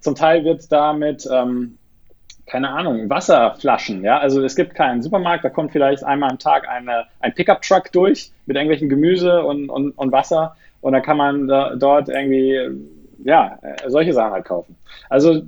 [0.00, 1.76] zum Teil wird damit, ähm,
[2.46, 4.18] keine Ahnung, Wasserflaschen, ja.
[4.18, 8.30] Also es gibt keinen Supermarkt, da kommt vielleicht einmal am Tag eine, ein Pickup-Truck durch
[8.46, 12.58] mit irgendwelchen Gemüse und, und, und Wasser und dann kann man da, dort irgendwie
[13.24, 13.58] ja,
[13.88, 14.76] solche Sachen halt kaufen.
[15.08, 15.42] Also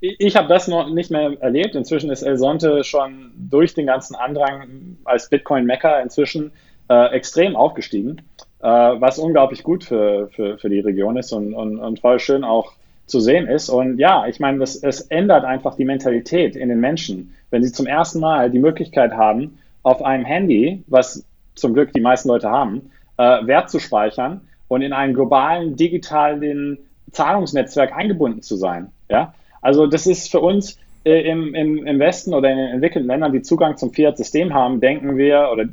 [0.00, 1.74] ich habe das noch nicht mehr erlebt.
[1.74, 6.52] Inzwischen ist El Sonte schon durch den ganzen Andrang als Bitcoin-Mecker inzwischen
[6.88, 8.22] äh, extrem aufgestiegen,
[8.60, 12.44] äh, was unglaublich gut für, für, für die Region ist und, und, und voll schön
[12.44, 12.72] auch
[13.06, 13.68] zu sehen ist.
[13.68, 17.86] Und ja, ich meine, es ändert einfach die Mentalität in den Menschen, wenn sie zum
[17.86, 22.90] ersten Mal die Möglichkeit haben, auf einem Handy, was zum Glück die meisten Leute haben,
[23.16, 26.78] äh, Wert zu speichern und in einen globalen digitalen
[27.12, 28.90] Zahlungsnetzwerk eingebunden zu sein.
[29.08, 29.34] Ja?
[29.60, 33.32] Also das ist für uns äh, im, im, im Westen oder in den entwickelten Ländern,
[33.32, 35.64] die Zugang zum Fiat-System haben, denken wir oder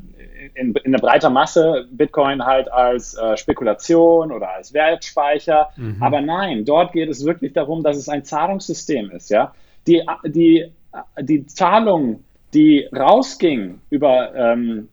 [0.56, 5.70] in, in einer breiter Masse Bitcoin halt als äh, Spekulation oder als Wertspeicher.
[5.76, 6.02] Mhm.
[6.02, 9.30] Aber nein, dort geht es wirklich darum, dass es ein Zahlungssystem ist.
[9.30, 9.54] Ja?
[9.86, 10.72] Die, die,
[11.20, 12.24] die Zahlung,
[12.54, 14.90] die rausging über ähm,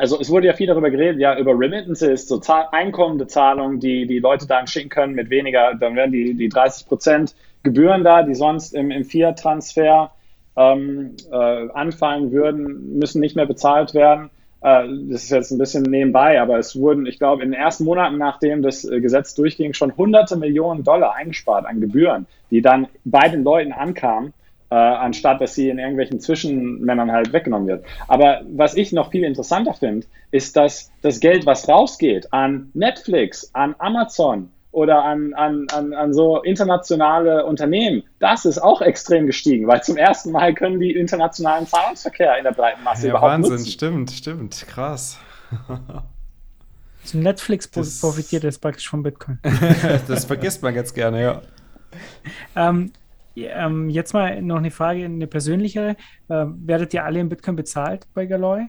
[0.00, 4.06] also es wurde ja viel darüber geredet, ja, über Remittances, so Zahl einkommende Zahlungen, die
[4.06, 8.22] die Leute dann schicken können mit weniger, dann werden die, die 30 Prozent Gebühren da,
[8.22, 10.10] die sonst im, im Fiat-Transfer
[10.56, 14.30] ähm, äh, anfallen würden, müssen nicht mehr bezahlt werden.
[14.62, 17.84] Äh, das ist jetzt ein bisschen nebenbei, aber es wurden, ich glaube, in den ersten
[17.84, 22.88] Monaten, nachdem das äh, Gesetz durchging, schon hunderte Millionen Dollar eingespart an Gebühren, die dann
[23.04, 24.32] bei den Leuten ankamen
[24.70, 27.84] äh, anstatt dass sie in irgendwelchen Zwischenmännern halt weggenommen wird.
[28.08, 33.50] Aber was ich noch viel interessanter finde, ist, dass das Geld, was rausgeht an Netflix,
[33.52, 39.66] an Amazon oder an, an, an, an so internationale Unternehmen, das ist auch extrem gestiegen,
[39.66, 43.52] weil zum ersten Mal können die internationalen Zahlungsverkehr in der breiten Masse ja, überhaupt Wahnsinn,
[43.52, 43.66] nutzen.
[43.66, 45.18] stimmt, stimmt, krass.
[47.02, 49.40] Also Netflix das, profitiert jetzt praktisch von Bitcoin.
[50.06, 51.42] das vergisst man ganz gerne, ja.
[52.54, 52.92] Ähm,
[53.36, 55.96] ähm, jetzt mal noch eine Frage, eine persönlichere.
[56.28, 58.66] Ähm, werdet ihr alle in Bitcoin bezahlt bei Galoy?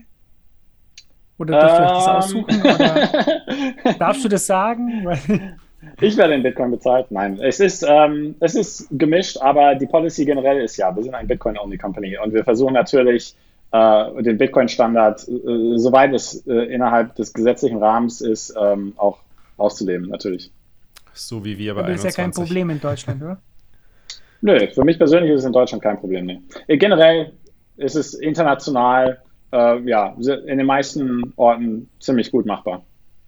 [1.38, 2.14] Oder dürft ihr euch das ähm.
[2.14, 2.62] aussuchen?
[2.62, 5.08] Oder darfst du das sagen?
[6.02, 7.08] ich werde in Bitcoin bezahlt.
[7.10, 11.16] Nein, es ist, ähm, es ist gemischt, aber die Policy generell ist ja, wir sind
[11.16, 13.36] ein Bitcoin-Only-Company und wir versuchen natürlich,
[13.72, 19.20] äh, den Bitcoin-Standard, äh, soweit es äh, innerhalb des gesetzlichen Rahmens ist, ähm, auch
[19.58, 20.52] auszuleben, natürlich.
[21.14, 22.10] So wie wir bei Aber 21.
[22.10, 23.42] ist ja kein Problem in Deutschland, oder?
[24.42, 26.26] Nö, für mich persönlich ist es in Deutschland kein Problem.
[26.26, 26.42] Nee.
[26.68, 27.34] Äh, generell
[27.78, 29.20] ist es international,
[29.52, 30.16] äh, ja,
[30.46, 32.84] in den meisten Orten ziemlich gut machbar.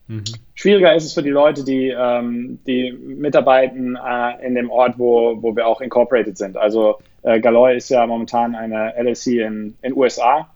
[0.08, 0.24] Mhm.
[0.56, 5.42] Schwieriger ist es für die Leute, die, ähm, die mitarbeiten äh, in dem Ort, wo,
[5.42, 6.58] wo wir auch incorporated sind.
[6.58, 10.50] Also äh, Galoy ist ja momentan eine LLC in den USA.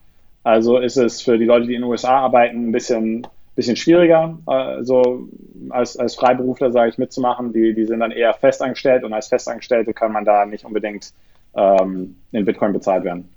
[0.43, 3.27] Also ist es für die Leute, die in den USA arbeiten, ein bisschen
[3.57, 5.27] bisschen schwieriger, äh, so
[5.71, 7.51] als, als Freiberufler, sage ich, mitzumachen.
[7.51, 11.11] Die, die sind dann eher festangestellt und als Festangestellte kann man da nicht unbedingt
[11.55, 13.27] ähm, in Bitcoin bezahlt werden.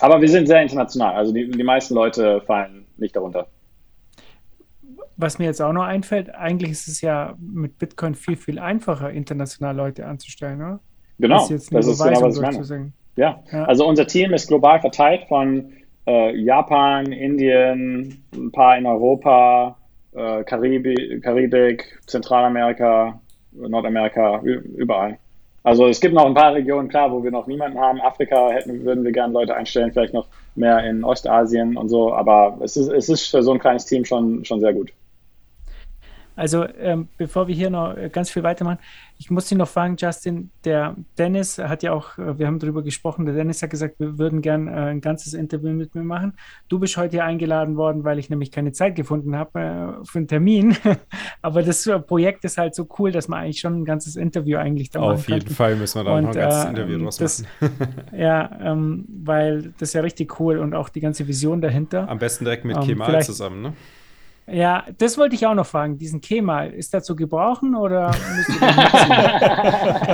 [0.00, 3.46] Aber wir sind sehr international, also die, die meisten Leute fallen nicht darunter.
[5.16, 9.10] Was mir jetzt auch noch einfällt, eigentlich ist es ja mit Bitcoin viel, viel einfacher,
[9.10, 10.80] international Leute anzustellen, oder?
[11.18, 12.92] Genau, das ist, das ist genau, was ich meine.
[13.16, 13.42] Ja.
[13.50, 15.72] ja, also unser Team ist global verteilt von
[16.08, 19.76] äh, Japan, Indien, ein paar in Europa,
[20.14, 23.20] äh, Karibik, Karibik, Zentralamerika,
[23.52, 25.18] Nordamerika, überall.
[25.62, 28.00] Also es gibt noch ein paar Regionen, klar, wo wir noch niemanden haben.
[28.00, 32.58] Afrika hätten, würden wir gerne Leute einstellen, vielleicht noch mehr in Ostasien und so, aber
[32.62, 34.92] es ist, es ist für so ein kleines Team schon, schon sehr gut.
[36.38, 38.78] Also ähm, bevor wir hier noch äh, ganz viel weitermachen,
[39.18, 42.82] ich muss dich noch fragen, Justin, der Dennis hat ja auch, äh, wir haben darüber
[42.82, 46.34] gesprochen, der Dennis hat gesagt, wir würden gern äh, ein ganzes Interview mit mir machen.
[46.68, 50.18] Du bist heute hier eingeladen worden, weil ich nämlich keine Zeit gefunden habe äh, für
[50.18, 50.76] einen Termin.
[51.42, 54.58] Aber das äh, Projekt ist halt so cool, dass man eigentlich schon ein ganzes Interview
[54.58, 55.54] eigentlich da Auf jeden kann.
[55.54, 57.74] Fall müssen wir da noch ein ganzes äh, Interview draus das, machen.
[58.16, 62.08] ja, ähm, weil das ist ja richtig cool und auch die ganze Vision dahinter.
[62.08, 63.72] Am besten direkt mit ähm, Kemal zusammen, ne?
[64.50, 65.98] Ja, das wollte ich auch noch fragen.
[65.98, 68.10] Diesen Kemal, ist er zu gebrauchen oder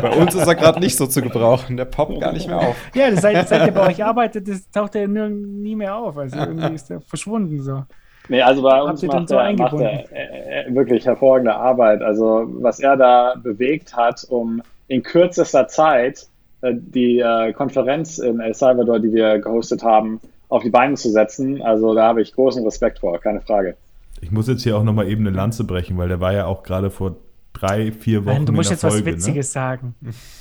[0.02, 1.77] Bei uns ist er gerade nicht so zu gebrauchen.
[1.77, 2.77] Der poppt gar nicht mehr auf.
[2.94, 6.19] Ja, seit, seit er bei euch arbeitet, das taucht er nie mehr auf.
[6.19, 7.85] Also irgendwie ist er verschwunden so.
[8.28, 12.02] Nee, also bei uns macht, so er, macht er, äh, wirklich hervorragende Arbeit.
[12.02, 16.27] Also was er da bewegt hat, um in kürzester Zeit
[16.62, 21.11] äh, die äh, Konferenz in El Salvador, die wir gehostet haben, auf die Beine zu
[21.11, 21.62] setzen.
[21.62, 23.77] Also da habe ich großen Respekt vor, keine Frage.
[24.20, 26.62] Ich muss jetzt hier auch nochmal eben eine Lanze brechen, weil der war ja auch
[26.62, 27.16] gerade vor
[27.55, 28.36] drei, vier Wochen.
[28.36, 29.12] Nein, du musst jetzt Folge, was ne?
[29.12, 29.53] Witziges ne?
[29.53, 29.95] sagen.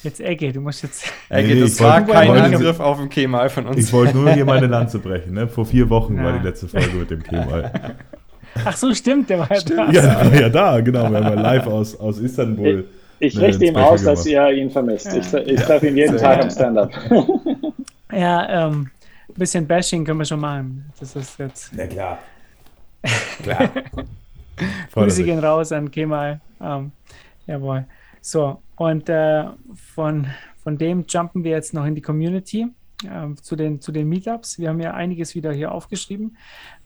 [0.04, 1.06] Jetzt Egge, du musst jetzt.
[1.30, 3.78] Egge, das war kein Angriff auf den Kemal von uns.
[3.78, 5.34] Ich wollte nur hier meine Lanze brechen.
[5.34, 5.48] Ne?
[5.48, 6.24] Vor vier Wochen ja.
[6.24, 7.72] war die letzte Folge mit dem Kemal.
[8.66, 9.92] Ach so, stimmt, der war ja da.
[9.92, 11.10] Ja, der war ja da, genau.
[11.10, 12.86] Wir haben live aus, aus Istanbul.
[13.20, 15.08] Ich, ich richte ihm aus, dass ihr ihn vermisst.
[15.08, 15.18] Ja.
[15.18, 16.92] Ich, ich treffe ihn jeden Tag am Stand-up.
[18.12, 18.90] ja, ähm,
[19.30, 20.86] ein bisschen Bashing können wir schon machen.
[21.00, 21.74] Das ist jetzt.
[21.76, 22.20] Ja, klar.
[23.42, 23.72] Klar.
[24.94, 26.40] Grüße gehen raus an Kemal.
[26.62, 26.92] Ähm,
[27.48, 27.86] jawohl.
[28.22, 29.46] So, und äh,
[29.94, 30.28] von,
[30.64, 32.68] von dem jumpen wir jetzt noch in die Community.
[33.04, 34.60] Äh, zu, den, zu den Meetups.
[34.60, 36.38] Wir haben ja einiges wieder hier aufgeschrieben.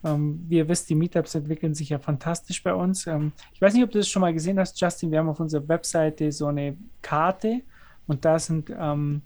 [0.04, 3.08] Ähm, wie ihr wisst, die Meetups entwickeln sich ja fantastisch bei uns.
[3.08, 5.12] Ähm, ich weiß nicht, ob du das schon mal gesehen hast, Justin.
[5.12, 7.62] Wir haben auf unserer Webseite so eine Karte
[8.08, 9.22] und da sind ähm,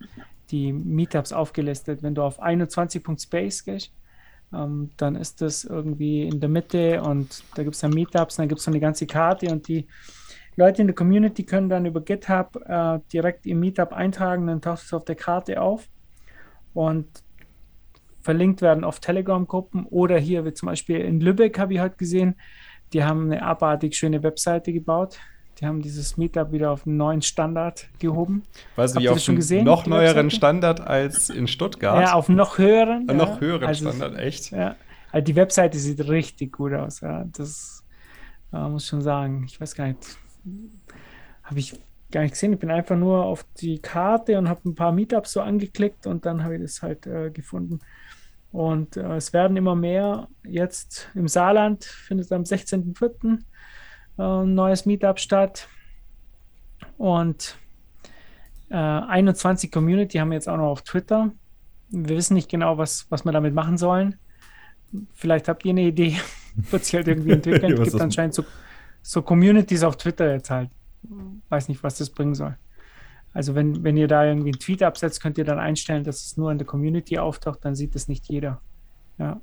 [0.50, 2.02] die Meetups aufgelistet.
[2.02, 3.92] Wenn du auf 21.space gehst,
[4.54, 8.48] ähm, dann ist das irgendwie in der Mitte und da gibt es dann Meetups, dann
[8.48, 9.86] gibt es so eine ganze Karte und die
[10.56, 14.84] Leute in der Community können dann über GitHub äh, direkt ihr Meetup eintragen, dann taucht
[14.84, 15.88] es auf der Karte auf
[16.74, 17.06] und
[18.20, 22.36] verlinkt werden auf Telegram-Gruppen oder hier, wie zum Beispiel in Lübeck habe ich heute gesehen,
[22.92, 25.18] die haben eine abartig schöne Webseite gebaut.
[25.62, 28.42] Die haben dieses Meetup wieder auf einen neuen Standard gehoben.
[28.74, 32.02] Du, wie auf einen noch neueren Standard als in Stuttgart?
[32.02, 33.06] Ja, auf noch höheren.
[33.06, 34.50] Ja, noch höheren also Standard, echt?
[34.50, 34.74] Ja.
[35.12, 37.00] Also die Webseite sieht richtig gut aus.
[37.00, 37.26] Ja.
[37.36, 37.84] Das
[38.52, 39.44] äh, muss ich schon sagen.
[39.46, 40.18] Ich weiß gar nicht,
[41.44, 41.78] habe ich
[42.10, 42.54] gar nicht gesehen.
[42.54, 46.26] Ich bin einfach nur auf die Karte und habe ein paar Meetups so angeklickt und
[46.26, 47.78] dann habe ich das halt äh, gefunden.
[48.50, 50.26] Und äh, es werden immer mehr.
[50.44, 53.38] Jetzt im Saarland findet am 16.04.
[54.18, 55.68] Äh, ein neues Meetup statt.
[56.98, 57.56] Und
[58.70, 61.30] äh, 21 Community haben wir jetzt auch noch auf Twitter.
[61.90, 64.16] Wir wissen nicht genau, was, was wir damit machen sollen.
[65.12, 66.16] Vielleicht habt ihr eine Idee.
[66.54, 67.72] Wird sich halt irgendwie entwickeln.
[67.80, 68.44] es gibt anscheinend so,
[69.02, 70.70] so Communities auf Twitter jetzt halt
[71.48, 72.56] weiß nicht, was das bringen soll.
[73.34, 76.36] Also wenn, wenn ihr da irgendwie einen Tweet absetzt, könnt ihr dann einstellen, dass es
[76.36, 78.60] nur in der Community auftaucht, dann sieht es nicht jeder.
[79.18, 79.40] Ja.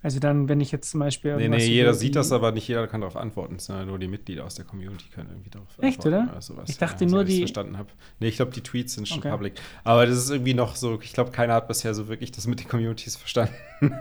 [0.00, 1.36] Also dann, wenn ich jetzt zum Beispiel.
[1.36, 3.58] Nee, nee, jeder sieht das, aber nicht jeder kann darauf antworten.
[3.58, 5.88] sondern nur die Mitglieder aus der Community können irgendwie darauf antworten.
[5.88, 6.28] Echt, oder?
[6.30, 6.70] oder sowas.
[6.70, 7.38] Ich dachte ja, nur, so, die.
[7.38, 7.88] verstanden habe.
[8.20, 9.30] Nee, ich glaube, die Tweets sind schon okay.
[9.30, 9.54] public.
[9.82, 12.60] Aber das ist irgendwie noch so, ich glaube, keiner hat bisher so wirklich das mit
[12.60, 13.54] den Communities verstanden.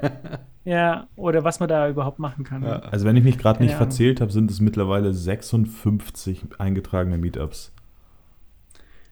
[0.65, 2.61] ja, oder was man da überhaupt machen kann.
[2.61, 2.79] Ja.
[2.79, 3.77] Also, wenn ich mich gerade nicht ja.
[3.77, 7.71] verzählt habe, sind es mittlerweile 56 eingetragene Meetups.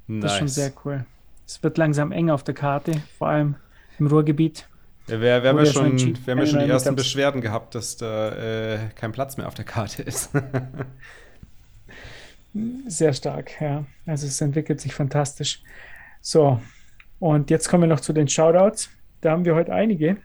[0.05, 0.21] Nice.
[0.21, 1.05] Das ist schon sehr cool.
[1.47, 3.55] Es wird langsam eng auf der Karte, vor allem
[3.97, 4.67] im Ruhrgebiet.
[5.07, 7.97] Ja, wir, wir haben ja schon, wir haben ja schon die ersten Beschwerden gehabt, dass
[7.97, 10.31] da äh, kein Platz mehr auf der Karte ist.
[12.87, 13.85] Sehr stark, ja.
[14.05, 15.61] Also es entwickelt sich fantastisch.
[16.21, 16.59] So,
[17.19, 18.89] und jetzt kommen wir noch zu den Shoutouts.
[19.21, 20.17] Da haben wir heute einige,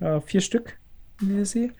[0.00, 0.78] äh, vier Stück,
[1.20, 1.72] wie ihr seht.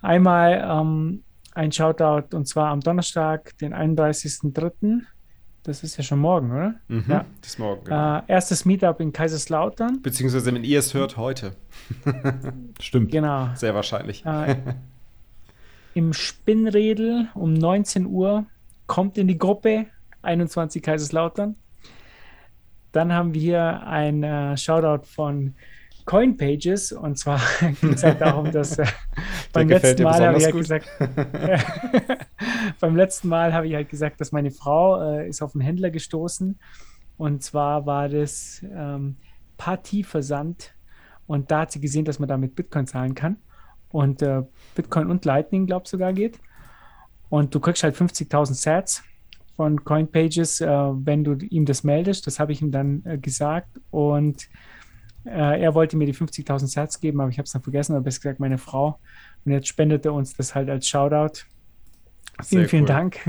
[0.00, 1.22] Einmal ähm,
[1.54, 5.02] ein Shoutout und zwar am Donnerstag, den 31.03.
[5.62, 6.74] Das ist ja schon morgen, oder?
[6.88, 7.26] Mhm, ja.
[7.40, 7.84] Das ist morgen.
[7.84, 8.18] Genau.
[8.18, 10.00] Äh, erstes Meetup in Kaiserslautern.
[10.00, 11.54] Beziehungsweise, wenn ihr es hört, heute.
[12.80, 13.10] Stimmt.
[13.10, 13.50] Genau.
[13.54, 14.24] Sehr wahrscheinlich.
[14.24, 14.56] Äh,
[15.94, 18.46] Im Spinnredel um 19 Uhr
[18.86, 19.86] kommt in die Gruppe
[20.22, 21.56] 21 Kaiserslautern.
[22.92, 25.54] Dann haben wir ein äh, Shoutout von
[26.04, 27.40] Coinpages und zwar
[27.80, 28.86] ging es halt darum, dass äh,
[29.52, 30.88] beim letzten Mal habe ich halt gesagt,
[32.80, 35.90] beim letzten Mal habe ich halt gesagt, dass meine Frau äh, ist auf einen Händler
[35.90, 36.58] gestoßen.
[37.16, 39.16] Und zwar war das ähm,
[39.56, 40.74] Partyversand.
[41.26, 43.36] Und da hat sie gesehen, dass man damit Bitcoin zahlen kann.
[43.90, 44.42] Und äh,
[44.74, 46.38] Bitcoin und Lightning, glaube ich, sogar geht.
[47.28, 49.04] Und du kriegst halt 50.000 Sats
[49.56, 52.26] von Coinpages, äh, wenn du ihm das meldest.
[52.26, 53.80] Das habe ich ihm dann äh, gesagt.
[53.90, 54.48] Und
[55.24, 58.04] äh, er wollte mir die 50.000 Sats geben, aber ich habe es dann vergessen, aber
[58.04, 58.98] besser gesagt meine Frau.
[59.44, 61.42] Und jetzt spendet er uns das halt als Shoutout.
[62.42, 62.88] Vielen, vielen cool.
[62.88, 63.20] Dank.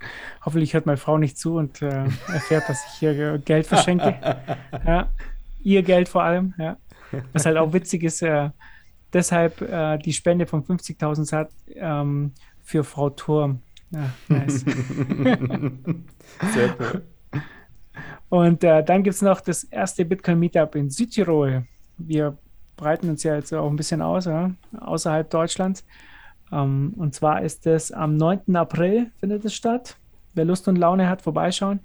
[0.44, 4.16] Hoffentlich hört meine Frau nicht zu und äh, erfährt, dass ich hier Geld verschenke.
[4.86, 5.08] ja,
[5.62, 6.54] ihr Geld vor allem.
[6.58, 6.76] Ja.
[7.32, 8.50] Was halt auch witzig ist, äh,
[9.12, 12.32] deshalb äh, die Spende von 50.000 Sat ähm,
[12.62, 13.62] für Frau Turm.
[13.90, 14.64] Ja, nice.
[16.52, 17.02] Sehr cool.
[18.28, 21.64] Und äh, dann gibt es noch das erste Bitcoin-Meetup in Südtirol.
[21.98, 22.36] Wir
[22.76, 25.84] breiten uns ja jetzt auch ein bisschen aus, ja, außerhalb Deutschlands.
[26.52, 28.54] Ähm, und zwar ist es am 9.
[28.56, 29.96] April findet es statt.
[30.34, 31.80] Wer Lust und Laune hat, vorbeischauen.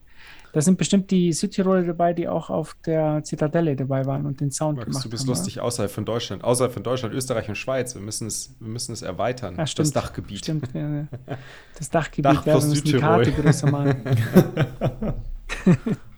[0.54, 4.52] Da sind bestimmt die Südtiroler dabei, die auch auf der Zitadelle dabei waren und den
[4.52, 5.10] Sound Max, gemacht haben.
[5.10, 5.64] Du bist haben, lustig ja?
[5.64, 6.44] außerhalb von Deutschland.
[6.44, 7.96] Außerhalb von Deutschland, Österreich und Schweiz.
[7.96, 9.56] Wir müssen es, wir müssen es erweitern.
[9.58, 10.40] Ja, das Dachgebiet.
[10.40, 11.08] Stimmt, ja,
[11.78, 12.26] das Dachgebiet.
[12.26, 13.24] Dach plus Südtirol.
[13.24, 14.04] Die Karte größer machen.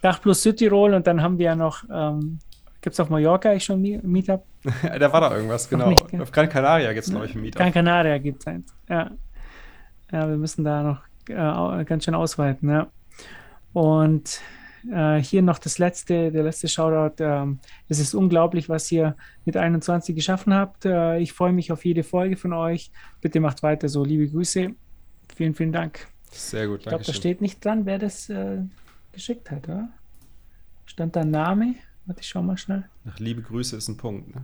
[0.00, 2.38] Dach plus Südtirol und dann haben wir ja noch, ähm,
[2.80, 4.44] gibt es auf Mallorca eigentlich schon ein Meetup?
[4.98, 5.90] da war da irgendwas, genau.
[5.90, 6.20] nicht?
[6.20, 7.60] Auf Gran Canaria gibt es, glaube ich, ein Meetup.
[7.60, 8.74] Gran Canaria gibt es eins.
[8.88, 9.10] Ja.
[10.12, 12.88] ja, wir müssen da noch äh, ganz schön ausweiten, ja.
[13.72, 14.40] Und
[14.90, 17.22] äh, hier noch das letzte, der letzte Shoutout.
[17.22, 20.84] Ähm, es ist unglaublich, was ihr mit 21 geschaffen habt.
[20.84, 22.90] Äh, ich freue mich auf jede Folge von euch.
[23.20, 24.04] Bitte macht weiter so.
[24.04, 24.70] Liebe Grüße.
[25.34, 26.06] Vielen, vielen Dank.
[26.30, 28.58] Sehr gut, Ich glaube, danke da steht nicht dran, wer das äh,
[29.18, 29.88] geschickt hat, oder?
[30.86, 31.74] Stand da Name?
[32.06, 32.84] Warte, ich schau mal schnell.
[33.04, 34.32] Nach Liebe Grüße ist ein Punkt.
[34.32, 34.42] Ne?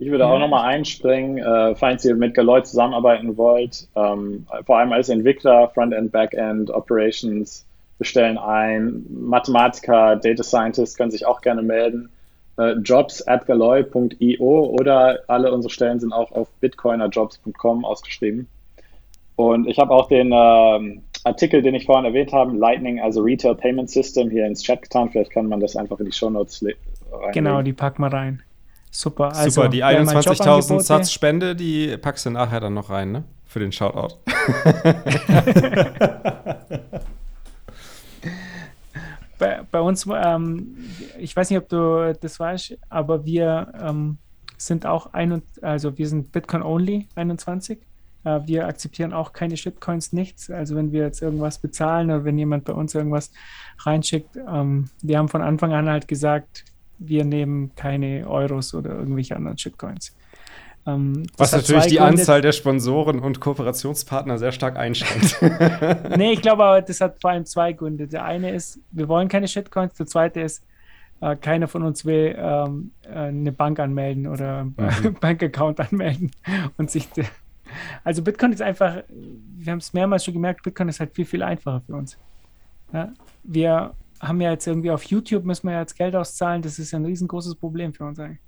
[0.00, 4.92] Ich würde auch nochmal einspringen, äh, falls ihr mit Galoy zusammenarbeiten wollt, ähm, vor allem
[4.92, 7.64] als Entwickler, Frontend, Backend, Operations,
[7.98, 9.06] bestellen ein.
[9.08, 12.10] Mathematiker, Data Scientist können sich auch gerne melden.
[12.58, 18.48] Äh, jobs at galoy.io oder alle unsere Stellen sind auch auf bitcoinerjobs.com ausgeschrieben.
[19.36, 23.54] Und ich habe auch den ähm, Artikel, den ich vorhin erwähnt habe, Lightning also Retail
[23.54, 25.10] Payment System, hier ins Chat getan.
[25.10, 26.74] Vielleicht kann man das einfach in die Shownotes le-
[27.10, 27.32] reinlegen.
[27.32, 28.42] Genau, die packen wir rein.
[28.90, 29.34] Super.
[29.34, 32.90] Also, Super, die wer mal 21.000 Jobangebote- Satz Spende, die packst du nachher dann noch
[32.90, 33.24] rein, ne?
[33.46, 34.18] Für den Shoutout.
[39.38, 40.76] bei, bei uns, ähm,
[41.18, 44.18] ich weiß nicht, ob du das weißt, aber wir ähm,
[44.56, 47.78] sind auch ein und, also wir sind Bitcoin only 21.
[48.24, 50.50] Äh, wir akzeptieren auch keine Shitcoins, nichts.
[50.50, 53.30] Also wenn wir jetzt irgendwas bezahlen oder wenn jemand bei uns irgendwas
[53.80, 56.64] reinschickt, ähm, wir haben von Anfang an halt gesagt,
[56.98, 60.14] wir nehmen keine Euros oder irgendwelche anderen Shitcoins.
[60.86, 62.20] Ähm, Was natürlich die Gründe.
[62.20, 65.36] Anzahl der Sponsoren und Kooperationspartner sehr stark einschränkt.
[66.16, 68.06] Nee, ich glaube aber, das hat vor allem zwei Gründe.
[68.06, 69.94] Der eine ist, wir wollen keine Shitcoins.
[69.94, 70.62] Der zweite ist,
[71.20, 76.30] äh, keiner von uns will ähm, äh, eine Bank anmelden oder einen Bankaccount anmelden
[76.76, 77.08] und sich.
[78.04, 81.42] Also Bitcoin ist einfach, wir haben es mehrmals schon gemerkt, Bitcoin ist halt viel, viel
[81.42, 82.18] einfacher für uns.
[82.92, 83.12] Ja?
[83.42, 86.62] Wir haben ja jetzt irgendwie auf YouTube müssen wir ja jetzt Geld auszahlen.
[86.62, 88.38] Das ist ja ein riesengroßes Problem für uns eigentlich.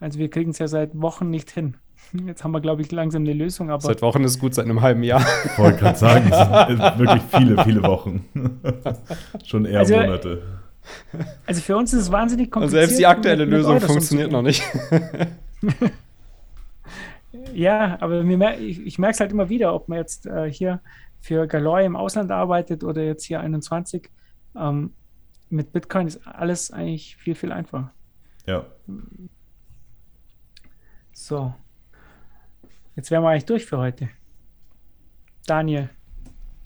[0.00, 1.76] Also wir kriegen es ja seit Wochen nicht hin.
[2.26, 4.80] Jetzt haben wir, glaube ich, langsam eine Lösung, aber Seit Wochen ist gut, seit einem
[4.82, 5.20] halben Jahr.
[5.44, 6.38] Ich wollte gerade sagen, es
[6.68, 8.24] sind wirklich viele, viele Wochen.
[9.44, 10.42] Schon eher Also, Monate.
[11.44, 12.82] also für uns ist es wahnsinnig Und kompliziert.
[12.84, 14.62] selbst die aktuelle mit- mit Lösung funktioniert noch nicht.
[17.58, 20.80] Ja, aber mer ich, ich merke es halt immer wieder, ob man jetzt äh, hier
[21.18, 24.08] für Galoy im Ausland arbeitet oder jetzt hier 21.
[24.54, 24.92] Ähm,
[25.48, 27.92] mit Bitcoin ist alles eigentlich viel, viel einfacher.
[28.46, 28.64] Ja.
[31.12, 31.52] So.
[32.94, 34.08] Jetzt wären wir eigentlich durch für heute.
[35.44, 35.90] Daniel,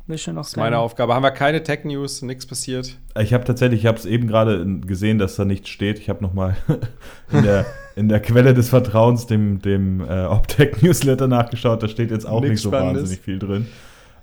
[0.06, 1.14] willst du noch Das ist meine Aufgabe.
[1.14, 2.98] Haben wir keine Tech-News, nichts passiert.
[3.20, 5.98] Ich habe tatsächlich, ich habe es eben gerade gesehen, dass da nichts steht.
[5.98, 6.56] Ich habe nochmal
[7.32, 7.66] in der,
[7.96, 11.82] in der Quelle des Vertrauens, dem, dem äh, Optech-Newsletter nachgeschaut.
[11.82, 13.02] Da steht jetzt auch Nichts nicht so Spannendes.
[13.02, 13.66] wahnsinnig viel drin.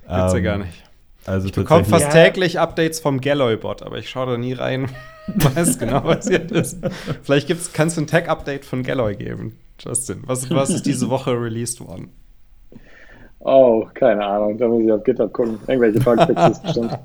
[0.07, 0.83] Gibt's ja Ähm, gar nicht.
[1.25, 2.23] Also Ich bekomme fast Ja.
[2.25, 4.89] täglich Updates vom Galloy-Bot, aber ich schaue da nie rein,
[5.27, 6.77] was genau passiert ist.
[7.23, 10.21] Vielleicht gibt's, kannst du ein Tech-Update von Galloy geben, Justin.
[10.25, 12.09] Was, was ist diese Woche released worden?
[13.39, 15.59] Oh, keine Ahnung, da muss ich auf GitHub gucken.
[15.67, 16.97] Irgendwelche Bugfixes bestimmt.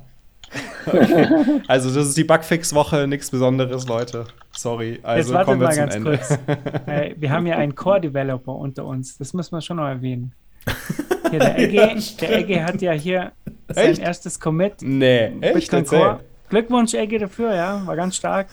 [1.67, 4.25] Also, das ist die Bugfix-Woche, nichts Besonderes, Leute.
[4.53, 4.93] Sorry.
[4.95, 6.11] Jetzt Also wartet kommen wir mal zum ganz Ende.
[6.19, 6.39] kurz.
[6.87, 9.17] Äh, wir haben ja einen Core-Developer unter uns.
[9.19, 10.33] Das muss man schon noch erwähnen.
[11.31, 13.33] Hier, der Egge, der Egge hat ja hier
[13.69, 14.01] sein Echt?
[14.03, 14.75] erstes Commit.
[14.83, 15.55] Nee, echt?
[15.55, 15.99] Bitcoin Erzähl.
[15.99, 16.21] Core.
[16.55, 18.47] Glückwunsch, Egge, dafür, ja, war ganz stark.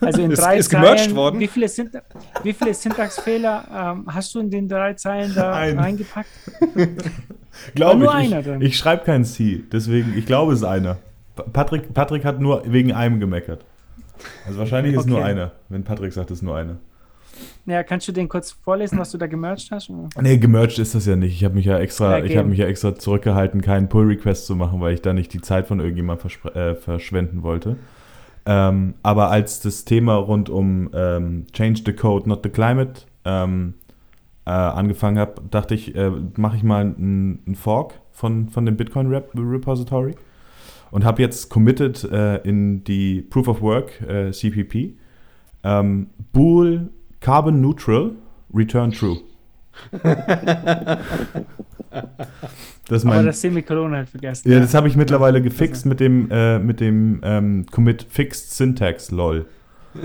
[0.00, 1.16] Also in Ist- drei ist gemerged Zeilen.
[1.16, 1.40] worden?
[1.40, 2.02] Wie viele, Synta
[2.42, 5.78] wie viele Syntaxfehler ähm, hast du in den drei Zeilen da Ein.
[5.78, 6.28] reingepackt?
[7.74, 8.14] Glaube nur ich.
[8.32, 8.60] einer drin.
[8.60, 10.96] Ich, ich schreibe kein C, deswegen, ich glaube, es ist einer.
[11.36, 13.64] Pa- Patrick, Patrick hat nur wegen einem gemeckert.
[14.46, 15.28] Also wahrscheinlich ist nur Okay.
[15.30, 16.76] einer, wenn Patrick sagt, es ist nur einer.
[17.66, 19.90] Ja, kannst du den kurz vorlesen, was du da gemerged hast?
[20.20, 21.34] Nee, gemerged ist das ja nicht.
[21.34, 24.56] Ich habe mich ja extra, Ja, ich habe mich ja extra zurückgehalten, keinen Pull-Request zu
[24.56, 27.76] machen, weil ich da nicht die Zeit von irgendjemandem äh, verschwenden wollte.
[28.46, 33.74] Ähm, aber als das Thema rund um ähm, Change the Code, not the Climate ähm,
[34.44, 39.06] äh, angefangen habe, dachte ich, äh, mache ich mal einen Fork von, von dem Bitcoin
[39.06, 40.14] Rep Repository
[40.90, 44.94] und habe jetzt committed äh, in die Proof of Work äh, CPP
[45.64, 46.90] ähm, Bool
[47.24, 48.10] Carbon Neutral
[48.52, 49.16] Return True.
[49.92, 50.10] das
[52.90, 54.52] ist Aber mein, das Semikolon halt vergessen.
[54.52, 59.10] ja, das habe ich mittlerweile gefixt mit dem, äh, mit dem ähm, Commit Fixed Syntax,
[59.10, 59.46] lol.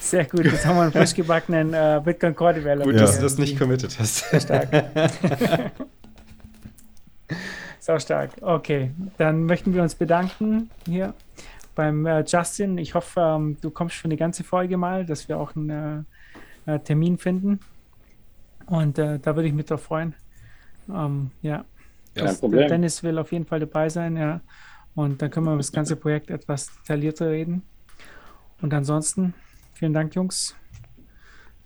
[0.00, 2.84] Sehr gut, jetzt haben wir einen frisch gebackenen äh, Bitcoin Core Developer.
[2.84, 3.00] Gut, Ja.
[3.00, 4.24] dass du das nicht committed hast.
[4.40, 4.68] Stark.
[7.80, 8.30] Sau stark.
[8.40, 11.12] Okay, dann möchten wir uns bedanken hier
[11.78, 12.76] beim äh, Justin.
[12.76, 16.06] Ich hoffe, ähm, du kommst für eine ganze Folge mal, dass wir auch einen
[16.66, 17.60] äh, äh, Termin finden.
[18.66, 20.12] Und äh, da würde ich mich drauf freuen.
[20.92, 21.64] Ähm, ja,
[22.16, 22.66] Kein Problem.
[22.66, 24.40] Dennis will auf jeden Fall dabei sein, ja.
[24.96, 27.62] Und dann können wir über das ganze Projekt etwas detaillierter reden.
[28.60, 29.34] Und ansonsten,
[29.74, 30.56] vielen Dank, Jungs.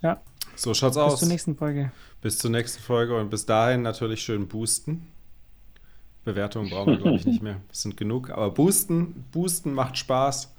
[0.03, 0.21] Ja.
[0.57, 1.13] So schaut's aus.
[1.15, 1.91] Bis zur nächsten Folge.
[2.21, 5.12] Bis zur nächsten Folge und bis dahin natürlich schön boosten.
[6.25, 7.57] Bewertungen brauchen wir, glaube ich, nicht mehr.
[7.69, 8.31] Das sind genug.
[8.31, 10.55] Aber boosten, boosten macht Spaß.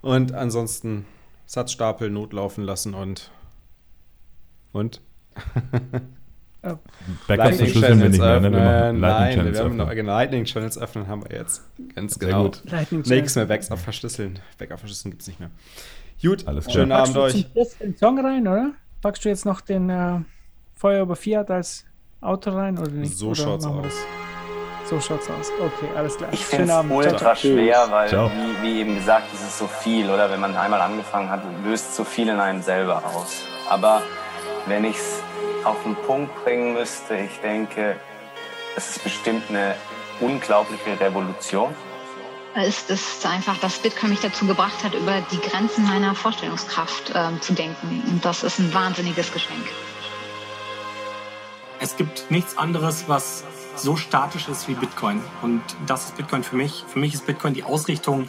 [0.00, 1.06] Und ansonsten
[1.46, 3.30] Satzstapel notlaufen lassen und.
[4.72, 5.00] Und?
[7.26, 8.50] Backup verschlüsseln wir nicht mehr, ne?
[8.50, 11.62] Wir machen Lightning Nein, Channels wir haben noch Lightning Channels öffnen haben wir jetzt.
[11.94, 12.44] Ganz Sehr genau.
[12.44, 12.62] gut.
[13.06, 14.38] Nichts mehr Backup verschlüsseln.
[14.58, 15.50] Backup verschlüsseln gibt es nicht mehr.
[16.22, 16.74] Gut, Alles klar.
[16.74, 17.42] schönen Abend Packst du euch.
[17.42, 18.70] zum Schluss den Song rein, oder?
[19.02, 20.20] Packst du jetzt noch den äh,
[20.74, 21.84] Feuer über Fiat als
[22.22, 23.16] Auto rein oder nicht?
[23.16, 23.94] So oder schaut's machen wir aus.
[24.84, 25.50] So schaut's aus.
[25.58, 26.28] Okay, alles klar.
[26.32, 30.30] Ich finde es ultra schwer, weil, wie, wie eben gesagt, es ist so viel, oder?
[30.30, 33.42] Wenn man einmal angefangen hat, löst so viel in einem selber aus.
[33.68, 34.02] Aber
[34.66, 35.22] wenn ich es
[35.64, 37.96] auf den Punkt bringen müsste, ich denke,
[38.76, 39.74] es ist bestimmt eine
[40.20, 41.74] unglaubliche Revolution.
[42.54, 47.40] ist es einfach, dass Bitcoin mich dazu gebracht hat, über die Grenzen meiner Vorstellungskraft ähm,
[47.40, 48.02] zu denken.
[48.06, 49.64] Und das ist ein wahnsinniges Geschenk.
[51.80, 53.44] Es gibt nichts anderes, was
[53.76, 55.20] so statisch ist wie Bitcoin.
[55.42, 56.84] Und das ist Bitcoin für mich.
[56.88, 58.28] Für mich ist Bitcoin die Ausrichtung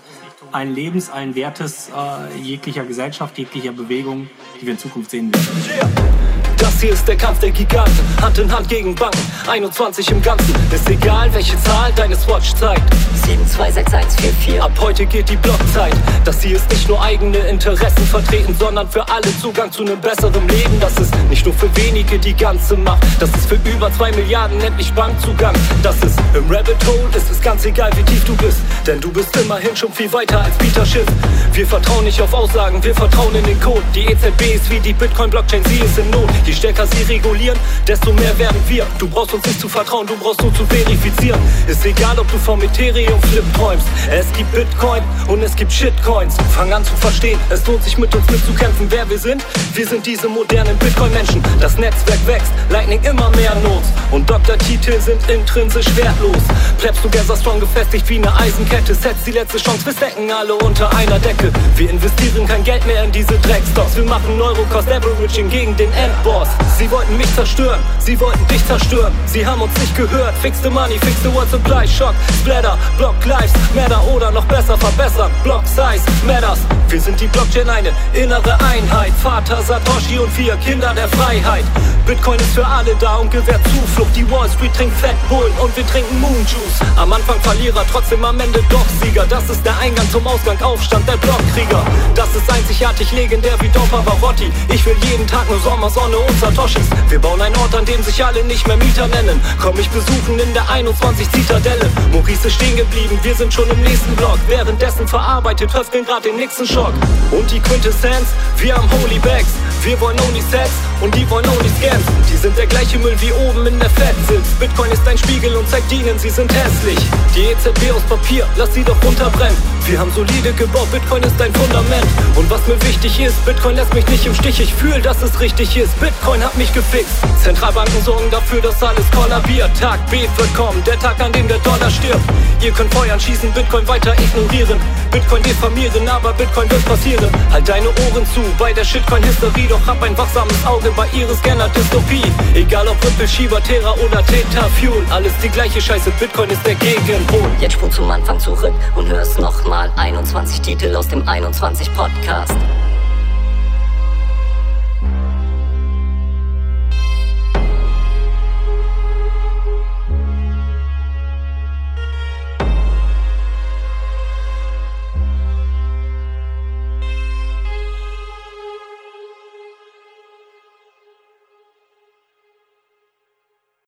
[0.51, 6.34] allen Lebens, allen Wertes, äh, jeglicher Gesellschaft, jeglicher Bewegung, die wir in Zukunft sehen werden.
[6.57, 10.53] Das hier ist der Kampf der Giganten, Hand in Hand gegen Banken, 21 im Ganzen.
[10.71, 12.83] Ist egal, welche Zahl deine Swatch zeigt.
[13.25, 14.61] 726144.
[14.61, 15.95] Ab heute geht die Blockzeit.
[16.23, 20.47] Das hier ist nicht nur eigene Interessen vertreten, sondern für alle Zugang zu einem besseren
[20.47, 20.79] Leben.
[20.79, 23.03] Das ist nicht nur für wenige die ganze Macht.
[23.19, 25.55] Das ist für über zwei Milliarden endlich Bankzugang.
[25.81, 28.59] Das ist im Rabbit Hole, ist es ganz egal, wie tief du bist.
[28.85, 31.07] Denn du bist immerhin schon viel weiter als Peter Schiff.
[31.53, 33.81] Wir vertrauen nicht auf Aussagen, wir vertrauen in den Code.
[33.93, 36.29] Die EZB ist wie die Bitcoin-Blockchain, sie ist in Not.
[36.45, 37.57] Je stärker sie regulieren,
[37.87, 38.85] desto mehr werden wir.
[38.99, 41.39] Du brauchst uns nicht zu vertrauen, du brauchst nur zu verifizieren.
[41.67, 43.87] Ist egal, ob du vom Ethereum Flip träumst.
[44.11, 46.35] Es gibt Bitcoin und es gibt Shitcoins.
[46.55, 49.43] Fang an zu verstehen, es lohnt sich mit uns mitzukämpfen, wer wir sind.
[49.73, 51.41] Wir sind diese modernen Bitcoin-Menschen.
[51.59, 53.89] Das Netzwerk wächst, Lightning immer mehr Notes.
[54.11, 56.43] Und Doktortitel sind intrinsisch wertlos.
[56.77, 58.93] Plebst du Gather Strong gefestigt wie eine Eisenkette.
[58.93, 61.51] Setzt die letzte Chance, wir stecken alle unter einer Decke.
[61.75, 63.95] Wir investieren kein Geld mehr in diese Dreckstocks.
[63.95, 66.34] Wir machen Neurocost Averaging gegen den Endboss.
[66.77, 69.13] Sie wollten mich zerstören, sie wollten dich zerstören.
[69.25, 70.35] Sie haben uns nicht gehört.
[70.41, 71.87] Fix the money, fix the world supply.
[71.87, 75.31] Shock, Splatter, Block Lives, Matter oder noch besser verbessern.
[75.43, 76.59] Block Size, Matters.
[76.89, 79.13] Wir sind die Blockchain, eine innere Einheit.
[79.23, 81.63] Vater Satoshi und vier Kinder der Freiheit.
[82.05, 84.15] Bitcoin ist für alle da und gewährt Zuflucht.
[84.15, 86.79] Die Wall Street trinkt Fat Bullen und wir trinken Moon Juice.
[86.97, 89.25] Am Anfang Verlierer, trotzdem am Ende doch Sieger.
[89.27, 91.83] Das ist der Eingang zum Ausgang, Aufstand der Blockkrieger.
[92.13, 94.51] Das ist einzigartig legendär wie Don Pavarotti.
[94.73, 96.87] Ich will jeden Tag nur Sommer, Sonne und Satoshis.
[97.09, 99.39] Wir bauen einen Ort, an dem sich alle nicht mehr Mieter nennen.
[99.61, 101.89] Komm mich besuchen in der 21 Zitadelle.
[102.11, 104.39] Maurice ist stehen geblieben, wir sind schon im nächsten Block.
[104.47, 106.93] Währenddessen verarbeitet Höfgen grad den nächsten Schock.
[107.31, 108.27] Und die Quintessenz,
[108.57, 109.49] wir haben Holy Bags.
[109.83, 110.71] Wir wollen only Sex
[111.01, 112.05] und die wollen only Scams.
[112.31, 114.59] Die sind der gleiche Müll wie oben in der Fett sitzt.
[114.59, 116.97] Bitcoin ist ein Spiegel und zeigt ihnen, sie sind hässlich.
[117.35, 119.57] Die EZB aus Papier, lass sie doch runterbrennen.
[119.85, 122.07] Wir haben solide gebaut, Bitcoin ist ein Fundament.
[122.35, 124.59] Und was mir wichtig ist, Bitcoin lässt mich nicht im Stich.
[124.59, 125.99] Ich fühl, dass es richtig ist.
[125.99, 126.14] Bitcoin
[126.45, 127.15] hat mich gefixt.
[127.43, 129.69] Zentralbanken sorgen dafür, dass alles kollabiert.
[129.79, 132.23] Tag B wird kommen, der Tag, an dem der Dollar stirbt.
[132.61, 134.79] Ihr könnt Feuern schießen, Bitcoin weiter ignorieren.
[135.11, 137.29] Bitcoin diffamieren, aber Bitcoin wird passieren.
[137.51, 142.23] Halt deine Ohren zu bei der Shitcoin-Hysterie, doch hab ein wachsames Auge bei ihres Scanner-Dystopie.
[142.53, 146.75] Egal ob Ripple, Shiba, Terra oder Theta Fuel, alles die gleiche Scheiße, Bitcoin ist der
[146.75, 147.49] Gegenpol.
[147.59, 152.55] Jetzt spur zum Anfang zurück und hörst nochmal 21 Titel aus dem 21 Podcast.